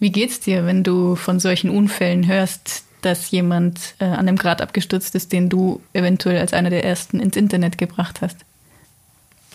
Wie 0.00 0.10
geht's 0.10 0.40
dir, 0.40 0.66
wenn 0.66 0.82
du 0.82 1.14
von 1.14 1.40
solchen 1.40 1.70
Unfällen 1.70 2.26
hörst, 2.26 2.84
dass 3.04 3.30
jemand 3.30 3.94
äh, 3.98 4.04
an 4.04 4.26
dem 4.26 4.36
Grad 4.36 4.62
abgestürzt 4.62 5.14
ist, 5.14 5.32
den 5.32 5.48
du 5.48 5.80
eventuell 5.92 6.38
als 6.38 6.52
einer 6.52 6.70
der 6.70 6.84
ersten 6.84 7.20
ins 7.20 7.36
Internet 7.36 7.78
gebracht 7.78 8.20
hast? 8.20 8.38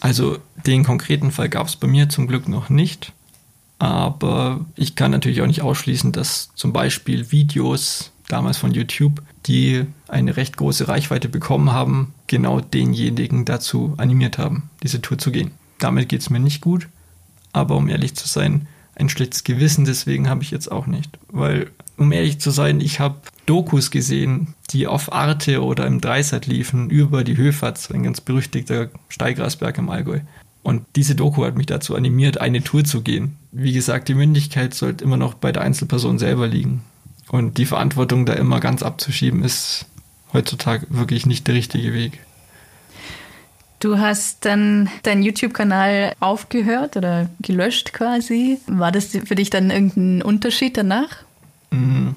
Also 0.01 0.37
den 0.65 0.83
konkreten 0.83 1.31
Fall 1.31 1.49
gab 1.49 1.67
es 1.67 1.75
bei 1.75 1.87
mir 1.87 2.09
zum 2.09 2.27
Glück 2.27 2.47
noch 2.47 2.69
nicht. 2.69 3.13
Aber 3.79 4.65
ich 4.75 4.95
kann 4.95 5.11
natürlich 5.11 5.41
auch 5.41 5.47
nicht 5.47 5.61
ausschließen, 5.61 6.11
dass 6.11 6.49
zum 6.55 6.73
Beispiel 6.73 7.31
Videos 7.31 8.11
damals 8.27 8.57
von 8.57 8.71
YouTube, 8.71 9.21
die 9.45 9.85
eine 10.07 10.37
recht 10.37 10.57
große 10.57 10.87
Reichweite 10.87 11.29
bekommen 11.29 11.71
haben, 11.71 12.13
genau 12.27 12.61
denjenigen 12.61 13.45
dazu 13.45 13.93
animiert 13.97 14.37
haben, 14.37 14.69
diese 14.83 15.01
Tour 15.01 15.17
zu 15.17 15.31
gehen. 15.31 15.51
Damit 15.79 16.09
geht 16.09 16.21
es 16.21 16.29
mir 16.29 16.39
nicht 16.39 16.61
gut, 16.61 16.87
aber 17.53 17.75
um 17.75 17.89
ehrlich 17.89 18.15
zu 18.15 18.27
sein, 18.27 18.67
ein 18.95 19.09
schlechtes 19.09 19.43
Gewissen 19.43 19.85
deswegen 19.85 20.29
habe 20.29 20.41
ich 20.41 20.51
jetzt 20.51 20.71
auch 20.71 20.87
nicht. 20.87 21.19
Weil, 21.29 21.69
um 21.97 22.11
ehrlich 22.11 22.39
zu 22.39 22.51
sein, 22.51 22.81
ich 22.81 22.99
habe 22.99 23.15
Dokus 23.45 23.91
gesehen, 23.91 24.55
die 24.71 24.87
auf 24.87 25.13
Arte 25.13 25.63
oder 25.63 25.85
im 25.85 26.01
Dreisat 26.01 26.47
liefen, 26.47 26.89
über 26.89 27.23
die 27.23 27.37
Höfatz, 27.37 27.91
ein 27.91 28.03
ganz 28.03 28.21
berüchtigter 28.21 28.89
Steigrasberg 29.09 29.77
im 29.77 29.89
Allgäu. 29.89 30.19
Und 30.63 30.83
diese 30.95 31.13
Doku 31.13 31.45
hat 31.45 31.55
mich 31.55 31.67
dazu 31.67 31.95
animiert, 31.95 32.41
eine 32.41 32.63
Tour 32.63 32.83
zu 32.83 33.01
gehen. 33.01 33.35
Wie 33.51 33.71
gesagt, 33.71 34.07
die 34.07 34.15
Mündigkeit 34.15 34.73
sollte 34.73 35.03
immer 35.03 35.17
noch 35.17 35.35
bei 35.35 35.51
der 35.51 35.61
Einzelperson 35.61 36.17
selber 36.17 36.47
liegen. 36.47 36.81
Und 37.29 37.57
die 37.57 37.65
Verantwortung 37.65 38.25
da 38.25 38.33
immer 38.33 38.59
ganz 38.59 38.81
abzuschieben, 38.81 39.43
ist 39.43 39.85
heutzutage 40.33 40.87
wirklich 40.89 41.25
nicht 41.25 41.47
der 41.47 41.55
richtige 41.55 41.93
Weg. 41.93 42.19
Du 43.79 43.99
hast 43.99 44.45
dann 44.45 44.89
deinen 45.03 45.21
YouTube-Kanal 45.21 46.13
aufgehört 46.19 46.97
oder 46.97 47.29
gelöscht 47.41 47.93
quasi. 47.93 48.59
War 48.65 48.91
das 48.91 49.07
für 49.07 49.35
dich 49.35 49.51
dann 49.51 49.69
irgendein 49.69 50.23
Unterschied 50.23 50.77
danach? 50.77 51.24
Mhm. 51.75 52.15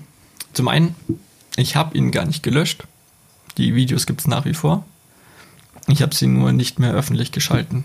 Zum 0.53 0.69
einen, 0.69 0.95
ich 1.57 1.77
habe 1.77 1.97
ihn 1.97 2.11
gar 2.11 2.25
nicht 2.25 2.43
gelöscht. 2.43 2.85
Die 3.57 3.75
Videos 3.75 4.07
gibt 4.07 4.21
es 4.21 4.27
nach 4.27 4.45
wie 4.45 4.55
vor. 4.55 4.85
Ich 5.87 6.03
habe 6.03 6.15
sie 6.15 6.27
nur 6.27 6.53
nicht 6.53 6.79
mehr 6.79 6.93
öffentlich 6.93 7.33
geschalten 7.33 7.85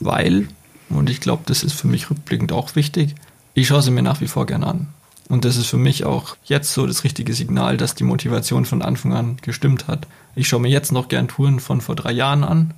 weil, 0.00 0.48
und 0.90 1.10
ich 1.10 1.20
glaube, 1.20 1.42
das 1.46 1.62
ist 1.62 1.74
für 1.74 1.88
mich 1.88 2.10
rückblickend 2.10 2.52
auch 2.52 2.76
wichtig, 2.76 3.14
ich 3.54 3.66
schaue 3.66 3.82
sie 3.82 3.90
mir 3.90 4.02
nach 4.02 4.20
wie 4.20 4.28
vor 4.28 4.46
gern 4.46 4.64
an. 4.64 4.88
Und 5.28 5.44
das 5.44 5.56
ist 5.56 5.66
für 5.66 5.76
mich 5.76 6.04
auch 6.04 6.36
jetzt 6.44 6.72
so 6.72 6.86
das 6.86 7.04
richtige 7.04 7.34
Signal, 7.34 7.76
dass 7.76 7.94
die 7.94 8.04
Motivation 8.04 8.64
von 8.64 8.80
Anfang 8.80 9.12
an 9.12 9.36
gestimmt 9.42 9.86
hat. 9.86 10.06
Ich 10.34 10.48
schaue 10.48 10.60
mir 10.60 10.70
jetzt 10.70 10.92
noch 10.92 11.08
gern 11.08 11.28
Touren 11.28 11.60
von 11.60 11.80
vor 11.80 11.96
drei 11.96 12.12
Jahren 12.12 12.44
an, 12.44 12.72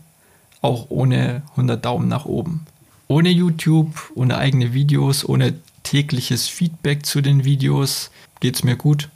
auch 0.61 0.87
ohne 0.89 1.43
100 1.51 1.85
Daumen 1.85 2.09
nach 2.09 2.25
oben. 2.25 2.67
Ohne 3.07 3.29
YouTube, 3.29 4.11
ohne 4.15 4.37
eigene 4.37 4.73
Videos, 4.73 5.29
ohne 5.29 5.55
tägliches 5.91 6.47
Feedback 6.47 7.05
zu 7.05 7.21
den 7.21 7.45
Videos 7.45 8.13
geht 8.39 8.55
es 8.55 8.63
mir 8.63 8.77
gut. 8.77 9.09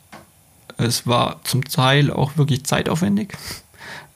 Es 0.76 1.06
war 1.06 1.40
zum 1.44 1.64
Teil 1.64 2.10
auch 2.10 2.36
wirklich 2.36 2.64
zeitaufwendig. 2.64 3.34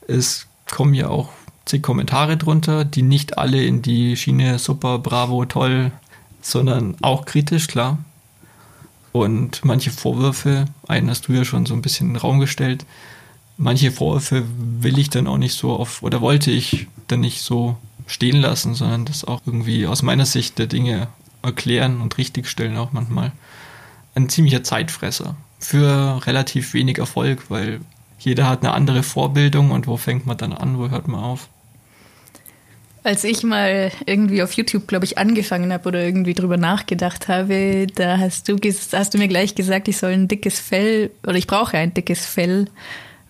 Es 0.08 0.48
kommen 0.68 0.92
ja 0.92 1.08
auch 1.08 1.28
zig 1.66 1.82
Kommentare 1.82 2.36
drunter, 2.36 2.84
die 2.84 3.02
nicht 3.02 3.38
alle 3.38 3.64
in 3.64 3.80
die 3.80 4.16
Schiene 4.16 4.58
super, 4.58 4.98
bravo, 4.98 5.44
toll, 5.44 5.92
sondern 6.42 6.96
auch 7.00 7.26
kritisch, 7.26 7.68
klar. 7.68 7.98
Und 9.12 9.64
manche 9.64 9.92
Vorwürfe, 9.92 10.64
einen 10.88 11.10
hast 11.10 11.28
du 11.28 11.34
ja 11.34 11.44
schon 11.44 11.64
so 11.64 11.74
ein 11.74 11.82
bisschen 11.82 12.08
in 12.08 12.14
den 12.14 12.20
Raum 12.20 12.40
gestellt, 12.40 12.84
manche 13.56 13.92
Vorwürfe 13.92 14.44
will 14.80 14.98
ich 14.98 15.10
dann 15.10 15.28
auch 15.28 15.38
nicht 15.38 15.56
so 15.56 15.74
auf, 15.76 16.02
oder 16.02 16.20
wollte 16.20 16.50
ich 16.50 16.88
dann 17.06 17.20
nicht 17.20 17.40
so 17.40 17.76
stehen 18.08 18.40
lassen, 18.40 18.74
sondern 18.74 19.04
das 19.04 19.24
auch 19.24 19.42
irgendwie 19.46 19.86
aus 19.86 20.02
meiner 20.02 20.26
Sicht 20.26 20.58
der 20.58 20.66
Dinge 20.66 21.06
erklären 21.42 22.00
und 22.00 22.18
richtigstellen 22.18 22.76
auch 22.76 22.92
manchmal. 22.92 23.32
Ein 24.14 24.28
ziemlicher 24.28 24.64
Zeitfresser 24.64 25.36
für 25.58 26.26
relativ 26.26 26.74
wenig 26.74 26.98
Erfolg, 26.98 27.50
weil 27.50 27.80
jeder 28.18 28.48
hat 28.48 28.62
eine 28.62 28.72
andere 28.72 29.02
Vorbildung 29.02 29.70
und 29.70 29.86
wo 29.86 29.96
fängt 29.96 30.26
man 30.26 30.36
dann 30.36 30.52
an, 30.52 30.78
wo 30.78 30.90
hört 30.90 31.08
man 31.08 31.20
auf? 31.20 31.48
Als 33.04 33.24
ich 33.24 33.44
mal 33.44 33.92
irgendwie 34.06 34.42
auf 34.42 34.52
YouTube, 34.52 34.86
glaube 34.88 35.04
ich, 35.04 35.18
angefangen 35.18 35.72
habe 35.72 35.88
oder 35.88 36.02
irgendwie 36.02 36.34
drüber 36.34 36.56
nachgedacht 36.56 37.28
habe, 37.28 37.86
da 37.94 38.18
hast 38.18 38.48
du, 38.48 38.58
hast 38.92 39.14
du 39.14 39.18
mir 39.18 39.28
gleich 39.28 39.54
gesagt, 39.54 39.88
ich 39.88 39.98
soll 39.98 40.12
ein 40.12 40.28
dickes 40.28 40.58
Fell 40.58 41.10
oder 41.22 41.36
ich 41.36 41.46
brauche 41.46 41.78
ein 41.78 41.94
dickes 41.94 42.26
Fell, 42.26 42.66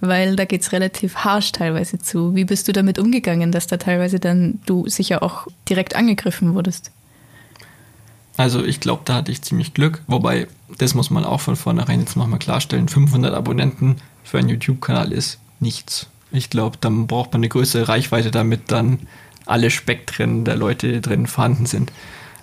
weil 0.01 0.37
da 0.37 0.47
geht 0.47 0.63
es 0.63 0.73
relativ 0.73 1.17
harsch 1.17 1.53
teilweise 1.53 1.99
zu. 1.99 2.35
Wie 2.35 2.45
bist 2.45 2.67
du 2.67 2.73
damit 2.73 2.99
umgegangen, 2.99 3.53
dass 3.53 3.67
da 3.67 3.77
teilweise 3.77 4.19
dann 4.19 4.61
du 4.67 4.89
sicher 4.89 5.23
auch 5.23 5.47
direkt 5.69 5.95
angegriffen 5.95 6.55
wurdest? 6.55 6.91
Also 8.39 8.65
ich 8.65 8.79
glaube, 8.79 9.03
da 9.05 9.17
hatte 9.17 9.33
ich 9.33 9.43
ziemlich 9.43 9.75
Glück. 9.75 10.01
Wobei, 10.07 10.47
das 10.79 10.95
muss 10.95 11.11
man 11.11 11.25
auch 11.25 11.41
von 11.41 11.57
vornherein 11.57 12.01
jetzt 12.01 12.17
nochmal 12.17 12.39
klarstellen. 12.39 12.89
500 12.89 13.35
Abonnenten 13.35 13.97
für 14.23 14.39
einen 14.39 14.49
YouTube-Kanal 14.49 15.13
ist 15.13 15.41
nichts. 15.59 16.07
Ich 16.31 16.49
glaube, 16.49 16.79
dann 16.81 17.09
braucht 17.09 17.33
man 17.33 17.41
eine 17.41 17.49
größere 17.49 17.89
Reichweite, 17.89 18.31
damit 18.31 18.71
dann 18.71 19.01
alle 19.45 19.71
Spektren 19.71 20.45
der 20.45 20.55
Leute 20.55 21.01
drin 21.01 21.27
vorhanden 21.27 21.67
sind. 21.67 21.93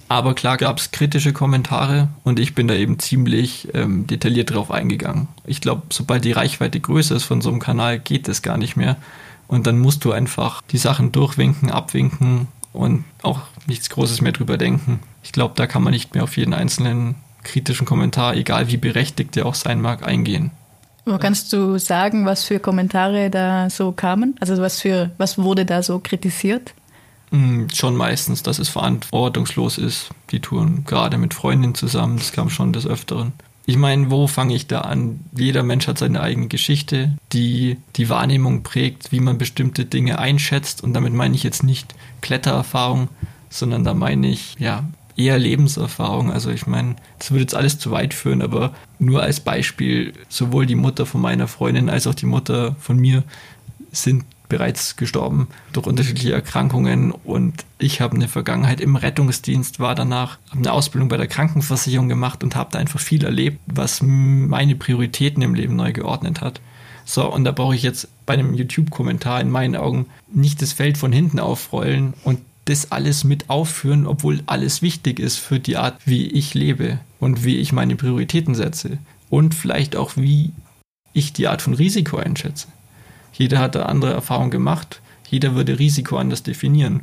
Aber 0.10 0.36
klar 0.36 0.58
gab 0.58 0.80
es 0.80 0.92
kritische 0.92 1.32
Kommentare 1.32 2.10
und 2.26 2.40
ich 2.40 2.56
bin 2.56 2.68
da 2.68 2.74
eben 2.74 3.00
ziemlich 3.00 3.70
ähm, 3.74 4.06
detailliert 4.06 4.54
drauf 4.54 4.72
eingegangen. 4.72 5.30
Ich 5.46 5.62
glaube, 5.62 5.84
sobald 5.92 6.26
die 6.26 6.34
Reichweite 6.34 6.80
größer 6.80 7.16
ist 7.16 7.24
von 7.24 7.42
so 7.42 7.50
einem 7.50 7.60
Kanal, 7.60 8.00
geht 8.00 8.28
das 8.28 8.42
gar 8.42 8.58
nicht 8.58 8.76
mehr. 8.76 8.98
Und 9.48 9.66
dann 9.66 9.80
musst 9.80 10.04
du 10.04 10.12
einfach 10.12 10.62
die 10.72 10.78
Sachen 10.78 11.14
durchwinken, 11.14 11.72
abwinken 11.72 12.50
und 12.76 13.04
auch 13.22 13.42
nichts 13.68 13.90
Großes 13.90 14.22
mehr 14.22 14.32
drüber 14.32 14.58
denken. 14.58 15.00
Ich 15.24 15.32
glaube, 15.32 15.54
da 15.56 15.68
kann 15.68 15.84
man 15.84 15.94
nicht 15.94 16.14
mehr 16.14 16.24
auf 16.24 16.38
jeden 16.38 16.54
einzelnen 16.54 17.16
kritischen 17.44 17.86
Kommentar, 17.86 18.36
egal 18.36 18.68
wie 18.68 18.78
berechtigt 18.78 19.36
der 19.36 19.46
auch 19.46 19.56
sein 19.56 19.82
mag, 19.82 20.06
eingehen. 20.06 20.52
Aber 21.06 21.20
kannst 21.20 21.54
du 21.54 21.78
sagen, 21.78 22.26
was 22.26 22.46
für 22.46 22.60
Kommentare 22.60 23.30
da 23.30 23.70
so 23.70 23.92
kamen? 23.92 24.36
Also 24.40 24.58
was 24.58 24.82
für 24.82 25.12
was 25.18 25.38
wurde 25.38 25.66
da 25.66 25.84
so 25.84 26.00
kritisiert? 26.00 26.74
Mm, 27.30 27.68
schon 27.74 27.96
meistens, 27.96 28.44
dass 28.44 28.60
es 28.60 28.70
verantwortungslos 28.70 29.78
ist, 29.78 30.10
die 30.32 30.40
Touren 30.40 30.84
gerade 30.86 31.18
mit 31.18 31.34
Freundinnen 31.34 31.76
zusammen, 31.76 32.18
das 32.18 32.32
kam 32.32 32.50
schon 32.50 32.74
des 32.74 32.88
Öfteren. 32.88 33.34
Ich 33.68 33.78
meine, 33.78 34.12
wo 34.12 34.28
fange 34.28 34.56
ich 34.56 34.68
da 34.68 34.82
an? 34.82 35.22
Jeder 35.36 35.64
Mensch 35.64 35.88
hat 35.88 35.98
seine 35.98 36.22
eigene 36.22 36.48
Geschichte, 36.48 37.18
die 37.34 37.78
die 37.96 38.10
Wahrnehmung 38.10 38.62
prägt, 38.62 39.12
wie 39.12 39.20
man 39.20 39.40
bestimmte 39.40 39.86
Dinge 39.86 40.20
einschätzt. 40.20 40.84
Und 40.84 40.94
damit 40.94 41.14
meine 41.14 41.36
ich 41.36 41.44
jetzt 41.44 41.64
nicht 41.64 41.96
Klettererfahrung, 42.22 43.10
sondern 43.50 43.84
da 43.84 43.96
meine 43.96 44.28
ich, 44.28 44.56
ja, 44.60 44.84
eher 45.18 45.40
Lebenserfahrung. 45.40 46.32
Also 46.32 46.52
ich 46.52 46.68
meine, 46.68 46.96
das 47.18 47.32
würde 47.32 47.42
jetzt 47.42 47.56
alles 47.56 47.80
zu 47.80 47.90
weit 47.90 48.14
führen, 48.14 48.42
aber 48.42 48.74
nur 49.00 49.24
als 49.24 49.40
Beispiel, 49.40 50.14
sowohl 50.30 50.66
die 50.66 50.76
Mutter 50.76 51.06
von 51.06 51.22
meiner 51.22 51.48
Freundin 51.48 51.90
als 51.90 52.06
auch 52.06 52.16
die 52.16 52.26
Mutter 52.26 52.76
von 52.80 52.98
mir 52.98 53.24
sind 53.92 54.26
bereits 54.50 54.96
gestorben 54.96 55.48
durch 55.74 55.88
unterschiedliche 55.88 56.34
Erkrankungen 56.34 57.12
und 57.12 57.66
ich 57.78 58.02
habe 58.02 58.16
eine 58.16 58.28
Vergangenheit 58.28 58.82
im 58.82 58.96
Rettungsdienst, 58.96 59.80
war 59.80 59.96
danach, 59.96 60.38
habe 60.50 60.60
eine 60.60 60.72
Ausbildung 60.72 61.10
bei 61.10 61.18
der 61.18 61.28
Krankenversicherung 61.28 62.10
gemacht 62.10 62.44
und 62.44 62.56
habe 62.56 62.70
da 62.72 62.80
einfach 62.80 63.00
viel 63.00 63.24
erlebt, 63.24 63.60
was 63.66 64.02
meine 64.02 64.76
Prioritäten 64.76 65.42
im 65.42 65.56
Leben 65.56 65.76
neu 65.76 65.92
geordnet 65.94 66.42
hat. 66.42 66.62
So, 67.06 67.32
und 67.32 67.44
da 67.44 67.52
brauche 67.52 67.76
ich 67.76 67.84
jetzt 67.84 68.08
bei 68.26 68.34
einem 68.34 68.54
YouTube-Kommentar 68.54 69.40
in 69.40 69.52
meinen 69.52 69.76
Augen 69.76 70.08
nicht 70.34 70.62
das 70.62 70.74
Feld 70.74 70.98
von 70.98 71.12
hinten 71.12 71.40
aufrollen 71.40 72.14
und 72.24 72.40
das 72.66 72.92
alles 72.92 73.24
mit 73.24 73.50
aufführen, 73.50 74.08
obwohl 74.08 74.42
alles 74.48 74.82
wichtig 74.82 75.20
ist 75.20 75.38
für 75.38 75.60
die 75.60 75.78
Art, 75.78 76.00
wie 76.06 76.28
ich 76.28 76.56
lebe 76.56 77.00
und 77.20 77.44
wie 77.44 77.58
ich 77.58 77.72
meine 77.72 77.96
Prioritäten 77.96 78.56
setze 78.56 78.98
und 79.30 79.54
vielleicht 79.54 79.96
auch, 79.96 80.18
wie 80.18 80.52
ich 81.14 81.32
die 81.32 81.48
Art 81.48 81.62
von 81.62 81.76
Risiko 81.76 82.18
einschätze. 82.18 82.68
Jeder 83.38 83.60
hat 83.60 83.76
eine 83.76 83.88
andere 83.88 84.14
Erfahrung 84.14 84.50
gemacht, 84.50 85.02
jeder 85.30 85.56
würde 85.56 85.80
Risiko 85.80 86.18
anders 86.18 86.44
definieren. 86.44 87.02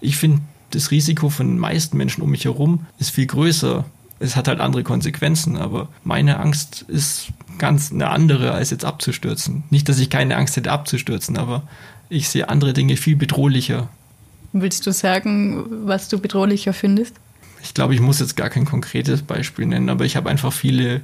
Ich 0.00 0.16
finde, 0.16 0.42
das 0.70 0.90
Risiko 0.90 1.28
von 1.28 1.48
den 1.48 1.58
meisten 1.58 1.96
Menschen 1.96 2.22
um 2.22 2.30
mich 2.30 2.44
herum 2.44 2.86
ist 2.98 3.10
viel 3.10 3.26
größer. 3.26 3.84
Es 4.18 4.36
hat 4.36 4.48
halt 4.48 4.60
andere 4.60 4.82
Konsequenzen, 4.82 5.56
aber 5.56 5.88
meine 6.04 6.40
Angst 6.40 6.84
ist 6.88 7.28
ganz 7.58 7.92
eine 7.92 8.08
andere, 8.08 8.52
als 8.52 8.70
jetzt 8.70 8.84
abzustürzen. 8.84 9.64
Nicht, 9.70 9.88
dass 9.88 9.98
ich 9.98 10.10
keine 10.10 10.36
Angst 10.36 10.56
hätte 10.56 10.72
abzustürzen, 10.72 11.36
aber 11.36 11.64
ich 12.08 12.28
sehe 12.28 12.48
andere 12.48 12.72
Dinge 12.72 12.96
viel 12.96 13.16
bedrohlicher 13.16 13.88
Willst 14.52 14.86
du 14.86 14.92
sagen, 14.92 15.64
was 15.86 16.08
du 16.08 16.18
bedrohlicher 16.18 16.72
findest? 16.72 17.16
Ich 17.62 17.74
glaube, 17.74 17.94
ich 17.94 18.00
muss 18.00 18.20
jetzt 18.20 18.36
gar 18.36 18.48
kein 18.48 18.64
konkretes 18.64 19.22
Beispiel 19.22 19.66
nennen, 19.66 19.90
aber 19.90 20.04
ich 20.04 20.16
habe 20.16 20.30
einfach 20.30 20.52
viele, 20.52 21.02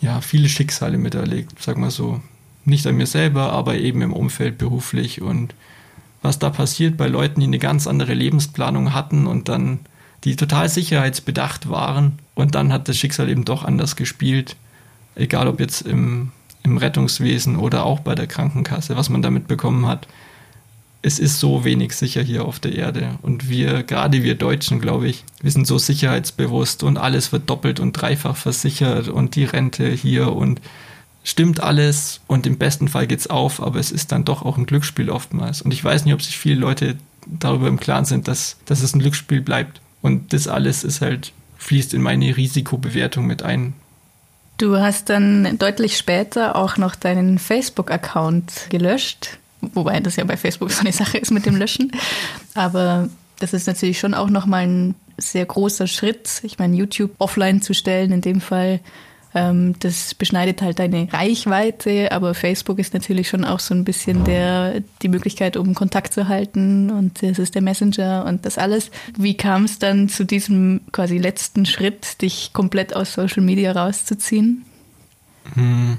ja, 0.00 0.20
viele 0.20 0.48
Schicksale 0.48 0.98
miterlebt, 0.98 1.60
sag 1.60 1.78
mal 1.78 1.90
so. 1.90 2.20
Nicht 2.66 2.86
an 2.86 2.96
mir 2.96 3.06
selber, 3.06 3.52
aber 3.52 3.76
eben 3.76 4.02
im 4.02 4.12
Umfeld 4.12 4.58
beruflich. 4.58 5.22
Und 5.22 5.54
was 6.20 6.38
da 6.38 6.50
passiert 6.50 6.98
bei 6.98 7.06
Leuten, 7.06 7.40
die 7.40 7.46
eine 7.46 7.58
ganz 7.58 7.86
andere 7.86 8.12
Lebensplanung 8.12 8.92
hatten 8.92 9.26
und 9.26 9.48
dann 9.48 9.80
die 10.24 10.36
total 10.36 10.68
sicherheitsbedacht 10.68 11.70
waren. 11.70 12.18
Und 12.34 12.54
dann 12.54 12.72
hat 12.72 12.88
das 12.88 12.98
Schicksal 12.98 13.30
eben 13.30 13.44
doch 13.44 13.64
anders 13.64 13.96
gespielt, 13.96 14.56
egal 15.14 15.48
ob 15.48 15.60
jetzt 15.60 15.82
im, 15.82 16.32
im 16.62 16.76
Rettungswesen 16.76 17.56
oder 17.56 17.84
auch 17.84 18.00
bei 18.00 18.14
der 18.14 18.26
Krankenkasse, 18.26 18.96
was 18.96 19.08
man 19.08 19.22
damit 19.22 19.48
bekommen 19.48 19.86
hat 19.86 20.06
es 21.06 21.20
ist 21.20 21.38
so 21.38 21.64
wenig 21.64 21.92
sicher 21.92 22.20
hier 22.20 22.44
auf 22.44 22.58
der 22.58 22.74
Erde. 22.74 23.16
Und 23.22 23.48
wir, 23.48 23.84
gerade 23.84 24.24
wir 24.24 24.34
Deutschen, 24.34 24.80
glaube 24.80 25.06
ich, 25.06 25.22
wir 25.40 25.52
sind 25.52 25.64
so 25.64 25.78
sicherheitsbewusst 25.78 26.82
und 26.82 26.98
alles 26.98 27.30
wird 27.30 27.48
doppelt 27.48 27.78
und 27.78 27.92
dreifach 27.92 28.34
versichert 28.34 29.06
und 29.06 29.36
die 29.36 29.44
Rente 29.44 29.88
hier 29.88 30.34
und 30.34 30.60
stimmt 31.26 31.60
alles 31.60 32.20
und 32.28 32.46
im 32.46 32.56
besten 32.56 32.86
Fall 32.86 33.08
geht's 33.08 33.26
auf, 33.26 33.60
aber 33.60 33.80
es 33.80 33.90
ist 33.90 34.12
dann 34.12 34.24
doch 34.24 34.42
auch 34.42 34.56
ein 34.56 34.64
Glücksspiel 34.64 35.10
oftmals. 35.10 35.60
Und 35.60 35.74
ich 35.74 35.82
weiß 35.82 36.04
nicht, 36.04 36.14
ob 36.14 36.22
sich 36.22 36.38
viele 36.38 36.60
Leute 36.60 36.96
darüber 37.26 37.66
im 37.66 37.80
Klaren 37.80 38.04
sind, 38.04 38.28
dass, 38.28 38.56
dass 38.64 38.80
es 38.80 38.94
ein 38.94 39.00
Glücksspiel 39.00 39.40
bleibt. 39.40 39.80
Und 40.02 40.32
das 40.32 40.46
alles 40.46 40.84
ist 40.84 41.00
halt, 41.00 41.32
fließt 41.58 41.94
in 41.94 42.02
meine 42.02 42.36
Risikobewertung 42.36 43.26
mit 43.26 43.42
ein. 43.42 43.74
Du 44.56 44.76
hast 44.76 45.10
dann 45.10 45.58
deutlich 45.58 45.96
später 45.96 46.54
auch 46.54 46.76
noch 46.76 46.94
deinen 46.94 47.40
Facebook-Account 47.40 48.68
gelöscht. 48.70 49.38
Wobei 49.60 49.98
das 49.98 50.14
ja 50.14 50.24
bei 50.24 50.36
Facebook 50.36 50.70
so 50.70 50.82
eine 50.82 50.92
Sache 50.92 51.18
ist 51.18 51.32
mit 51.32 51.44
dem 51.44 51.56
Löschen. 51.56 51.90
Aber 52.54 53.08
das 53.40 53.52
ist 53.52 53.66
natürlich 53.66 53.98
schon 53.98 54.14
auch 54.14 54.30
nochmal 54.30 54.68
ein 54.68 54.94
sehr 55.18 55.44
großer 55.44 55.88
Schritt. 55.88 56.40
Ich 56.44 56.60
meine, 56.60 56.76
YouTube 56.76 57.10
offline 57.18 57.62
zu 57.62 57.74
stellen, 57.74 58.12
in 58.12 58.20
dem 58.20 58.40
Fall, 58.40 58.78
das 59.80 60.14
beschneidet 60.14 60.62
halt 60.62 60.78
deine 60.78 61.12
Reichweite, 61.12 62.10
aber 62.12 62.34
Facebook 62.34 62.78
ist 62.78 62.94
natürlich 62.94 63.28
schon 63.28 63.44
auch 63.44 63.60
so 63.60 63.74
ein 63.74 63.84
bisschen 63.84 64.24
der, 64.24 64.82
die 65.02 65.08
Möglichkeit, 65.08 65.56
um 65.56 65.74
Kontakt 65.74 66.14
zu 66.14 66.28
halten 66.28 66.90
und 66.90 67.22
das 67.22 67.38
ist 67.38 67.54
der 67.54 67.62
Messenger 67.62 68.24
und 68.26 68.46
das 68.46 68.56
alles. 68.56 68.90
Wie 69.18 69.36
kam 69.36 69.64
es 69.64 69.78
dann 69.78 70.08
zu 70.08 70.24
diesem 70.24 70.80
quasi 70.92 71.18
letzten 71.18 71.66
Schritt, 71.66 72.22
dich 72.22 72.52
komplett 72.52 72.96
aus 72.96 73.12
Social 73.12 73.42
Media 73.42 73.72
rauszuziehen? 73.72 74.64
Hm. 75.54 75.98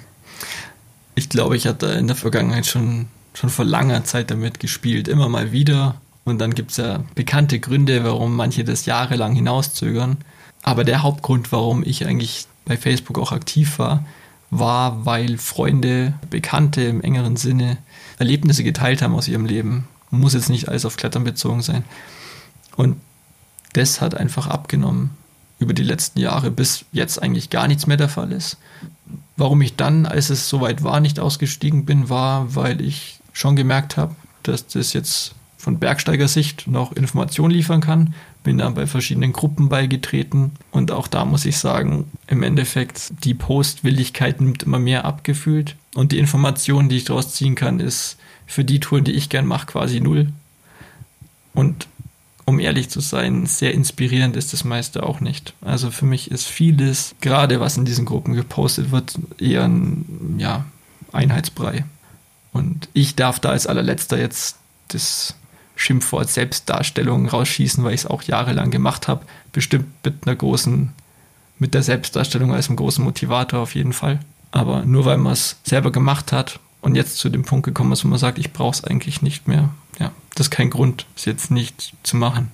Ich 1.16 1.30
glaube, 1.30 1.56
ich 1.56 1.68
hatte 1.68 1.88
in 1.88 2.08
der 2.08 2.16
Vergangenheit 2.16 2.66
schon 2.66 3.08
schon 3.38 3.50
vor 3.52 3.66
langer 3.66 4.04
Zeit 4.04 4.32
damit 4.32 4.60
gespielt, 4.60 5.08
immer 5.08 5.30
mal 5.30 5.52
wieder. 5.52 6.02
Und 6.26 6.40
dann 6.40 6.56
gibt 6.56 6.72
es 6.72 6.78
ja 6.78 7.04
bekannte 7.14 7.60
Gründe, 7.60 8.04
warum 8.04 8.36
manche 8.36 8.64
das 8.64 8.86
jahrelang 8.86 9.36
hinauszögern. 9.36 10.18
Aber 10.64 10.84
der 10.84 11.04
Hauptgrund, 11.04 11.52
warum 11.52 11.84
ich 11.86 12.06
eigentlich 12.06 12.48
bei 12.68 12.78
Facebook 12.78 13.18
auch 13.18 13.32
aktiv 13.32 13.80
war, 13.80 14.06
war, 14.50 15.06
weil 15.06 15.38
Freunde, 15.38 16.14
Bekannte 16.30 16.82
im 16.82 17.02
engeren 17.02 17.36
Sinne 17.36 17.78
Erlebnisse 18.18 18.64
geteilt 18.64 19.02
haben 19.02 19.16
aus 19.16 19.28
ihrem 19.28 19.46
Leben. 19.46 19.88
Muss 20.10 20.34
jetzt 20.34 20.50
nicht 20.50 20.70
alles 20.70 20.86
auf 20.86 20.98
Klettern 20.98 21.24
bezogen 21.24 21.62
sein. 21.62 21.84
Und 22.76 22.98
das 23.74 24.00
hat 24.00 24.16
einfach 24.16 24.48
abgenommen 24.48 25.12
über 25.60 25.74
die 25.74 25.84
letzten 25.84 26.20
Jahre, 26.20 26.52
bis 26.52 26.86
jetzt 26.92 27.22
eigentlich 27.22 27.50
gar 27.50 27.68
nichts 27.68 27.88
mehr 27.88 27.98
der 27.98 28.10
Fall 28.10 28.32
ist. 28.32 28.58
Warum 29.36 29.62
ich 29.62 29.76
dann, 29.76 30.06
als 30.06 30.30
es 30.30 30.50
soweit 30.50 30.84
war, 30.84 31.00
nicht 31.00 31.20
ausgestiegen 31.20 31.86
bin, 31.86 32.10
war, 32.10 32.56
weil 32.56 32.80
ich 32.82 33.20
schon 33.34 33.56
gemerkt 33.56 33.98
habe, 33.98 34.16
dass 34.44 34.68
das 34.68 34.94
jetzt 34.94 35.34
von 35.58 35.80
Bergsteigersicht 35.80 36.68
noch 36.68 36.92
Informationen 36.92 37.52
liefern 37.52 37.82
kann. 37.82 38.14
Bin 38.48 38.60
dann 38.60 38.76
bei 38.76 38.88
verschiedenen 38.88 39.34
Gruppen 39.34 39.68
beigetreten 39.68 40.54
und 40.72 40.92
auch 40.92 41.10
da 41.10 41.26
muss 41.26 41.44
ich 41.44 41.58
sagen, 41.58 42.10
im 42.28 42.44
Endeffekt 42.44 43.12
die 43.26 43.34
Postwilligkeit 43.34 44.40
nimmt 44.40 44.64
immer 44.64 44.80
mehr 44.80 45.04
abgefühlt 45.04 45.76
und 45.96 46.14
die 46.14 46.18
Information, 46.18 46.88
die 46.88 46.96
ich 46.96 47.04
daraus 47.04 47.34
ziehen 47.34 47.56
kann, 47.56 47.82
ist 47.82 48.16
für 48.46 48.64
die 48.64 48.80
Touren, 48.80 49.04
die 49.04 49.12
ich 49.12 49.28
gern 49.28 49.46
mache, 49.46 49.66
quasi 49.66 50.00
null. 50.00 50.30
Und 51.54 51.90
um 52.46 52.62
ehrlich 52.62 52.90
zu 52.90 53.02
sein, 53.02 53.48
sehr 53.48 53.74
inspirierend 53.74 54.38
ist 54.38 54.54
das 54.54 54.64
meiste 54.64 55.04
auch 55.04 55.20
nicht. 55.20 55.54
Also 55.60 55.92
für 55.92 56.06
mich 56.06 56.32
ist 56.32 56.46
vieles, 56.46 57.16
gerade 57.20 57.60
was 57.60 57.76
in 57.76 57.84
diesen 57.84 58.06
Gruppen 58.06 58.34
gepostet 58.34 58.92
wird, 58.92 59.20
eher 59.38 59.66
ein 59.66 60.38
ja, 60.38 60.64
Einheitsbrei. 61.12 61.84
Und 62.54 62.88
ich 62.94 63.18
darf 63.18 63.42
da 63.42 63.50
als 63.50 63.68
allerletzter 63.68 64.18
jetzt 64.18 64.56
das 64.88 65.36
Schimpfwort 65.78 66.30
Selbstdarstellung 66.30 67.30
rausschießen, 67.30 67.84
weil 67.84 67.94
ich 67.94 68.02
es 68.02 68.08
auch 68.08 68.24
jahrelang 68.24 68.72
gemacht 68.72 69.08
habe. 69.08 69.26
Bestimmt 69.54 69.88
mit 70.04 70.28
einer 70.28 70.36
großen, 70.36 70.92
mit 71.60 71.74
der 71.74 71.84
Selbstdarstellung 71.84 72.54
als 72.54 72.68
einem 72.68 72.78
großen 72.78 73.04
Motivator 73.04 73.62
auf 73.62 73.76
jeden 73.76 73.94
Fall. 73.94 74.20
Aber 74.52 74.84
nur 74.84 75.06
weil 75.06 75.18
man 75.18 75.34
es 75.34 75.58
selber 75.64 75.92
gemacht 75.92 76.32
hat 76.32 76.60
und 76.82 76.96
jetzt 76.96 77.18
zu 77.18 77.30
dem 77.30 77.46
Punkt 77.46 77.66
gekommen 77.66 77.92
ist, 77.92 78.04
wo 78.04 78.08
man 78.08 78.20
sagt, 78.20 78.40
ich 78.40 78.54
brauche 78.54 78.74
es 78.74 78.84
eigentlich 78.84 79.22
nicht 79.22 79.48
mehr. 79.48 79.70
Ja, 80.00 80.12
das 80.36 80.48
ist 80.48 80.52
kein 80.52 80.70
Grund, 80.70 81.06
es 81.16 81.26
jetzt 81.26 81.52
nicht 81.52 81.94
zu 82.04 82.18
machen. 82.18 82.52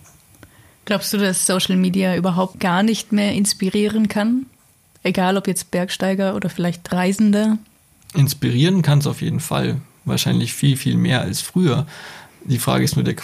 Glaubst 0.85 1.13
du, 1.13 1.17
dass 1.17 1.45
Social 1.45 1.77
Media 1.77 2.15
überhaupt 2.15 2.59
gar 2.59 2.83
nicht 2.83 3.13
mehr 3.13 3.33
inspirieren 3.33 4.09
kann? 4.09 4.47
Egal 5.01 5.37
ob 5.37 5.47
jetzt 5.47 5.71
Bergsteiger 5.71 6.35
oder 6.35 6.49
vielleicht 6.49 6.91
Reisende? 6.91 7.57
Inspirieren 8.13 8.81
kann 8.81 8.99
es 8.99 9.07
auf 9.07 9.21
jeden 9.21 9.39
Fall 9.39 9.79
wahrscheinlich 10.05 10.53
viel, 10.53 10.77
viel 10.77 10.97
mehr 10.97 11.21
als 11.21 11.41
früher. 11.41 11.85
Die 12.45 12.59
Frage 12.59 12.83
ist 12.83 12.95
nur 12.95 13.05
der, 13.05 13.15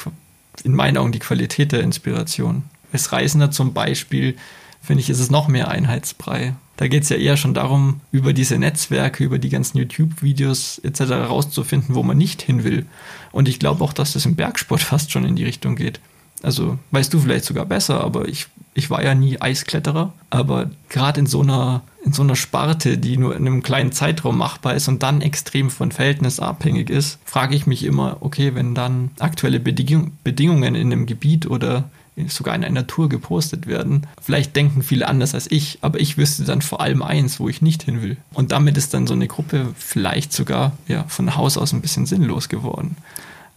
in 0.64 0.74
meinen 0.74 0.98
Augen 0.98 1.12
die 1.12 1.20
Qualität 1.20 1.72
der 1.72 1.82
Inspiration. 1.82 2.64
Als 2.92 3.12
Reisender 3.12 3.52
zum 3.52 3.74
Beispiel, 3.74 4.36
finde 4.82 5.02
ich, 5.02 5.10
ist 5.10 5.20
es 5.20 5.30
noch 5.30 5.48
mehr 5.48 5.68
Einheitsbrei. 5.68 6.56
Da 6.78 6.88
geht 6.88 7.04
es 7.04 7.10
ja 7.10 7.18
eher 7.18 7.36
schon 7.36 7.54
darum, 7.54 8.00
über 8.12 8.32
diese 8.32 8.58
Netzwerke, 8.58 9.24
über 9.24 9.38
die 9.38 9.50
ganzen 9.50 9.78
YouTube-Videos 9.80 10.80
etc. 10.80 11.02
rauszufinden, 11.12 11.94
wo 11.94 12.04
man 12.04 12.18
nicht 12.18 12.42
hin 12.42 12.64
will. 12.64 12.86
Und 13.34 13.50
ich 13.50 13.60
glaube 13.60 13.84
auch, 13.84 13.92
dass 13.92 14.14
das 14.14 14.26
im 14.26 14.36
Bergsport 14.36 14.82
fast 14.82 15.12
schon 15.12 15.26
in 15.26 15.36
die 15.36 15.44
Richtung 15.44 15.76
geht. 15.76 16.00
Also 16.42 16.80
weißt 16.92 17.14
du 17.14 17.20
vielleicht 17.20 17.44
sogar 17.44 17.66
besser, 17.66 18.02
aber 18.02 18.30
ich, 18.30 18.48
ich 18.74 18.90
war 18.90 19.04
ja 19.04 19.14
nie 19.14 19.42
Eiskletterer. 19.42 20.14
Aber 20.30 20.72
gerade 20.88 21.20
in 21.20 21.26
so 21.26 21.42
einer, 21.42 21.84
in 22.10 22.14
so 22.14 22.24
einer 22.24 22.36
Sparte, 22.36 22.98
die 22.98 23.18
nur 23.18 23.36
in 23.36 23.46
einem 23.46 23.62
kleinen 23.62 23.92
Zeitraum 23.92 24.40
machbar 24.40 24.74
ist 24.74 24.88
und 24.88 25.04
dann 25.04 25.22
extrem 25.22 25.70
von 25.70 25.92
Verhältnis 25.92 26.40
abhängig 26.40 26.90
ist, 26.90 27.20
frage 27.24 27.56
ich 27.56 27.68
mich 27.68 27.84
immer, 27.84 28.18
okay, 28.22 28.56
wenn 28.56 28.74
dann 28.74 29.12
aktuelle 29.20 29.60
Bedingung, 29.60 30.14
Bedingungen 30.24 30.74
in 30.74 30.92
einem 30.92 31.06
Gebiet 31.06 31.46
oder 31.46 31.88
sogar 32.28 32.56
in 32.56 32.66
einer 32.66 32.88
Tour 32.88 33.10
gepostet 33.10 33.68
werden. 33.68 34.08
Vielleicht 34.20 34.56
denken 34.56 34.82
viele 34.82 35.08
anders 35.08 35.36
als 35.36 35.52
ich, 35.52 35.78
aber 35.82 36.00
ich 36.00 36.18
wüsste 36.18 36.46
dann 36.46 36.64
vor 36.64 36.82
allem 36.82 37.04
eins, 37.04 37.40
wo 37.40 37.48
ich 37.48 37.62
nicht 37.62 37.84
hin 37.84 38.02
will. 38.02 38.18
Und 38.34 38.52
damit 38.52 38.76
ist 38.76 38.96
dann 38.96 39.06
so 39.06 39.14
eine 39.14 39.28
Gruppe 39.28 39.68
vielleicht 39.78 40.34
sogar 40.34 40.72
ja, 40.88 41.06
von 41.08 41.36
Haus 41.36 41.58
aus 41.58 41.74
ein 41.74 41.82
bisschen 41.82 42.08
sinnlos 42.08 42.50
geworden. 42.50 42.98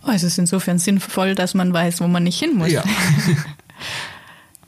Oh, 0.06 0.10
es 0.10 0.24
ist 0.24 0.38
insofern 0.38 0.78
sinnvoll, 0.78 1.34
dass 1.34 1.54
man 1.54 1.72
weiß, 1.72 2.02
wo 2.02 2.06
man 2.06 2.22
nicht 2.22 2.38
hin 2.38 2.56
muss. 2.56 2.70
Ja. 2.70 2.84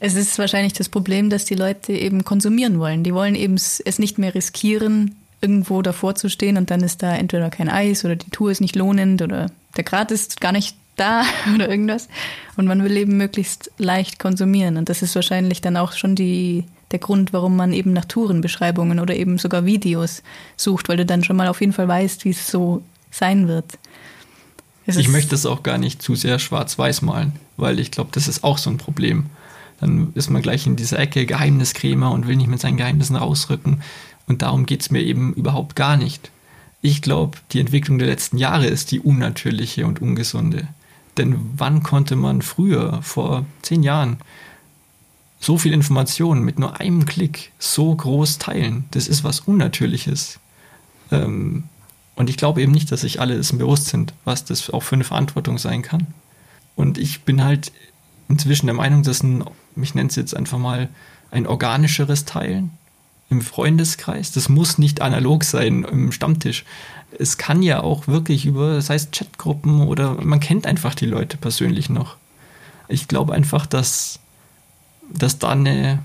es 0.05 0.13
ist 0.13 0.37
wahrscheinlich 0.37 0.73
das 0.73 0.87
Problem, 0.87 1.31
dass 1.31 1.45
die 1.45 1.55
Leute 1.55 1.93
eben 1.93 2.23
konsumieren 2.23 2.79
wollen. 2.79 3.03
Die 3.03 3.13
wollen 3.13 3.33
eben 3.33 3.55
es 3.55 3.99
nicht 3.99 4.19
mehr 4.19 4.35
riskieren, 4.35 5.15
irgendwo 5.41 5.81
davor 5.81 6.13
zu 6.15 6.29
stehen 6.29 6.57
und 6.57 6.69
dann 6.69 6.81
ist 6.81 7.01
da 7.01 7.15
entweder 7.15 7.49
kein 7.49 7.69
Eis 7.69 8.05
oder 8.05 8.15
die 8.15 8.29
Tour 8.29 8.51
ist 8.51 8.61
nicht 8.61 8.75
lohnend 8.75 9.21
oder 9.21 9.51
der 9.75 9.83
Grad 9.83 10.11
ist 10.11 10.41
gar 10.41 10.51
nicht 10.51 10.75
da 10.95 11.23
oder 11.55 11.69
irgendwas. 11.69 12.07
Und 12.55 12.67
man 12.67 12.83
will 12.83 12.95
eben 12.97 13.17
möglichst 13.17 13.71
leicht 13.77 14.19
konsumieren. 14.19 14.77
Und 14.77 14.89
das 14.89 15.01
ist 15.01 15.15
wahrscheinlich 15.15 15.61
dann 15.61 15.75
auch 15.75 15.93
schon 15.93 16.15
die, 16.15 16.65
der 16.91 16.99
Grund, 16.99 17.33
warum 17.33 17.55
man 17.55 17.73
eben 17.73 17.91
nach 17.91 18.05
Tourenbeschreibungen 18.05 18.99
oder 18.99 19.15
eben 19.15 19.39
sogar 19.39 19.65
Videos 19.65 20.21
sucht, 20.55 20.87
weil 20.87 20.97
du 20.97 21.05
dann 21.05 21.23
schon 21.23 21.35
mal 21.35 21.47
auf 21.47 21.61
jeden 21.61 21.73
Fall 21.73 21.87
weißt, 21.87 22.25
wie 22.25 22.29
es 22.29 22.47
so 22.47 22.83
sein 23.09 23.47
wird. 23.47 23.79
Es 24.85 24.97
ich 24.97 25.09
möchte 25.09 25.33
es 25.33 25.47
auch 25.47 25.63
gar 25.63 25.79
nicht 25.79 26.03
zu 26.03 26.13
sehr 26.13 26.37
schwarz-weiß 26.37 27.01
malen, 27.01 27.33
weil 27.57 27.79
ich 27.79 27.89
glaube, 27.89 28.11
das 28.13 28.27
ist 28.27 28.43
auch 28.43 28.59
so 28.59 28.69
ein 28.69 28.77
Problem. 28.77 29.31
Dann 29.85 30.13
ist 30.15 30.31
man 30.31 30.41
gleich 30.41 30.65
in 30.65 30.75
dieser 30.75 30.97
Ecke 30.97 31.27
Geheimniskrämer 31.27 32.09
und 32.09 32.27
will 32.27 32.37
nicht 32.37 32.49
mit 32.49 32.59
seinen 32.59 32.77
Geheimnissen 32.77 33.15
rausrücken. 33.15 33.83
Und 34.25 34.41
darum 34.41 34.65
geht 34.65 34.81
es 34.81 34.89
mir 34.89 35.01
eben 35.01 35.31
überhaupt 35.33 35.75
gar 35.75 35.95
nicht. 35.95 36.31
Ich 36.81 37.03
glaube, 37.03 37.37
die 37.51 37.59
Entwicklung 37.59 37.99
der 37.99 38.07
letzten 38.07 38.39
Jahre 38.39 38.65
ist 38.65 38.89
die 38.89 38.99
unnatürliche 38.99 39.85
und 39.85 40.01
ungesunde. 40.01 40.67
Denn 41.17 41.35
wann 41.55 41.83
konnte 41.83 42.15
man 42.15 42.41
früher, 42.41 43.03
vor 43.03 43.45
zehn 43.61 43.83
Jahren, 43.83 44.17
so 45.39 45.59
viel 45.59 45.71
Informationen 45.71 46.43
mit 46.43 46.57
nur 46.57 46.79
einem 46.79 47.05
Klick 47.05 47.51
so 47.59 47.93
groß 47.93 48.39
teilen? 48.39 48.85
Das 48.89 49.07
ist 49.07 49.23
was 49.23 49.41
Unnatürliches. 49.41 50.39
Ähm, 51.11 51.65
und 52.15 52.31
ich 52.31 52.37
glaube 52.37 52.59
eben 52.59 52.71
nicht, 52.71 52.91
dass 52.91 53.01
sich 53.01 53.21
alle 53.21 53.37
dessen 53.37 53.59
bewusst 53.59 53.85
sind, 53.85 54.15
was 54.23 54.45
das 54.45 54.71
auch 54.71 54.81
für 54.81 54.95
eine 54.95 55.03
Verantwortung 55.03 55.59
sein 55.59 55.83
kann. 55.83 56.07
Und 56.75 56.97
ich 56.97 57.21
bin 57.21 57.43
halt 57.43 57.71
inzwischen 58.29 58.65
der 58.65 58.73
Meinung, 58.73 59.03
dass 59.03 59.21
ein, 59.21 59.43
ich 59.83 59.95
nenne 59.95 60.09
es 60.09 60.15
jetzt 60.15 60.35
einfach 60.35 60.57
mal, 60.57 60.89
ein 61.31 61.47
organischeres 61.47 62.25
Teilen 62.25 62.71
im 63.29 63.41
Freundeskreis, 63.41 64.31
das 64.31 64.49
muss 64.49 64.77
nicht 64.77 65.01
analog 65.01 65.43
sein 65.43 65.83
im 65.83 66.11
Stammtisch. 66.11 66.63
Es 67.17 67.37
kann 67.37 67.63
ja 67.63 67.81
auch 67.81 68.07
wirklich 68.07 68.45
über, 68.45 68.75
das 68.75 68.89
heißt 68.89 69.11
Chatgruppen 69.11 69.81
oder 69.81 70.21
man 70.21 70.39
kennt 70.39 70.67
einfach 70.67 70.95
die 70.95 71.05
Leute 71.05 71.37
persönlich 71.37 71.89
noch. 71.89 72.17
Ich 72.87 73.07
glaube 73.07 73.33
einfach, 73.33 73.65
dass, 73.65 74.19
dass 75.09 75.39
da 75.39 75.49
eine, 75.49 75.99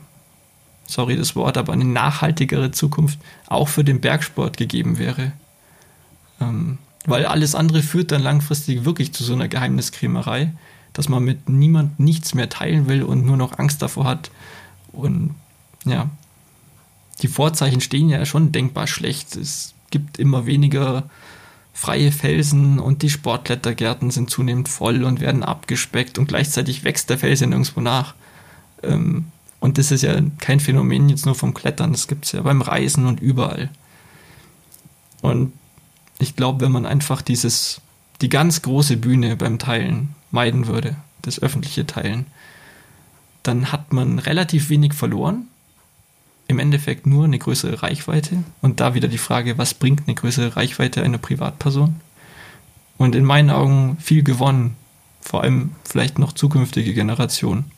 sorry 0.87 1.16
das 1.16 1.37
Wort, 1.37 1.59
aber 1.59 1.73
eine 1.73 1.85
nachhaltigere 1.85 2.71
Zukunft 2.71 3.18
auch 3.49 3.68
für 3.68 3.85
den 3.85 4.01
Bergsport 4.01 4.57
gegeben 4.57 4.99
wäre. 4.99 5.33
Ähm, 6.41 6.79
weil 7.07 7.27
alles 7.27 7.55
andere 7.55 7.83
führt 7.83 8.12
dann 8.12 8.23
langfristig 8.23 8.85
wirklich 8.85 9.12
zu 9.12 9.25
so 9.25 9.35
einer 9.35 9.49
Geheimniskrämerei, 9.49 10.53
dass 10.93 11.09
man 11.09 11.24
mit 11.24 11.49
niemand 11.49 12.01
nichts 12.01 12.34
mehr 12.34 12.49
teilen 12.49 12.88
will 12.88 13.03
und 13.03 13.24
nur 13.24 13.36
noch 13.36 13.59
Angst 13.59 13.82
davor 13.82 14.05
hat. 14.05 14.30
Und 14.93 15.34
ja, 15.84 16.11
die 17.22 17.28
Vorzeichen 17.28 17.80
stehen 17.80 18.09
ja 18.09 18.24
schon 18.26 18.53
denkbar 18.53 18.86
schlecht. 18.86 19.36
Es 19.36 19.74
gibt 19.91 20.18
immer 20.18 20.47
weniger 20.47 21.05
freie 21.72 22.12
Felsen 22.12 22.78
und 22.78 23.03
die 23.03 23.11
Sportklettergärten 23.11 24.11
sind 24.11 24.30
zunehmend 24.30 24.68
voll 24.68 25.05
und 25.05 25.20
werden 25.20 25.43
abgespeckt 25.43 26.18
und 26.18 26.28
gleichzeitig 26.28 26.84
wächst 26.84 27.11
der 27.11 27.18
Felsen 27.18 27.51
nirgendwo 27.51 27.80
nach. 27.80 28.14
Ähm, 28.82 29.26
und 29.61 29.78
das 29.78 29.91
ist 29.91 30.03
ja 30.03 30.18
kein 30.38 30.61
Phänomen 30.61 31.09
jetzt 31.09 31.26
nur 31.26 31.34
vom 31.34 31.55
Klettern, 31.55 31.93
das 31.93 32.09
gibt 32.09 32.24
es 32.24 32.32
ja 32.32 32.43
beim 32.43 32.62
Reisen 32.62 33.07
und 33.07 33.20
überall. 33.20 33.70
Und 35.20 35.53
ich 36.18 36.36
glaube, 36.36 36.62
wenn 36.62 36.72
man 36.72 36.86
einfach 36.86 37.22
dieses, 37.22 37.80
die 38.20 38.28
ganz 38.28 38.62
große 38.62 38.97
Bühne 38.97 39.36
beim 39.36 39.59
Teilen 39.59 40.14
meiden 40.31 40.66
würde, 40.66 40.97
das 41.22 41.41
öffentliche 41.41 41.87
Teilen, 41.87 42.26
dann 43.43 43.72
hat 43.72 43.93
man 43.93 44.18
relativ 44.18 44.68
wenig 44.70 44.95
verloren. 44.95 45.49
Im 46.47 46.59
Endeffekt 46.59 47.07
nur 47.07 47.24
eine 47.24 47.39
größere 47.39 47.83
Reichweite. 47.83 48.43
Und 48.61 48.81
da 48.81 48.95
wieder 48.95 49.09
die 49.09 49.18
Frage, 49.18 49.57
was 49.57 49.74
bringt 49.74 50.03
eine 50.07 50.16
größere 50.16 50.57
Reichweite 50.57 51.03
einer 51.03 51.18
Privatperson? 51.18 51.97
Und 52.99 53.14
in 53.14 53.24
meinen 53.24 53.51
Augen 53.51 53.97
viel 54.01 54.22
gewonnen. 54.22 54.76
Vor 55.20 55.43
allem 55.43 55.72
vielleicht 55.85 56.18
noch 56.18 56.33
zukünftige 56.33 56.93
Generationen 56.93 57.70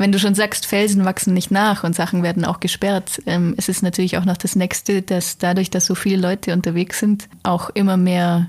wenn 0.00 0.12
du 0.12 0.18
schon 0.18 0.34
sagst, 0.34 0.64
Felsen 0.64 1.04
wachsen 1.04 1.34
nicht 1.34 1.50
nach 1.50 1.84
und 1.84 1.94
Sachen 1.94 2.22
werden 2.22 2.46
auch 2.46 2.58
gesperrt, 2.58 3.20
ähm, 3.26 3.52
es 3.58 3.68
ist 3.68 3.82
natürlich 3.82 4.16
auch 4.16 4.24
noch 4.24 4.38
das 4.38 4.56
Nächste, 4.56 5.02
dass 5.02 5.36
dadurch, 5.36 5.68
dass 5.68 5.84
so 5.84 5.94
viele 5.94 6.16
Leute 6.16 6.54
unterwegs 6.54 7.00
sind, 7.00 7.28
auch 7.42 7.68
immer 7.68 7.98
mehr 7.98 8.48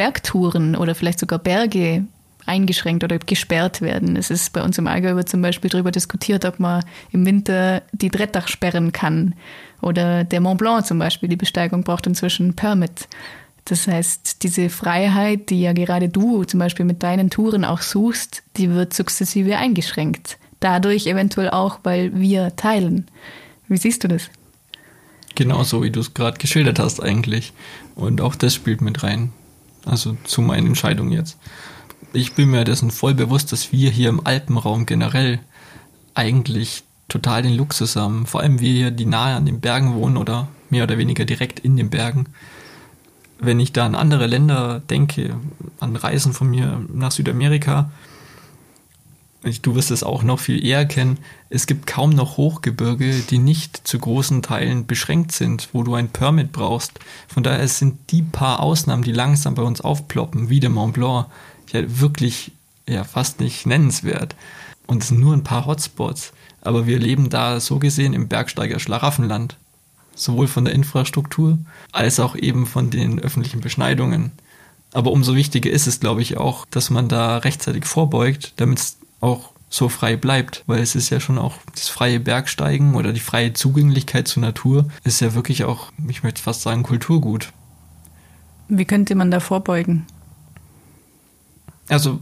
Bergtouren 0.00 0.76
oder 0.76 0.94
vielleicht 0.94 1.20
sogar 1.20 1.38
Berge 1.38 2.04
eingeschränkt 2.46 3.04
oder 3.04 3.18
gesperrt 3.18 3.82
werden. 3.82 4.16
Es 4.16 4.30
ist 4.30 4.52
bei 4.52 4.62
uns 4.62 4.78
im 4.78 4.86
Allgäu 4.86 5.22
zum 5.24 5.42
Beispiel 5.42 5.70
darüber 5.70 5.90
diskutiert, 5.90 6.44
ob 6.44 6.58
man 6.58 6.82
im 7.12 7.26
Winter 7.26 7.82
die 7.92 8.08
Drettach 8.08 8.48
sperren 8.48 8.92
kann. 8.92 9.34
Oder 9.82 10.24
der 10.24 10.40
Mont 10.40 10.58
Blanc 10.58 10.86
zum 10.86 10.98
Beispiel, 10.98 11.28
die 11.28 11.36
Besteigung 11.36 11.84
braucht 11.84 12.06
inzwischen 12.06 12.56
Permit. 12.56 13.08
Das 13.66 13.86
heißt, 13.86 14.42
diese 14.42 14.70
Freiheit, 14.70 15.50
die 15.50 15.60
ja 15.60 15.74
gerade 15.74 16.08
du 16.08 16.44
zum 16.44 16.58
Beispiel 16.60 16.86
mit 16.86 17.02
deinen 17.02 17.28
Touren 17.28 17.64
auch 17.64 17.82
suchst, 17.82 18.42
die 18.56 18.70
wird 18.70 18.94
sukzessive 18.94 19.56
eingeschränkt 19.58 20.38
dadurch 20.60 21.06
eventuell 21.06 21.50
auch, 21.50 21.80
weil 21.82 22.14
wir 22.14 22.54
teilen. 22.56 23.06
Wie 23.66 23.78
siehst 23.78 24.04
du 24.04 24.08
das? 24.08 24.30
Genauso 25.34 25.82
wie 25.82 25.90
du 25.90 26.00
es 26.00 26.14
gerade 26.14 26.38
geschildert 26.38 26.78
hast 26.78 27.00
eigentlich. 27.02 27.52
Und 27.94 28.20
auch 28.20 28.34
das 28.34 28.54
spielt 28.54 28.82
mit 28.82 29.02
rein. 29.02 29.32
Also 29.84 30.16
zu 30.24 30.42
meinen 30.42 30.68
Entscheidungen 30.68 31.12
jetzt. 31.12 31.38
Ich 32.12 32.34
bin 32.34 32.50
mir 32.50 32.64
dessen 32.64 32.90
voll 32.90 33.14
bewusst, 33.14 33.52
dass 33.52 33.72
wir 33.72 33.90
hier 33.90 34.08
im 34.08 34.26
Alpenraum 34.26 34.86
generell 34.86 35.40
eigentlich 36.14 36.82
total 37.08 37.42
den 37.42 37.54
Luxus 37.54 37.96
haben. 37.96 38.26
Vor 38.26 38.40
allem 38.40 38.60
wir 38.60 38.72
hier, 38.72 38.90
die 38.90 39.06
nahe 39.06 39.36
an 39.36 39.46
den 39.46 39.60
Bergen 39.60 39.94
wohnen 39.94 40.16
oder 40.16 40.48
mehr 40.70 40.84
oder 40.84 40.98
weniger 40.98 41.24
direkt 41.24 41.60
in 41.60 41.76
den 41.76 41.90
Bergen. 41.90 42.26
Wenn 43.38 43.60
ich 43.60 43.72
da 43.72 43.86
an 43.86 43.94
andere 43.94 44.26
Länder 44.26 44.80
denke, 44.90 45.36
an 45.78 45.96
Reisen 45.96 46.32
von 46.32 46.50
mir 46.50 46.84
nach 46.92 47.10
Südamerika, 47.10 47.90
du 49.42 49.74
wirst 49.74 49.90
es 49.90 50.02
auch 50.02 50.22
noch 50.22 50.38
viel 50.38 50.64
eher 50.64 50.84
kennen, 50.86 51.18
es 51.48 51.66
gibt 51.66 51.86
kaum 51.86 52.10
noch 52.10 52.36
Hochgebirge, 52.36 53.22
die 53.30 53.38
nicht 53.38 53.86
zu 53.86 53.98
großen 53.98 54.42
Teilen 54.42 54.86
beschränkt 54.86 55.32
sind, 55.32 55.68
wo 55.72 55.82
du 55.82 55.94
ein 55.94 56.08
Permit 56.08 56.52
brauchst. 56.52 56.98
Von 57.28 57.42
daher 57.42 57.66
sind 57.68 57.98
die 58.10 58.22
paar 58.22 58.60
Ausnahmen, 58.60 59.02
die 59.02 59.12
langsam 59.12 59.54
bei 59.54 59.62
uns 59.62 59.80
aufploppen, 59.80 60.48
wie 60.48 60.60
der 60.60 60.70
Mont 60.70 60.94
Blanc, 60.94 61.26
ja 61.72 61.82
wirklich 62.00 62.52
ja 62.88 63.04
fast 63.04 63.40
nicht 63.40 63.66
nennenswert. 63.66 64.34
Und 64.86 65.02
es 65.02 65.08
sind 65.08 65.20
nur 65.20 65.34
ein 65.34 65.44
paar 65.44 65.66
Hotspots. 65.66 66.32
Aber 66.62 66.86
wir 66.86 66.98
leben 66.98 67.30
da 67.30 67.60
so 67.60 67.78
gesehen 67.78 68.12
im 68.12 68.28
Bergsteiger 68.28 68.78
Schlaraffenland. 68.78 69.56
Sowohl 70.14 70.48
von 70.48 70.64
der 70.64 70.74
Infrastruktur 70.74 71.58
als 71.92 72.20
auch 72.20 72.36
eben 72.36 72.66
von 72.66 72.90
den 72.90 73.20
öffentlichen 73.20 73.60
Beschneidungen. 73.60 74.32
Aber 74.92 75.12
umso 75.12 75.36
wichtiger 75.36 75.70
ist 75.70 75.86
es, 75.86 76.00
glaube 76.00 76.20
ich, 76.22 76.36
auch, 76.36 76.66
dass 76.66 76.90
man 76.90 77.08
da 77.08 77.38
rechtzeitig 77.38 77.84
vorbeugt, 77.84 78.52
damit 78.56 78.80
es 78.80 78.99
auch 79.20 79.52
so 79.68 79.88
frei 79.88 80.16
bleibt, 80.16 80.64
weil 80.66 80.80
es 80.80 80.96
ist 80.96 81.10
ja 81.10 81.20
schon 81.20 81.38
auch 81.38 81.54
das 81.74 81.88
freie 81.88 82.18
Bergsteigen 82.18 82.96
oder 82.96 83.12
die 83.12 83.20
freie 83.20 83.52
Zugänglichkeit 83.52 84.26
zur 84.26 84.42
Natur 84.42 84.88
ist 85.04 85.20
ja 85.20 85.34
wirklich 85.34 85.64
auch, 85.64 85.92
ich 86.08 86.24
möchte 86.24 86.42
fast 86.42 86.62
sagen, 86.62 86.82
Kulturgut. 86.82 87.52
Wie 88.68 88.84
könnte 88.84 89.14
man 89.14 89.30
da 89.30 89.38
vorbeugen? 89.38 90.06
Also 91.88 92.20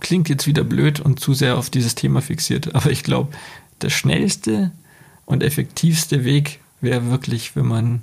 klingt 0.00 0.28
jetzt 0.28 0.46
wieder 0.46 0.64
blöd 0.64 1.00
und 1.00 1.20
zu 1.20 1.32
sehr 1.32 1.56
auf 1.56 1.70
dieses 1.70 1.94
Thema 1.94 2.20
fixiert, 2.20 2.74
aber 2.74 2.90
ich 2.90 3.02
glaube, 3.02 3.32
der 3.80 3.90
schnellste 3.90 4.72
und 5.24 5.42
effektivste 5.42 6.24
Weg 6.24 6.60
wäre 6.80 7.10
wirklich, 7.10 7.56
wenn 7.56 7.66
man, 7.66 8.02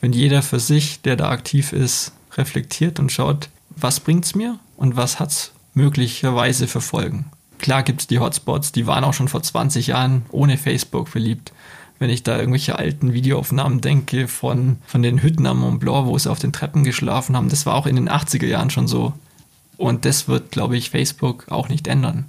wenn 0.00 0.12
jeder 0.12 0.42
für 0.42 0.60
sich, 0.60 1.02
der 1.02 1.16
da 1.16 1.30
aktiv 1.30 1.72
ist, 1.72 2.12
reflektiert 2.32 2.98
und 2.98 3.12
schaut, 3.12 3.50
was 3.70 4.00
bringt's 4.00 4.34
mir 4.34 4.58
und 4.76 4.96
was 4.96 5.20
hat's 5.20 5.52
möglicherweise 5.74 6.66
für 6.66 6.80
Folgen. 6.80 7.26
Klar 7.60 7.82
gibt 7.82 8.00
es 8.00 8.06
die 8.06 8.18
Hotspots, 8.18 8.72
die 8.72 8.86
waren 8.86 9.04
auch 9.04 9.12
schon 9.12 9.28
vor 9.28 9.42
20 9.42 9.88
Jahren 9.88 10.22
ohne 10.30 10.56
Facebook 10.56 11.12
beliebt. 11.12 11.52
Wenn 11.98 12.08
ich 12.08 12.22
da 12.22 12.38
irgendwelche 12.38 12.78
alten 12.78 13.12
Videoaufnahmen 13.12 13.82
denke 13.82 14.26
von, 14.26 14.78
von 14.86 15.02
den 15.02 15.22
Hütten 15.22 15.46
am 15.46 15.60
Mont 15.60 15.80
Blanc, 15.80 16.06
wo 16.06 16.16
sie 16.16 16.30
auf 16.30 16.38
den 16.38 16.52
Treppen 16.52 16.84
geschlafen 16.84 17.36
haben, 17.36 17.50
das 17.50 17.66
war 17.66 17.74
auch 17.74 17.86
in 17.86 17.96
den 17.96 18.08
80er 18.08 18.46
Jahren 18.46 18.70
schon 18.70 18.88
so. 18.88 19.12
Und 19.76 20.06
das 20.06 20.26
wird, 20.26 20.50
glaube 20.50 20.76
ich, 20.78 20.90
Facebook 20.90 21.46
auch 21.50 21.68
nicht 21.68 21.86
ändern. 21.86 22.28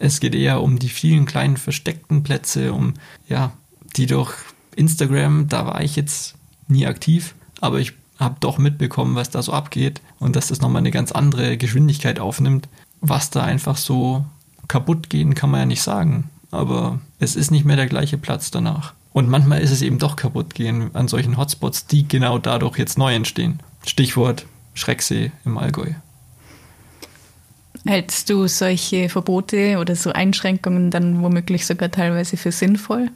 Es 0.00 0.18
geht 0.18 0.34
eher 0.34 0.60
um 0.60 0.78
die 0.78 0.88
vielen 0.88 1.24
kleinen 1.24 1.56
versteckten 1.56 2.24
Plätze, 2.24 2.72
um, 2.72 2.94
ja, 3.28 3.52
die 3.96 4.06
durch 4.06 4.34
Instagram, 4.74 5.48
da 5.48 5.66
war 5.66 5.82
ich 5.82 5.96
jetzt 5.96 6.34
nie 6.68 6.86
aktiv, 6.86 7.34
aber 7.60 7.78
ich 7.78 7.92
habe 8.18 8.36
doch 8.40 8.58
mitbekommen, 8.58 9.14
was 9.14 9.30
da 9.30 9.42
so 9.42 9.52
abgeht 9.52 10.00
und 10.18 10.36
dass 10.36 10.48
das 10.48 10.60
nochmal 10.60 10.80
eine 10.80 10.90
ganz 10.90 11.12
andere 11.12 11.56
Geschwindigkeit 11.56 12.18
aufnimmt. 12.18 12.68
Was 13.00 13.30
da 13.30 13.44
einfach 13.44 13.76
so 13.76 14.24
kaputt 14.68 15.10
gehen, 15.10 15.34
kann 15.34 15.50
man 15.50 15.60
ja 15.60 15.66
nicht 15.66 15.82
sagen. 15.82 16.30
Aber 16.50 17.00
es 17.18 17.36
ist 17.36 17.50
nicht 17.50 17.64
mehr 17.64 17.76
der 17.76 17.86
gleiche 17.86 18.18
Platz 18.18 18.50
danach. 18.50 18.94
Und 19.12 19.28
manchmal 19.28 19.60
ist 19.60 19.70
es 19.70 19.82
eben 19.82 19.98
doch 19.98 20.16
kaputt 20.16 20.54
gehen 20.54 20.90
an 20.94 21.08
solchen 21.08 21.36
Hotspots, 21.36 21.86
die 21.86 22.06
genau 22.06 22.38
dadurch 22.38 22.78
jetzt 22.78 22.98
neu 22.98 23.14
entstehen. 23.14 23.60
Stichwort 23.86 24.46
Schrecksee 24.74 25.32
im 25.44 25.56
Allgäu. 25.58 25.92
Hältst 27.86 28.28
du 28.30 28.46
solche 28.48 29.08
Verbote 29.08 29.78
oder 29.78 29.94
so 29.94 30.12
Einschränkungen 30.12 30.90
dann 30.90 31.22
womöglich 31.22 31.66
sogar 31.66 31.90
teilweise 31.90 32.36
für 32.36 32.52
sinnvoll? 32.52 33.10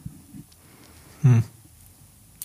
Hm. 1.22 1.42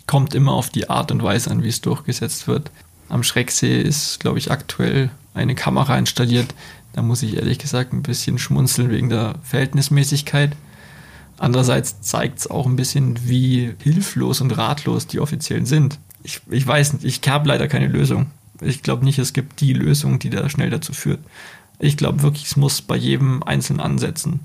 Kommt 0.08 0.36
immer 0.36 0.54
auf 0.54 0.70
die 0.70 0.90
Art 0.90 1.12
und 1.12 1.24
Weise 1.24 1.52
an, 1.52 1.64
wie 1.64 1.70
es 1.70 1.82
durchgesetzt 1.82 2.48
wird. 2.48 2.72
Am 3.10 3.24
Schrecksee 3.24 3.82
ist, 3.82 4.20
glaube 4.20 4.40
ich, 4.40 4.52
aktuell 4.52 5.12
eine 5.34 5.56
Kamera 5.56 5.98
installiert. 5.98 6.54
Da 6.96 7.02
muss 7.02 7.24
ich 7.24 7.36
ehrlich 7.36 7.60
gesagt 7.60 7.92
ein 7.92 8.04
bisschen 8.04 8.38
schmunzeln 8.38 8.90
wegen 8.90 9.10
der 9.10 9.36
Verhältnismäßigkeit. 9.44 10.56
Andererseits 11.38 12.00
zeigt 12.00 12.40
es 12.40 12.50
auch 12.50 12.66
ein 12.66 12.78
bisschen, 12.78 13.28
wie 13.28 13.74
hilflos 13.84 14.40
und 14.40 14.58
ratlos 14.58 15.06
die 15.06 15.20
Offiziellen 15.20 15.66
sind. 15.66 16.00
Ich, 16.24 16.40
ich 16.50 16.66
weiß 16.66 16.94
nicht, 16.94 17.04
ich 17.04 17.30
habe 17.30 17.50
leider 17.50 17.68
keine 17.68 17.88
Lösung. 17.88 18.28
Ich 18.62 18.82
glaube 18.82 19.04
nicht, 19.04 19.20
es 19.20 19.34
gibt 19.34 19.60
die 19.60 19.74
Lösung, 19.74 20.20
die 20.20 20.30
da 20.30 20.50
schnell 20.50 20.70
dazu 20.70 20.94
führt. 20.94 21.20
Ich 21.80 21.98
glaube 21.98 22.22
wirklich, 22.22 22.46
es 22.46 22.56
muss 22.56 22.82
bei 22.82 22.96
jedem 22.96 23.44
Einzelnen 23.44 23.82
ansetzen. 23.82 24.40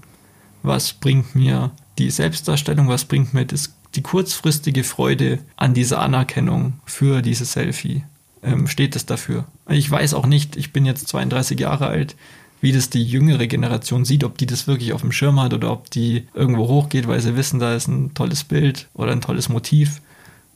Was 0.64 0.92
bringt 0.92 1.36
mir 1.36 1.70
die 1.98 2.11
Selbstdarstellung, 2.11 2.88
was 2.88 3.05
bringt 3.05 3.32
mir 3.32 3.44
das, 3.44 3.76
die 3.94 4.03
kurzfristige 4.03 4.82
Freude 4.82 5.38
an 5.55 5.72
dieser 5.72 6.01
Anerkennung 6.01 6.80
für 6.84 7.22
dieses 7.22 7.53
Selfie? 7.53 8.03
Ähm, 8.42 8.66
steht 8.66 8.96
es 8.96 9.07
dafür? 9.07 9.44
Ich 9.68 9.88
weiß 9.88 10.14
auch 10.14 10.26
nicht, 10.26 10.57
ich 10.57 10.72
bin 10.72 10.84
jetzt 10.84 11.07
32 11.07 11.61
Jahre 11.61 11.86
alt, 11.86 12.16
wie 12.61 12.72
das 12.72 12.90
die 12.90 13.02
jüngere 13.02 13.46
Generation 13.46 14.04
sieht, 14.04 14.24
ob 14.24 14.38
die 14.38 14.46
das 14.46 14.66
wirklich 14.66 14.92
auf 14.92 15.00
dem 15.00 15.12
Schirm 15.12 15.40
hat 15.40 15.54
oder 15.54 15.72
ob 15.72 15.90
die 15.90 16.26
irgendwo 16.34 16.68
hochgeht, 16.68 17.08
weil 17.08 17.20
sie 17.20 17.36
wissen, 17.36 17.58
da 17.58 17.74
ist 17.74 17.88
ein 17.88 18.14
tolles 18.14 18.44
Bild 18.44 18.88
oder 18.94 19.12
ein 19.12 19.20
tolles 19.20 19.48
Motiv, 19.48 20.00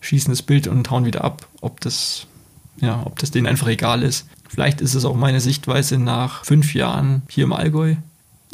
schießen 0.01 0.33
das 0.33 0.43
Bild 0.43 0.69
und 0.69 0.91
hauen 0.91 1.07
wieder 1.07 1.25
ab, 1.25 1.47
ob 1.61 1.81
das, 1.81 2.27
ja, 2.81 3.03
ob 3.05 3.19
das 3.19 3.31
denen 3.31 3.47
einfach 3.47 3.69
egal 3.69 4.03
ist. 4.03 4.27
Vielleicht 4.49 4.81
ist 4.81 4.95
es 4.95 5.05
auch 5.05 5.17
meine 5.17 5.41
Sichtweise 5.41 5.99
nach 5.99 6.45
fünf 6.45 6.75
Jahren 6.75 7.23
hier 7.29 7.45
im 7.45 7.53
Allgäu. 7.53 7.97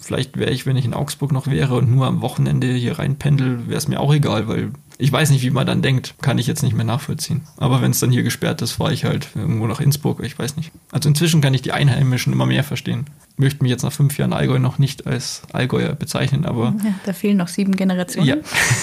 Vielleicht 0.01 0.39
wäre 0.39 0.51
ich, 0.51 0.65
wenn 0.65 0.77
ich 0.77 0.85
in 0.85 0.95
Augsburg 0.95 1.33
noch 1.33 1.47
wäre 1.47 1.75
und 1.75 1.91
nur 1.91 2.07
am 2.07 2.23
Wochenende 2.23 2.73
hier 2.73 2.99
reinpendel, 2.99 3.69
wäre 3.69 3.79
es 3.79 3.89
mir 3.89 4.01
auch 4.01 4.15
egal, 4.15 4.49
weil 4.49 4.71
ich 5.01 5.11
weiß 5.11 5.31
nicht, 5.31 5.43
wie 5.43 5.51
man 5.51 5.67
dann 5.67 5.83
denkt, 5.83 6.15
kann 6.21 6.39
ich 6.39 6.47
jetzt 6.47 6.63
nicht 6.63 6.75
mehr 6.75 6.85
nachvollziehen. 6.85 7.43
Aber 7.57 7.83
wenn 7.83 7.91
es 7.91 8.01
dann 8.01 8.11
hier 8.11 8.23
gesperrt 8.23 8.63
ist, 8.63 8.73
fahre 8.73 8.93
ich 8.93 9.05
halt 9.05 9.29
irgendwo 9.35 9.67
nach 9.67 9.81
Innsbruck, 9.81 10.23
ich 10.23 10.39
weiß 10.39 10.57
nicht. 10.57 10.71
Also 10.93 11.09
inzwischen 11.09 11.41
kann 11.41 11.55
ich 11.55 11.63
die 11.63 11.73
Einheimischen 11.73 12.33
immer 12.33 12.47
mehr 12.47 12.65
verstehen. 12.65 13.07
Möchte 13.37 13.63
mich 13.63 13.71
jetzt 13.71 13.83
nach 13.83 13.93
fünf 13.93 14.19
Jahren 14.19 14.33
Allgäu 14.33 14.59
noch 14.59 14.79
nicht 14.79 15.07
als 15.07 15.43
Allgäuer 15.53 15.95
bezeichnen, 15.95 16.45
aber. 16.45 16.75
Ja, 16.85 16.95
da 17.05 17.13
fehlen 17.13 17.37
noch 17.37 17.49
sieben 17.49 17.77
Generationen. 17.77 18.29
Ja. 18.29 18.37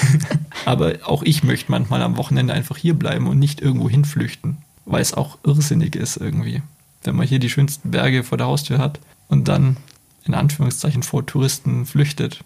aber 0.66 0.96
auch 1.04 1.24
ich 1.24 1.44
möchte 1.44 1.72
manchmal 1.72 2.02
am 2.02 2.18
Wochenende 2.18 2.54
einfach 2.54 2.78
hier 2.78 2.94
bleiben 2.94 3.28
und 3.28 3.40
nicht 3.40 3.62
irgendwo 3.62 3.90
hinflüchten, 3.90 4.58
weil 4.86 5.02
es 5.02 5.14
auch 5.14 5.38
irrsinnig 5.44 5.96
ist 5.96 6.18
irgendwie 6.18 6.62
wenn 7.08 7.16
man 7.16 7.26
hier 7.26 7.40
die 7.40 7.50
schönsten 7.50 7.90
Berge 7.90 8.24
vor 8.24 8.38
der 8.38 8.48
Haustür 8.48 8.78
hat 8.78 9.00
und 9.28 9.48
dann 9.48 9.78
in 10.26 10.34
Anführungszeichen 10.34 11.04
vor 11.04 11.26
Touristen 11.26 11.86
flüchtet. 11.86 12.42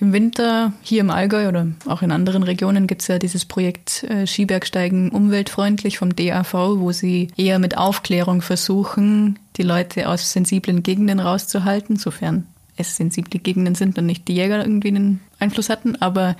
Im 0.00 0.14
Winter 0.14 0.72
hier 0.80 1.02
im 1.02 1.10
Allgäu 1.10 1.48
oder 1.48 1.66
auch 1.84 2.00
in 2.00 2.10
anderen 2.10 2.42
Regionen 2.42 2.86
gibt 2.86 3.02
es 3.02 3.08
ja 3.08 3.18
dieses 3.18 3.44
Projekt 3.44 4.02
äh, 4.04 4.26
Skibergsteigen 4.26 5.10
umweltfreundlich 5.10 5.98
vom 5.98 6.16
DAV, 6.16 6.54
wo 6.54 6.90
sie 6.90 7.28
eher 7.36 7.58
mit 7.58 7.76
Aufklärung 7.76 8.40
versuchen, 8.40 9.38
die 9.58 9.62
Leute 9.62 10.08
aus 10.08 10.32
sensiblen 10.32 10.82
Gegenden 10.82 11.20
rauszuhalten, 11.20 11.96
sofern 11.96 12.46
es 12.78 12.96
sensible 12.96 13.40
Gegenden 13.40 13.74
sind 13.74 13.98
und 13.98 14.06
nicht 14.06 14.26
die 14.26 14.34
Jäger 14.34 14.60
irgendwie 14.60 14.88
einen 14.88 15.20
Einfluss 15.38 15.68
hatten. 15.68 15.96
Aber 15.96 16.34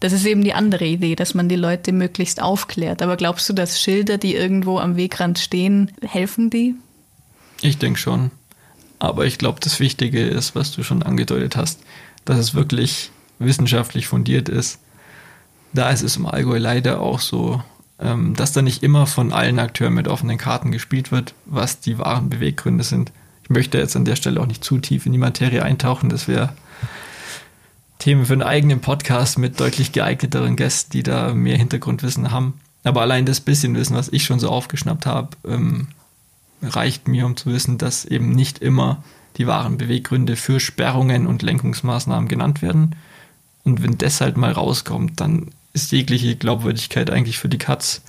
das 0.00 0.12
ist 0.12 0.26
eben 0.26 0.44
die 0.44 0.52
andere 0.52 0.84
Idee, 0.84 1.16
dass 1.16 1.32
man 1.32 1.48
die 1.48 1.56
Leute 1.56 1.92
möglichst 1.92 2.42
aufklärt. 2.42 3.00
Aber 3.00 3.16
glaubst 3.16 3.48
du, 3.48 3.54
dass 3.54 3.80
Schilder, 3.80 4.18
die 4.18 4.34
irgendwo 4.34 4.78
am 4.78 4.96
Wegrand 4.96 5.38
stehen, 5.38 5.92
helfen 6.02 6.50
die? 6.50 6.74
Ich 7.62 7.78
denke 7.78 7.98
schon. 7.98 8.30
Aber 8.98 9.26
ich 9.26 9.38
glaube, 9.38 9.60
das 9.60 9.80
Wichtige 9.80 10.26
ist, 10.26 10.54
was 10.54 10.72
du 10.72 10.82
schon 10.82 11.02
angedeutet 11.02 11.56
hast, 11.56 11.80
dass 12.24 12.38
es 12.38 12.54
wirklich 12.54 13.10
wissenschaftlich 13.38 14.06
fundiert 14.06 14.48
ist. 14.48 14.78
Da 15.72 15.90
ist 15.90 16.02
es 16.02 16.16
im 16.16 16.26
Allgäu 16.26 16.58
leider 16.58 17.00
auch 17.00 17.20
so, 17.20 17.62
ähm, 18.00 18.34
dass 18.34 18.52
da 18.52 18.62
nicht 18.62 18.82
immer 18.82 19.06
von 19.06 19.32
allen 19.32 19.58
Akteuren 19.58 19.94
mit 19.94 20.08
offenen 20.08 20.38
Karten 20.38 20.72
gespielt 20.72 21.12
wird, 21.12 21.34
was 21.46 21.80
die 21.80 21.98
wahren 21.98 22.30
Beweggründe 22.30 22.84
sind. 22.84 23.12
Ich 23.42 23.50
möchte 23.50 23.78
jetzt 23.78 23.96
an 23.96 24.04
der 24.04 24.16
Stelle 24.16 24.40
auch 24.40 24.46
nicht 24.46 24.64
zu 24.64 24.78
tief 24.78 25.06
in 25.06 25.12
die 25.12 25.18
Materie 25.18 25.62
eintauchen, 25.62 26.08
das 26.08 26.28
wäre 26.28 26.52
Themen 27.98 28.26
für 28.26 28.34
einen 28.34 28.42
eigenen 28.42 28.80
Podcast 28.80 29.38
mit 29.38 29.58
deutlich 29.58 29.92
geeigneteren 29.92 30.54
Gästen, 30.54 30.92
die 30.92 31.02
da 31.02 31.34
mehr 31.34 31.56
Hintergrundwissen 31.56 32.30
haben. 32.30 32.60
Aber 32.84 33.02
allein 33.02 33.26
das 33.26 33.40
bisschen 33.40 33.74
Wissen, 33.74 33.96
was 33.96 34.08
ich 34.08 34.24
schon 34.24 34.38
so 34.38 34.48
aufgeschnappt 34.48 35.04
habe, 35.04 35.30
ähm, 35.44 35.88
reicht 36.62 37.08
mir, 37.08 37.26
um 37.26 37.36
zu 37.36 37.52
wissen, 37.52 37.76
dass 37.76 38.04
eben 38.04 38.30
nicht 38.30 38.60
immer 38.60 39.02
die 39.38 39.46
wahren 39.46 39.78
Beweggründe 39.78 40.36
für 40.36 40.60
Sperrungen 40.60 41.26
und 41.26 41.42
Lenkungsmaßnahmen 41.42 42.28
genannt 42.28 42.60
werden. 42.60 42.96
Und 43.64 43.82
wenn 43.82 43.96
das 43.98 44.20
halt 44.20 44.36
mal 44.36 44.52
rauskommt, 44.52 45.20
dann 45.20 45.48
ist 45.72 45.92
jegliche 45.92 46.36
Glaubwürdigkeit 46.36 47.10
eigentlich 47.10 47.38
für 47.38 47.48
die 47.48 47.58
Katz. 47.58 48.02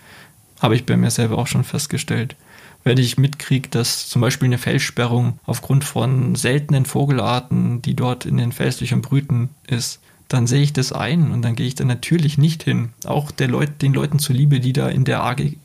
Habe 0.59 0.75
ich 0.75 0.85
bei 0.85 0.97
mir 0.97 1.11
selber 1.11 1.37
auch 1.37 1.47
schon 1.47 1.63
festgestellt 1.63 2.35
wenn 2.83 2.97
ich 2.97 3.17
mitkriege, 3.17 3.69
dass 3.69 4.07
zum 4.07 4.21
Beispiel 4.21 4.47
eine 4.47 4.57
Felssperrung 4.57 5.39
aufgrund 5.45 5.83
von 5.83 6.35
seltenen 6.35 6.85
Vogelarten, 6.85 7.81
die 7.81 7.95
dort 7.95 8.25
in 8.25 8.37
den 8.37 8.51
Felslöchern 8.51 9.01
brüten, 9.01 9.49
ist, 9.67 9.99
dann 10.27 10.47
sehe 10.47 10.61
ich 10.61 10.73
das 10.73 10.93
ein 10.93 11.31
und 11.31 11.41
dann 11.41 11.55
gehe 11.55 11.67
ich 11.67 11.75
da 11.75 11.85
natürlich 11.85 12.37
nicht 12.37 12.63
hin. 12.63 12.89
Auch 13.05 13.31
Leut, 13.39 13.81
den 13.81 13.93
Leuten 13.93 14.19
zuliebe, 14.19 14.59
die 14.59 14.73
da 14.73 14.87
in 14.87 15.03
der 15.03 15.23
AG, 15.23 15.57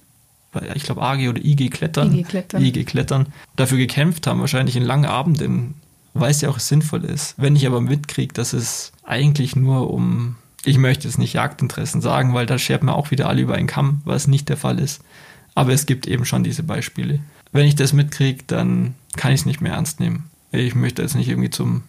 ich 0.74 0.84
glaube 0.84 1.02
AG 1.02 1.28
oder 1.28 1.44
IG 1.44 1.70
klettern, 1.70 2.12
IG 2.12 2.22
klettern. 2.24 2.62
IG 2.62 2.84
klettern, 2.84 3.26
dafür 3.56 3.78
gekämpft 3.78 4.26
haben, 4.26 4.40
wahrscheinlich 4.40 4.76
in 4.76 4.82
langen 4.82 5.06
Abenden, 5.06 5.74
weil 6.12 6.30
es 6.30 6.40
ja 6.40 6.48
auch 6.48 6.58
sinnvoll 6.58 7.04
ist. 7.04 7.34
Wenn 7.36 7.56
ich 7.56 7.66
aber 7.66 7.80
mitkriege, 7.80 8.32
dass 8.32 8.52
es 8.52 8.92
eigentlich 9.02 9.56
nur 9.56 9.92
um, 9.92 10.36
ich 10.64 10.78
möchte 10.78 11.08
jetzt 11.08 11.18
nicht 11.18 11.34
Jagdinteressen 11.34 12.00
sagen, 12.00 12.34
weil 12.34 12.46
da 12.46 12.58
schert 12.58 12.82
man 12.82 12.94
auch 12.94 13.10
wieder 13.10 13.28
alle 13.28 13.42
über 13.42 13.54
einen 13.54 13.66
Kamm, 13.66 14.02
was 14.04 14.26
nicht 14.26 14.48
der 14.48 14.56
Fall 14.56 14.78
ist. 14.78 15.02
Aber 15.54 15.72
es 15.72 15.86
gibt 15.86 16.06
eben 16.06 16.24
schon 16.24 16.44
diese 16.44 16.62
Beispiele. 16.62 17.20
Wenn 17.52 17.66
ich 17.66 17.76
das 17.76 17.92
mitkriege, 17.92 18.42
dann 18.46 18.94
kann 19.16 19.32
ich 19.32 19.40
es 19.40 19.46
nicht 19.46 19.60
mehr 19.60 19.74
ernst 19.74 20.00
nehmen. 20.00 20.30
Ich 20.50 20.74
möchte 20.74 21.02
jetzt 21.02 21.14
nicht 21.14 21.28
irgendwie 21.28 21.50
zum, 21.50 21.82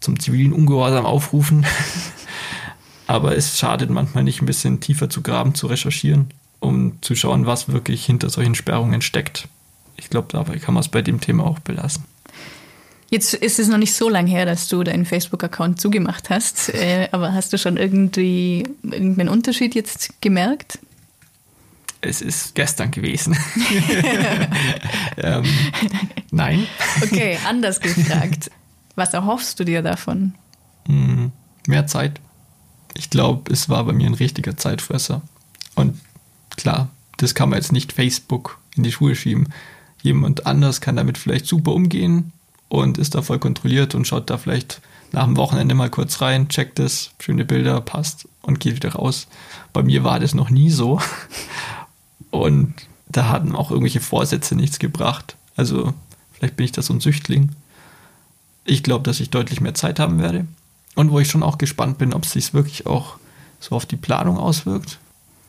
zum 0.00 0.18
zivilen 0.18 0.52
Ungehorsam 0.52 1.04
aufrufen. 1.04 1.64
Aber 3.06 3.36
es 3.36 3.58
schadet 3.58 3.90
manchmal 3.90 4.24
nicht, 4.24 4.40
ein 4.40 4.46
bisschen 4.46 4.80
tiefer 4.80 5.10
zu 5.10 5.22
graben, 5.22 5.54
zu 5.54 5.66
recherchieren, 5.66 6.28
um 6.62 6.98
zu 7.02 7.14
schauen, 7.14 7.46
was 7.46 7.68
wirklich 7.68 8.04
hinter 8.06 8.30
solchen 8.30 8.54
Sperrungen 8.54 9.02
steckt. 9.02 9.48
Ich 9.96 10.10
glaube, 10.10 10.28
dabei 10.30 10.58
kann 10.58 10.74
man 10.74 10.82
es 10.82 10.88
bei 10.88 11.02
dem 11.02 11.20
Thema 11.20 11.44
auch 11.44 11.58
belassen. 11.58 12.04
Jetzt 13.10 13.34
ist 13.34 13.58
es 13.58 13.68
noch 13.68 13.76
nicht 13.76 13.92
so 13.92 14.08
lange 14.08 14.30
her, 14.30 14.46
dass 14.46 14.68
du 14.68 14.82
deinen 14.82 15.04
Facebook-Account 15.04 15.80
zugemacht 15.80 16.30
hast, 16.30 16.68
äh, 16.74 17.08
aber 17.12 17.34
hast 17.34 17.52
du 17.52 17.58
schon 17.58 17.76
irgendwie 17.76 18.64
irgendeinen 18.82 19.28
Unterschied 19.28 19.74
jetzt 19.74 20.20
gemerkt? 20.20 20.78
es 22.02 22.20
ist 22.20 22.54
gestern 22.54 22.90
gewesen. 22.90 23.36
ähm, 25.16 25.44
nein. 26.30 26.66
Okay, 27.00 27.38
anders 27.48 27.80
gefragt. 27.80 28.50
Was 28.96 29.14
erhoffst 29.14 29.58
du 29.60 29.64
dir 29.64 29.82
davon? 29.82 30.34
Mm, 30.88 31.26
mehr 31.66 31.86
Zeit. 31.86 32.20
Ich 32.94 33.08
glaube, 33.08 33.52
es 33.52 33.68
war 33.68 33.84
bei 33.84 33.92
mir 33.92 34.06
ein 34.06 34.14
richtiger 34.14 34.56
Zeitfresser. 34.56 35.22
Und 35.76 35.98
klar, 36.62 36.88
das 37.18 37.34
kann 37.34 37.50
man 37.50 37.58
jetzt 37.58 37.72
nicht 37.72 37.92
Facebook 37.92 38.58
in 38.76 38.82
die 38.82 38.92
Schuhe 38.92 39.14
schieben. 39.14 39.48
Jemand 40.02 40.46
anders 40.46 40.80
kann 40.80 40.96
damit 40.96 41.18
vielleicht 41.18 41.46
super 41.46 41.72
umgehen 41.72 42.32
und 42.68 42.98
ist 42.98 43.14
da 43.14 43.22
voll 43.22 43.38
kontrolliert 43.38 43.94
und 43.94 44.06
schaut 44.06 44.30
da 44.30 44.38
vielleicht 44.38 44.80
nach 45.12 45.24
dem 45.24 45.36
Wochenende 45.36 45.74
mal 45.74 45.90
kurz 45.90 46.20
rein, 46.20 46.48
checkt 46.48 46.78
es, 46.78 47.10
schöne 47.18 47.44
Bilder, 47.44 47.80
passt 47.80 48.28
und 48.40 48.60
geht 48.60 48.76
wieder 48.76 48.94
raus. 48.94 49.26
Bei 49.72 49.82
mir 49.82 50.04
war 50.04 50.18
das 50.20 50.34
noch 50.34 50.50
nie 50.50 50.70
so. 50.70 51.00
Und 52.30 52.72
da 53.08 53.28
hatten 53.28 53.54
auch 53.54 53.70
irgendwelche 53.70 54.00
Vorsätze 54.00 54.54
nichts 54.56 54.78
gebracht. 54.78 55.36
Also 55.54 55.92
vielleicht 56.32 56.56
bin 56.56 56.64
ich 56.64 56.72
da 56.72 56.80
so 56.80 56.94
ein 56.94 57.00
Süchtling. 57.00 57.50
Ich 58.64 58.82
glaube, 58.82 59.04
dass 59.04 59.20
ich 59.20 59.28
deutlich 59.28 59.60
mehr 59.60 59.74
Zeit 59.74 60.00
haben 60.00 60.18
werde. 60.18 60.46
Und 60.94 61.10
wo 61.10 61.20
ich 61.20 61.28
schon 61.28 61.42
auch 61.42 61.58
gespannt 61.58 61.98
bin, 61.98 62.14
ob 62.14 62.24
es 62.24 62.32
sich 62.32 62.54
wirklich 62.54 62.86
auch 62.86 63.16
so 63.60 63.76
auf 63.76 63.84
die 63.84 63.96
Planung 63.96 64.38
auswirkt. 64.38 64.98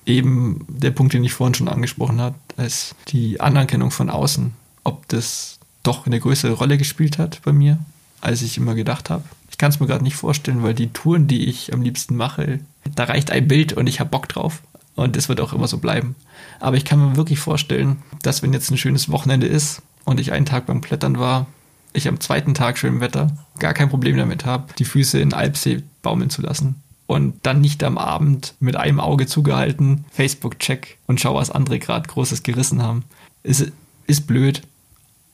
Eben 0.06 0.66
der 0.68 0.92
Punkt, 0.92 1.14
den 1.14 1.24
ich 1.24 1.34
vorhin 1.34 1.54
schon 1.54 1.68
angesprochen 1.68 2.20
habe, 2.20 2.36
ist 2.58 2.96
die 3.10 3.40
Anerkennung 3.40 3.92
von 3.92 4.10
außen. 4.10 4.54
Ob 4.84 5.08
das 5.08 5.60
doch 5.84 6.06
eine 6.06 6.20
größere 6.20 6.54
Rolle 6.54 6.78
gespielt 6.78 7.18
hat 7.18 7.42
bei 7.44 7.54
mir, 7.54 7.78
als 8.22 8.42
ich 8.42 8.58
immer 8.58 8.76
gedacht 8.76 9.10
habe. 9.10 9.24
Ich 9.50 9.58
kann 9.58 9.70
es 9.70 9.80
mir 9.80 9.88
gerade 9.88 10.04
nicht 10.04 10.16
vorstellen, 10.16 10.64
weil 10.64 10.74
die 10.74 10.92
Touren, 10.92 11.28
die 11.28 11.46
ich 11.46 11.74
am 11.74 11.82
liebsten 11.82 12.16
mache, 12.16 12.60
da 12.96 13.06
reicht 13.06 13.32
ein 13.32 13.48
Bild 13.48 13.74
und 13.74 13.88
ich 13.88 14.00
habe 14.00 14.10
Bock 14.10 14.28
drauf. 14.28 14.62
Und 14.96 15.18
es 15.18 15.28
wird 15.28 15.42
auch 15.42 15.54
immer 15.54 15.68
so 15.68 15.80
bleiben. 15.80 16.16
Aber 16.60 16.78
ich 16.78 16.86
kann 16.86 17.00
mir 17.00 17.16
wirklich 17.16 17.40
vorstellen, 17.40 17.98
dass 18.22 18.44
wenn 18.44 18.54
jetzt 18.54 18.70
ein 18.70 18.78
schönes 18.78 19.10
Wochenende 19.10 19.48
ist 19.48 19.82
und 20.06 20.20
ich 20.20 20.32
einen 20.32 20.46
Tag 20.46 20.68
beim 20.68 20.82
Klettern 20.82 21.18
war, 21.18 21.48
ich 21.94 22.08
am 22.08 22.20
zweiten 22.20 22.54
Tag 22.54 22.78
schönem 22.78 23.02
Wetter 23.02 23.36
gar 23.60 23.74
kein 23.74 23.90
Problem 23.90 24.18
damit 24.18 24.46
habe, 24.46 24.74
die 24.78 24.86
Füße 24.86 25.20
in 25.20 25.34
Alpsee 25.34 25.84
baumeln 26.02 26.30
zu 26.30 26.42
lassen. 26.42 26.82
Und 27.14 27.36
dann 27.44 27.62
nicht 27.62 27.84
am 27.84 28.00
Abend 28.00 28.56
mit 28.60 28.76
einem 28.76 29.00
Auge 29.00 29.28
zugehalten, 29.28 30.04
Facebook-Check 30.10 30.98
und 31.06 31.22
schau, 31.22 31.36
was 31.36 31.52
andere 31.52 31.78
gerade 31.78 32.10
Großes 32.10 32.42
gerissen 32.42 32.82
haben. 32.82 33.04
Ist, 33.44 33.72
ist 34.08 34.26
blöd, 34.26 34.64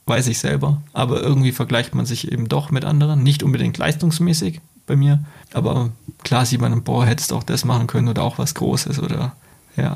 weiß 0.05 0.27
ich 0.27 0.39
selber. 0.39 0.81
Aber 0.91 1.21
irgendwie 1.21 1.53
vergleicht 1.53 1.95
man 1.95 2.05
sich 2.05 2.29
eben 2.29 2.49
doch 2.49 2.69
mit 2.69 2.83
anderen. 2.83 3.23
Nicht 3.23 3.43
unbedingt 3.43 3.77
leistungsmäßig 3.77 4.59
bei 4.87 4.97
mir. 4.97 5.23
Aber 5.53 5.91
klar 6.25 6.45
sieht 6.45 6.59
man, 6.59 6.83
boah, 6.83 7.05
hättest 7.05 7.31
auch 7.31 7.43
das 7.43 7.63
machen 7.63 7.87
können 7.87 8.09
oder 8.09 8.23
auch 8.23 8.39
was 8.39 8.55
Großes 8.55 8.99
oder 8.99 9.37
ja. 9.77 9.95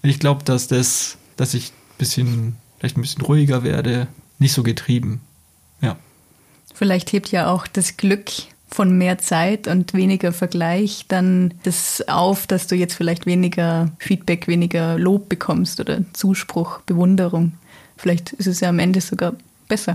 Ich 0.00 0.18
glaube, 0.18 0.42
dass 0.42 0.68
das, 0.68 1.18
dass 1.36 1.52
ich 1.52 1.68
ein 1.68 1.98
bisschen, 1.98 2.56
vielleicht 2.78 2.96
ein 2.96 3.02
bisschen 3.02 3.20
ruhiger 3.26 3.62
werde, 3.62 4.06
nicht 4.38 4.54
so 4.54 4.62
getrieben. 4.62 5.20
Ja. 5.82 5.96
Vielleicht 6.72 7.12
hebt 7.12 7.30
ja 7.30 7.50
auch 7.50 7.66
das 7.66 7.98
Glück 7.98 8.30
von 8.70 8.96
mehr 8.96 9.18
Zeit 9.18 9.66
und 9.66 9.94
weniger 9.94 10.32
Vergleich 10.32 11.06
dann 11.08 11.54
das 11.62 12.04
auf, 12.06 12.46
dass 12.46 12.66
du 12.66 12.74
jetzt 12.74 12.94
vielleicht 12.94 13.26
weniger 13.26 13.90
Feedback, 13.98 14.46
weniger 14.46 14.98
Lob 14.98 15.28
bekommst 15.28 15.80
oder 15.80 16.00
Zuspruch, 16.12 16.80
Bewunderung. 16.82 17.54
Vielleicht 17.96 18.32
ist 18.34 18.46
es 18.46 18.60
ja 18.60 18.68
am 18.68 18.78
Ende 18.78 19.00
sogar 19.00 19.34
besser. 19.68 19.94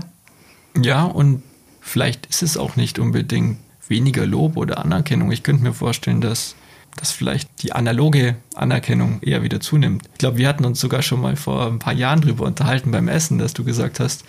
Ja, 0.80 1.04
und 1.04 1.42
vielleicht 1.80 2.26
ist 2.26 2.42
es 2.42 2.56
auch 2.56 2.76
nicht 2.76 2.98
unbedingt 2.98 3.58
weniger 3.88 4.26
Lob 4.26 4.56
oder 4.56 4.78
Anerkennung. 4.78 5.30
Ich 5.30 5.42
könnte 5.42 5.62
mir 5.62 5.72
vorstellen, 5.72 6.20
dass, 6.20 6.56
dass 6.96 7.12
vielleicht 7.12 7.62
die 7.62 7.72
analoge 7.72 8.36
Anerkennung 8.54 9.20
eher 9.22 9.42
wieder 9.42 9.60
zunimmt. 9.60 10.02
Ich 10.12 10.18
glaube, 10.18 10.38
wir 10.38 10.48
hatten 10.48 10.64
uns 10.64 10.80
sogar 10.80 11.02
schon 11.02 11.20
mal 11.20 11.36
vor 11.36 11.66
ein 11.66 11.78
paar 11.78 11.92
Jahren 11.92 12.20
drüber 12.20 12.44
unterhalten 12.44 12.90
beim 12.90 13.08
Essen, 13.08 13.38
dass 13.38 13.54
du 13.54 13.62
gesagt 13.62 14.00
hast, 14.00 14.24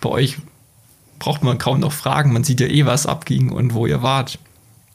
bei 0.00 0.08
euch 0.08 0.38
braucht 1.22 1.44
man 1.44 1.56
kaum 1.56 1.78
noch 1.78 1.92
fragen, 1.92 2.32
man 2.32 2.42
sieht 2.42 2.58
ja 2.58 2.66
eh, 2.66 2.84
was 2.84 3.06
abging 3.06 3.52
und 3.52 3.74
wo 3.74 3.86
ihr 3.86 4.02
wart. 4.02 4.40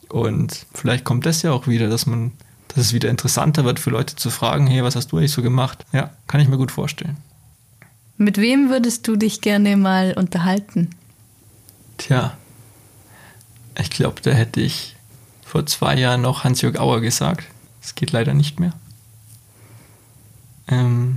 Und 0.09 0.65
vielleicht 0.73 1.05
kommt 1.05 1.25
das 1.25 1.41
ja 1.41 1.53
auch 1.53 1.67
wieder, 1.67 1.87
dass 1.87 2.05
man, 2.05 2.33
dass 2.67 2.87
es 2.87 2.93
wieder 2.93 3.07
interessanter 3.09 3.63
wird 3.63 3.79
für 3.79 3.91
Leute 3.91 4.17
zu 4.17 4.29
fragen, 4.29 4.67
hey, 4.67 4.83
was 4.83 4.97
hast 4.97 5.13
du 5.13 5.17
eigentlich 5.17 5.31
so 5.31 5.41
gemacht? 5.41 5.85
Ja, 5.93 6.09
kann 6.27 6.41
ich 6.41 6.49
mir 6.49 6.57
gut 6.57 6.69
vorstellen. 6.69 7.15
Mit 8.17 8.39
wem 8.39 8.69
würdest 8.69 9.07
du 9.07 9.15
dich 9.15 9.39
gerne 9.39 9.77
mal 9.77 10.15
unterhalten? 10.17 10.89
Tja, 11.97 12.35
ich 13.79 13.89
glaube, 13.89 14.19
da 14.21 14.31
hätte 14.31 14.59
ich 14.59 14.97
vor 15.45 15.65
zwei 15.65 15.95
Jahren 15.95 16.23
noch 16.23 16.43
Hans-Jörg 16.43 16.77
Auer 16.77 16.99
gesagt. 16.99 17.47
Das 17.81 17.95
geht 17.95 18.11
leider 18.11 18.33
nicht 18.33 18.59
mehr. 18.59 18.73
Ähm 20.67 21.16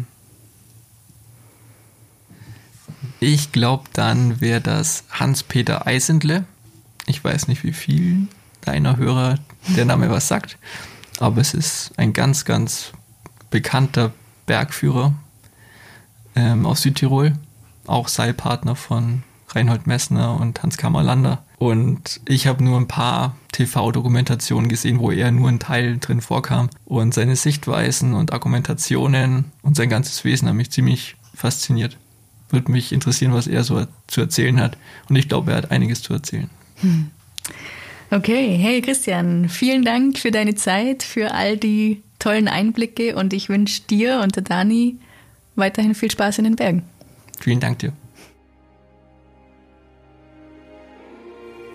ich 3.21 3.53
glaube, 3.53 3.85
dann 3.93 4.41
wäre 4.41 4.61
das 4.61 5.05
Hans-Peter 5.11 5.87
Eisendle. 5.87 6.45
Ich 7.07 7.23
weiß 7.23 7.49
nicht, 7.49 7.64
wie 7.64 7.73
viel 7.73 8.29
deiner 8.62 8.97
Hörer 8.97 9.39
der 9.77 9.85
Name 9.85 10.11
was 10.11 10.29
sagt, 10.29 10.59
aber 11.18 11.41
es 11.41 11.55
ist 11.55 11.93
ein 11.99 12.12
ganz, 12.12 12.45
ganz 12.45 12.93
bekannter 13.51 14.12
Bergführer 14.47 15.12
ähm, 16.35 16.64
aus 16.64 16.83
Südtirol, 16.83 17.35
auch 17.87 18.09
Seilpartner 18.09 18.75
von 18.75 19.23
Reinhold 19.49 19.87
Messner 19.87 20.41
und 20.41 20.62
Hans 20.62 20.77
Kammerlander. 20.77 21.45
Und 21.59 22.21
ich 22.25 22.47
habe 22.47 22.64
nur 22.64 22.79
ein 22.79 22.89
paar 22.89 23.37
TV-Dokumentationen 23.53 24.68
gesehen, 24.68 24.99
wo 24.99 25.11
er 25.11 25.31
nur 25.31 25.49
ein 25.49 25.59
Teil 25.59 25.99
drin 25.99 26.23
vorkam. 26.23 26.71
Und 26.87 27.12
seine 27.12 27.37
Sichtweisen 27.37 28.14
und 28.14 28.33
Argumentationen 28.33 29.53
und 29.62 29.77
sein 29.77 29.91
ganzes 29.91 30.25
Wesen 30.25 30.49
haben 30.49 30.57
mich 30.57 30.71
ziemlich 30.71 31.16
fasziniert. 31.35 31.99
Würde 32.51 32.70
mich 32.70 32.92
interessieren, 32.92 33.32
was 33.32 33.46
er 33.46 33.64
so 33.64 33.86
zu 34.07 34.20
erzählen 34.20 34.61
hat. 34.61 34.76
Und 35.09 35.16
ich 35.16 35.28
glaube, 35.28 35.53
er 35.53 35.59
hat 35.59 35.70
einiges 35.70 36.03
zu 36.03 36.12
erzählen. 36.12 36.51
Hm. 36.80 37.11
Okay, 38.11 38.57
hey 38.57 38.80
Christian, 38.80 39.48
vielen 39.48 39.84
Dank 39.84 40.18
für 40.18 40.32
deine 40.32 40.57
Zeit, 40.57 41.05
für 41.05 41.32
all 41.32 41.57
die 41.57 42.03
tollen 42.18 42.48
Einblicke 42.48 43.14
und 43.14 43.32
ich 43.32 43.48
wünsche 43.48 43.82
dir 43.88 44.20
und 44.22 44.34
der 44.34 44.42
Dani 44.42 44.96
weiterhin 45.55 45.94
viel 45.94 46.11
Spaß 46.11 46.38
in 46.38 46.44
den 46.44 46.57
Bergen. 46.57 46.82
Vielen 47.40 47.61
Dank 47.61 47.78
dir. 47.78 47.92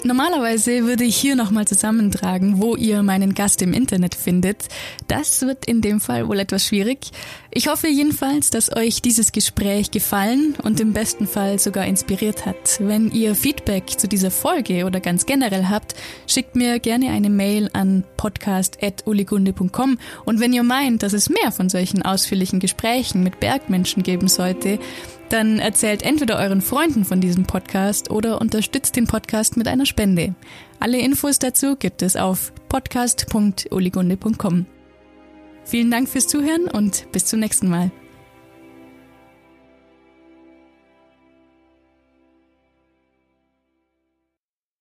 Normalerweise 0.06 0.84
würde 0.84 1.04
ich 1.04 1.18
hier 1.18 1.36
nochmal 1.36 1.66
zusammentragen, 1.66 2.62
wo 2.62 2.76
ihr 2.76 3.02
meinen 3.02 3.34
Gast 3.34 3.64
im 3.64 3.74
Internet 3.74 4.14
findet. 4.14 4.68
Das 5.08 5.42
wird 5.42 5.66
in 5.66 5.82
dem 5.82 6.00
Fall 6.00 6.28
wohl 6.28 6.38
etwas 6.38 6.68
schwierig. 6.68 7.10
Ich 7.50 7.70
hoffe 7.70 7.88
jedenfalls, 7.88 8.52
dass 8.52 8.72
euch 8.72 9.02
dieses 9.02 9.32
Gespräch 9.32 9.90
gefallen 9.90 10.54
und 10.62 10.80
im 10.80 10.94
besten 10.94 11.26
Fall 11.26 11.58
sogar 11.58 11.88
inspiriert 11.88 12.46
hat. 12.46 12.78
Wenn 12.78 13.10
ihr 13.10 13.34
Feedback 13.34 14.00
zu 14.00 14.08
dieser 14.08 14.30
Folge 14.30 14.86
oder 14.86 15.00
ganz 15.00 15.26
generell 15.26 15.70
habt, 15.70 15.96
schickt 16.28 16.56
mir 16.56 16.78
gerne 16.78 17.10
eine 17.10 17.32
Mail 17.32 17.72
an 17.74 18.04
podcast.uligunde.com 18.16 19.98
und 20.24 20.40
wenn 20.40 20.54
ihr 20.54 20.62
meint, 20.62 21.02
dass 21.02 21.14
es 21.14 21.32
mehr 21.32 21.52
von 21.52 21.68
solchen 21.68 22.04
ausführlichen 22.04 22.60
Gesprächen 22.60 23.24
mit 23.24 23.40
Bergmenschen 23.40 24.04
geben 24.04 24.28
sollte, 24.28 24.78
dann 25.30 25.60
erzählt 25.60 26.04
entweder 26.04 26.38
euren 26.38 26.62
Freunden 26.62 27.06
von 27.06 27.22
diesem 27.22 27.46
Podcast 27.46 28.12
oder 28.12 28.42
unterstützt 28.42 28.96
den 28.96 29.08
Podcast 29.08 29.58
mit 29.58 29.68
einer 29.68 29.86
Spende. 29.86 30.36
Alle 30.80 31.00
Infos 31.00 31.40
dazu 31.40 31.76
gibt 31.76 32.02
es 32.02 32.16
auf 32.16 32.54
podcast.oligunde.com. 32.70 34.66
Vielen 35.64 35.92
Dank 35.92 36.08
fürs 36.10 36.28
Zuhören 36.28 36.68
und 36.68 37.12
bis 37.12 37.26
zum 37.26 37.40
nächsten 37.40 37.70
Mal. 37.70 37.92